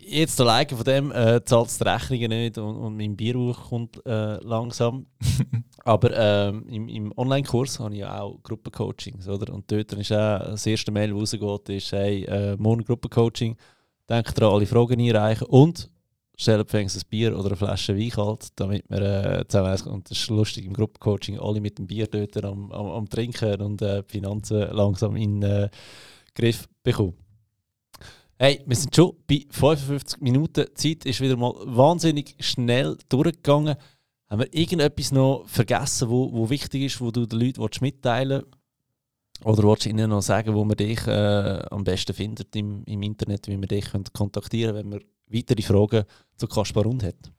jetzt 0.00 0.40
alleine 0.40 0.68
von 0.68 0.84
dem 0.84 1.12
äh, 1.12 1.44
zahlt 1.44 1.78
die 1.78 1.84
Rechnungen 1.84 2.30
nicht 2.30 2.58
und, 2.58 2.76
und 2.76 2.96
mein 2.96 3.16
Bierbuch 3.16 3.68
kommt 3.68 4.04
äh, 4.06 4.36
langsam. 4.44 5.06
Aber 5.84 6.10
ähm, 6.14 6.66
im, 6.68 6.88
im 6.88 7.12
Online-Kurs 7.16 7.78
habe 7.78 7.94
ich 7.94 8.00
ja 8.00 8.20
auch 8.20 8.42
Gruppencoachings, 8.42 9.28
oder? 9.28 9.52
Und 9.52 9.70
dort 9.70 9.92
ist 9.92 10.12
auch 10.12 10.40
das 10.40 10.66
erste 10.66 10.92
Mail, 10.92 11.10
das 11.10 11.34
rausgeht, 11.34 11.76
ist, 11.76 11.92
hey, 11.92 12.24
äh, 12.24 12.56
morgen 12.56 12.84
Gruppencoaching, 12.84 13.56
denkt 14.08 14.38
daran, 14.38 14.54
alle 14.54 14.66
Fragen 14.66 15.00
einreichen 15.00 15.46
und 15.46 15.90
stellt 16.36 16.74
ein 16.74 16.88
Bier 17.10 17.36
oder 17.36 17.48
eine 17.48 17.56
Flasche 17.56 17.96
Wein 17.96 18.10
kalt, 18.10 18.48
damit 18.56 18.84
wir 18.88 19.00
äh, 19.00 19.48
zusammen 19.48 19.94
Und 19.94 20.10
das 20.10 20.18
ist 20.18 20.30
lustig, 20.30 20.66
im 20.66 20.72
Gruppencoaching 20.72 21.38
alle 21.38 21.60
mit 21.60 21.78
dem 21.78 21.86
Bier 21.86 22.06
dort 22.06 22.44
am, 22.44 22.70
am, 22.70 22.86
am 22.86 23.08
Trinken 23.08 23.60
und 23.60 23.82
äh, 23.82 24.02
die 24.02 24.12
Finanzen 24.12 24.70
langsam 24.70 25.16
in 25.16 25.40
den 25.40 25.64
äh, 25.64 25.68
Griff 26.34 26.68
bekommen. 26.82 27.14
Hey, 28.40 28.62
wir 28.66 28.76
sind 28.76 28.94
schon 28.94 29.16
bei 29.26 29.44
55 29.50 30.20
Minuten. 30.20 30.66
Die 30.68 30.74
Zeit 30.74 31.04
ist 31.06 31.20
wieder 31.20 31.36
mal 31.36 31.54
wahnsinnig 31.64 32.36
schnell 32.38 32.96
durchgegangen. 33.08 33.74
Haben 34.30 34.38
wir 34.38 34.54
irgendetwas 34.54 35.10
noch 35.10 35.42
vergessen, 35.48 36.08
wo, 36.08 36.32
wo 36.32 36.48
wichtig 36.48 36.84
ist, 36.84 37.00
wo 37.00 37.10
du 37.10 37.26
den 37.26 37.40
Leuten 37.40 37.68
mitteilen 37.80 38.44
willst? 38.44 39.44
Oder 39.44 39.68
willst 39.68 39.86
du 39.86 39.88
ihnen 39.88 40.10
noch 40.10 40.22
sagen, 40.22 40.54
wo 40.54 40.64
man 40.64 40.76
dich 40.76 41.04
äh, 41.08 41.64
am 41.68 41.82
besten 41.82 42.14
findet 42.14 42.54
im, 42.54 42.84
im 42.84 43.02
Internet, 43.02 43.48
wie 43.48 43.56
man 43.56 43.66
dich 43.66 43.90
könnt 43.90 44.12
kontaktieren 44.12 44.76
wenn 44.76 44.88
man 44.88 45.00
weitere 45.26 45.62
Fragen 45.62 46.04
zu 46.36 46.46
Kaspar 46.46 46.84
Rund 46.84 47.02
hat? 47.02 47.32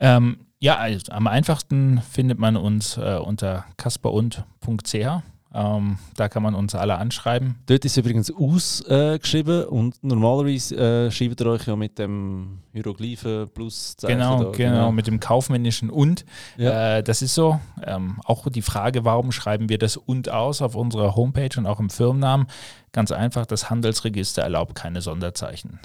Ähm, 0.00 0.38
ja, 0.58 0.76
also 0.76 1.12
am 1.12 1.28
einfachsten 1.28 2.00
findet 2.02 2.40
man 2.40 2.56
uns 2.56 2.96
äh, 2.96 3.20
unter 3.24 3.64
kasperund.ch. 3.76 5.22
Ähm, 5.56 5.96
da 6.16 6.28
kann 6.28 6.42
man 6.42 6.54
uns 6.54 6.74
alle 6.74 6.98
anschreiben. 6.98 7.54
Dort 7.64 7.86
ist 7.86 7.96
übrigens 7.96 8.30
ausgeschrieben 8.30 9.62
äh, 9.62 9.64
und 9.64 10.04
normalerweise 10.04 10.76
äh, 10.76 11.10
schreibt 11.10 11.40
ihr 11.40 11.46
euch 11.46 11.66
ja 11.66 11.76
mit 11.76 11.98
dem 11.98 12.58
Hieroglyphen 12.74 13.48
plus 13.54 13.96
Zeichen. 13.96 14.18
Genau, 14.18 14.36
da, 14.36 14.50
genau, 14.50 14.52
genau, 14.52 14.92
mit 14.92 15.06
dem 15.06 15.18
kaufmännischen 15.18 15.88
und. 15.88 16.26
Ja. 16.58 16.98
Äh, 16.98 17.02
das 17.02 17.22
ist 17.22 17.34
so. 17.34 17.58
Ähm, 17.82 18.20
auch 18.24 18.50
die 18.50 18.60
Frage, 18.60 19.06
warum 19.06 19.32
schreiben 19.32 19.70
wir 19.70 19.78
das 19.78 19.96
und 19.96 20.28
aus 20.28 20.60
auf 20.60 20.74
unserer 20.74 21.16
Homepage 21.16 21.56
und 21.56 21.66
auch 21.66 21.80
im 21.80 21.88
Firmennamen? 21.88 22.48
Ganz 22.92 23.10
einfach, 23.10 23.46
das 23.46 23.70
Handelsregister 23.70 24.42
erlaubt 24.42 24.74
keine 24.74 25.00
Sonderzeichen. 25.00 25.80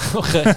Okay. 0.14 0.54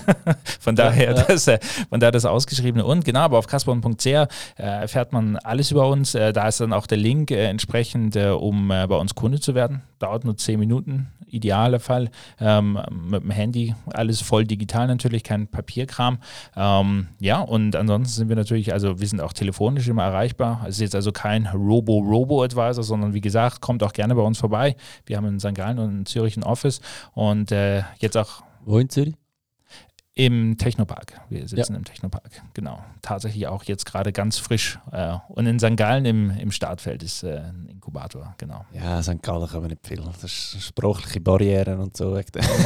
von 0.60 0.76
daher, 0.76 1.16
ja, 1.16 1.24
Das, 1.24 1.48
äh, 1.48 1.60
von 1.90 2.00
daher 2.00 2.12
das 2.12 2.26
ausgeschriebene 2.26 2.86
und 2.86 3.06
genau, 3.06 3.22
aber 3.22 3.38
auf 3.38 3.48
kasborn.ch 3.48 4.06
äh, 4.06 4.28
erfährt 4.58 5.14
man 5.14 5.38
alles 5.38 5.72
über 5.72 5.88
uns. 5.88 6.16
Äh, 6.16 6.34
da 6.34 6.48
ist 6.48 6.60
dann 6.60 6.74
auch 6.74 6.88
der 6.88 6.98
Link 6.98 7.32
äh, 7.32 7.46
entsprechend, 7.48 8.16
äh, 8.16 8.30
um 8.30 8.72
äh, 8.72 8.88
bei 8.88 8.96
uns 8.96 9.16
Kunde 9.16 9.40
zu 9.40 9.56
werden. 9.56 9.84
Dauert 10.00 10.26
nur 10.26 10.38
zehn 10.38 10.60
Minuten, 10.60 11.08
idealer 11.28 11.80
Fall. 11.80 12.10
Ähm, 12.40 12.80
mit 12.92 13.24
dem 13.24 13.32
Handy, 13.32 13.76
alles 13.94 14.22
voll 14.22 14.46
digital 14.46 14.88
natürlich, 14.88 15.24
kein 15.24 15.48
Papierkram. 15.48 16.20
Ähm, 16.56 17.08
ja, 17.20 17.40
und 17.40 17.76
ansonsten 17.76 18.14
sind 18.14 18.30
wir 18.30 18.36
natürlich, 18.36 18.74
also 18.74 19.00
wir 19.00 19.08
sind 19.08 19.22
auch 19.22 19.34
telefonisch 19.34 19.88
immer 19.88 20.04
erreichbar. 20.04 20.62
Es 20.68 20.76
ist 20.76 20.82
jetzt 20.82 20.96
also 20.96 21.12
kein 21.12 21.48
Robo-Robo-Advisor, 21.48 22.84
sondern 22.84 23.14
wie 23.14 23.22
gesagt, 23.22 23.62
kommt 23.62 23.84
auch 23.84 23.94
gerne 23.94 24.16
bei 24.16 24.22
uns 24.22 24.40
vorbei. 24.40 24.76
Wir 25.06 25.18
haben 25.18 25.28
in 25.28 25.40
St. 25.40 25.56
Gallen 25.56 25.80
und 25.80 25.92
in 25.92 26.06
Zürich 26.06 26.38
ein 26.38 26.44
Office 26.44 26.82
und 27.14 27.52
jetzt 27.52 28.18
auch. 28.18 28.44
Wo 28.66 28.80
in 28.80 28.90
Zürich? 28.90 29.23
Im 30.16 30.60
Technopark. 30.60 31.20
Wir 31.30 31.48
sitzen 31.48 31.74
ja. 31.74 31.78
im 31.78 31.86
Technopark, 31.86 32.44
genau. 32.54 32.84
Tatsächlich 33.02 33.48
auch 33.48 33.64
jetzt 33.64 33.86
gerade 33.86 34.12
ganz 34.12 34.38
frisch. 34.38 34.78
Äh, 34.92 35.18
und 35.30 35.48
in 35.48 35.60
St. 35.60 35.76
Gallen 35.76 36.06
im, 36.06 36.30
im 36.30 36.52
Startfeld 36.52 37.02
ist 37.02 37.24
äh, 37.24 37.40
ein 37.40 37.68
Inkubator, 37.68 38.36
genau. 38.38 38.64
Ja, 38.74 39.02
St. 39.02 39.24
Gallen 39.24 39.48
kann 39.48 39.62
man 39.62 39.72
nicht 39.72 39.88
viel. 39.88 39.98
Das 39.98 40.24
ist 40.24 40.62
sprachliche 40.62 41.20
Barrieren 41.20 41.80
und 41.80 41.98
so. 41.98 42.16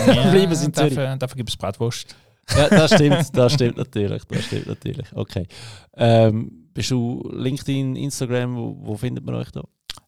Ja, 0.07 0.29
Bleiben 0.31 0.55
Sie 0.55 0.65
in 0.65 0.71
dafür, 0.73 1.15
dafür 1.15 1.37
gibt 1.37 1.49
es 1.49 1.55
Bratwurst. 1.55 2.15
Ja, 2.55 2.67
das 2.69 2.93
stimmt, 2.93 3.37
das 3.37 3.53
stimmt 3.53 3.77
natürlich. 3.77 4.23
Das 4.25 4.43
stimmt 4.45 4.67
natürlich. 4.67 5.07
Okay. 5.13 5.47
Ähm, 5.95 6.69
bist 6.73 6.91
du 6.91 7.29
LinkedIn, 7.33 7.95
Instagram, 7.95 8.55
wo, 8.55 8.77
wo 8.81 8.97
findet 8.97 9.25
man 9.25 9.35
euch 9.35 9.51
da? 9.51 9.63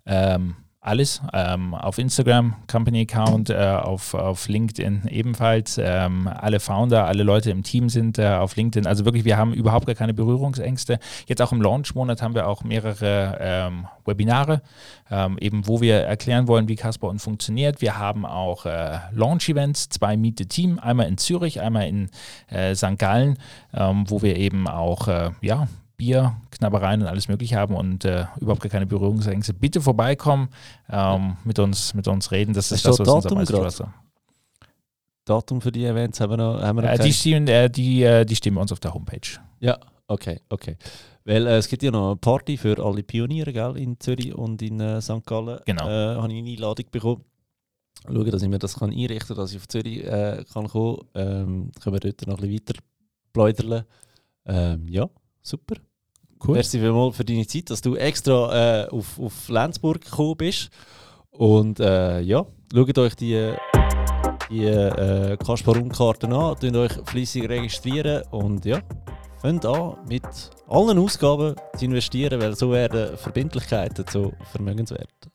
Ähm, 0.05 0.55
alles. 0.81 1.21
Ähm, 1.33 1.73
auf 1.73 1.97
Instagram, 1.97 2.55
Company 2.71 3.01
Account, 3.01 3.49
äh, 3.49 3.55
auf, 3.55 4.13
auf 4.13 4.47
LinkedIn 4.47 5.07
ebenfalls. 5.09 5.77
Ähm, 5.77 6.27
alle 6.27 6.61
Founder, 6.61 7.05
alle 7.05 7.23
Leute 7.23 7.51
im 7.51 7.63
Team 7.63 7.89
sind 7.89 8.17
äh, 8.17 8.29
auf 8.29 8.55
LinkedIn. 8.55 8.87
Also 8.87 9.03
wirklich, 9.03 9.25
wir 9.25 9.37
haben 9.37 9.53
überhaupt 9.53 9.87
gar 9.87 9.95
keine 9.95 10.13
Berührungsängste. 10.13 10.99
Jetzt 11.27 11.41
auch 11.41 11.51
im 11.51 11.61
Launch-Monat 11.61 12.21
haben 12.21 12.33
wir 12.33 12.47
auch 12.47 12.63
mehrere 12.63 13.37
ähm, 13.41 13.87
Webinare, 14.05 14.61
ähm, 15.11 15.37
eben 15.39 15.67
wo 15.67 15.81
wir 15.81 15.97
erklären 15.97 16.47
wollen, 16.47 16.69
wie 16.69 16.75
Casper 16.75 17.09
und 17.09 17.19
funktioniert. 17.19 17.81
Wir 17.81 17.97
haben 17.97 18.25
auch 18.25 18.65
äh, 18.65 18.99
Launch-Events, 19.11 19.89
zwei 19.89 20.15
Meet 20.15 20.39
the 20.39 20.45
Team, 20.45 20.79
einmal 20.79 21.07
in 21.07 21.17
Zürich, 21.17 21.59
einmal 21.59 21.87
in 21.87 22.09
äh, 22.47 22.73
St. 22.73 22.97
Gallen, 22.97 23.37
ähm, 23.73 24.05
wo 24.07 24.21
wir 24.21 24.37
eben 24.37 24.67
auch 24.69 25.09
äh, 25.09 25.31
ja, 25.41 25.67
Bier, 25.99 26.37
Knabbereien 26.59 27.01
und 27.01 27.07
alles 27.07 27.27
Mögliche 27.27 27.55
haben 27.55 27.73
und 27.73 28.05
äh, 28.05 28.25
überhaupt 28.39 28.61
gar 28.61 28.69
keine 28.69 28.85
Berührungsängste. 28.85 29.53
Bitte 29.53 29.81
vorbeikommen, 29.81 30.49
ähm, 30.89 31.37
mit, 31.45 31.57
uns, 31.57 31.93
mit 31.93 32.07
uns 32.07 32.31
reden. 32.31 32.53
Das 32.53 32.71
ist 32.71 32.85
das, 32.85 32.97
das 32.97 33.07
was 33.07 33.15
uns 33.15 33.25
am 33.27 33.37
meisten 33.37 33.55
Spaß 33.55 33.83
Datum 35.25 35.61
für 35.61 35.71
die 35.71 35.85
Events 35.85 36.19
haben 36.19 36.31
wir 36.31 36.37
noch, 36.37 36.61
haben 36.61 36.77
wir 36.77 36.81
noch 36.81 36.89
äh, 36.89 36.97
die, 36.97 37.13
stehen, 37.13 37.47
äh, 37.47 37.69
die, 37.69 38.03
äh, 38.03 38.25
die 38.25 38.51
bei 38.51 38.61
uns 38.61 38.71
auf 38.71 38.79
der 38.79 38.93
Homepage. 38.93 39.39
Ja, 39.59 39.77
okay, 40.07 40.41
okay. 40.49 40.75
Weil 41.23 41.45
äh, 41.45 41.57
es 41.57 41.67
gibt 41.67 41.83
ja 41.83 41.91
noch 41.91 42.07
eine 42.07 42.15
Party 42.15 42.57
für 42.57 42.83
alle 42.83 43.03
Pioniere 43.03 43.53
gell, 43.53 43.77
in 43.77 43.99
Zürich 43.99 44.33
und 44.33 44.61
in 44.61 44.79
äh, 44.79 45.01
St. 45.01 45.23
Gallen. 45.25 45.59
Genau. 45.65 45.87
Äh, 45.87 46.15
habe 46.15 46.33
ich 46.33 46.39
eine 46.39 46.49
Einladung 46.49 46.85
bekommen. 46.91 47.23
Schauen, 48.05 48.31
dass 48.31 48.41
ich 48.41 48.49
mir 48.49 48.59
das 48.59 48.79
kann 48.79 48.91
einrichten 48.91 49.27
kann, 49.27 49.37
dass 49.37 49.51
ich 49.51 49.57
auf 49.57 49.67
Zürich 49.67 50.03
äh, 50.03 50.43
kann 50.51 50.67
kommen 50.67 50.97
kann. 51.13 51.21
Ähm, 51.21 51.71
können 51.79 51.95
wir 51.95 51.99
dort 51.99 52.27
noch 52.27 52.39
ein 52.39 52.49
bisschen 52.49 52.67
weiter 52.67 52.79
pläudern. 53.31 53.85
Ähm, 54.45 54.87
ja, 54.87 55.09
super. 55.43 55.75
Cool. 56.45 56.55
Merci 56.55 56.79
vielmals 56.79 57.17
für 57.17 57.25
deine 57.25 57.45
Zeit, 57.45 57.69
dass 57.69 57.81
du 57.81 57.95
extra 57.95 58.83
äh, 58.83 58.89
auf, 58.89 59.19
auf 59.19 59.49
Lenzburg 59.49 60.01
gekommen 60.01 60.37
bist. 60.37 60.69
Und 61.31 61.79
äh, 61.79 62.21
ja, 62.21 62.45
schaut 62.73 62.97
euch 62.97 63.15
die, 63.15 63.53
die 64.49 64.65
äh, 64.65 65.37
Kasparun-Karten 65.37 66.33
an, 66.33 66.55
tun 66.57 66.75
euch 66.75 66.93
fleissig 67.05 67.47
registrieren 67.49 68.23
und 68.31 68.65
ja, 68.65 68.79
fangt 69.41 69.65
an 69.65 69.97
mit 70.07 70.23
allen 70.67 70.97
Ausgaben 70.97 71.55
zu 71.77 71.85
investieren, 71.85 72.41
weil 72.41 72.55
so 72.55 72.71
werden 72.71 73.17
Verbindlichkeiten 73.17 74.07
zu 74.07 74.33
Vermögenswert. 74.51 75.29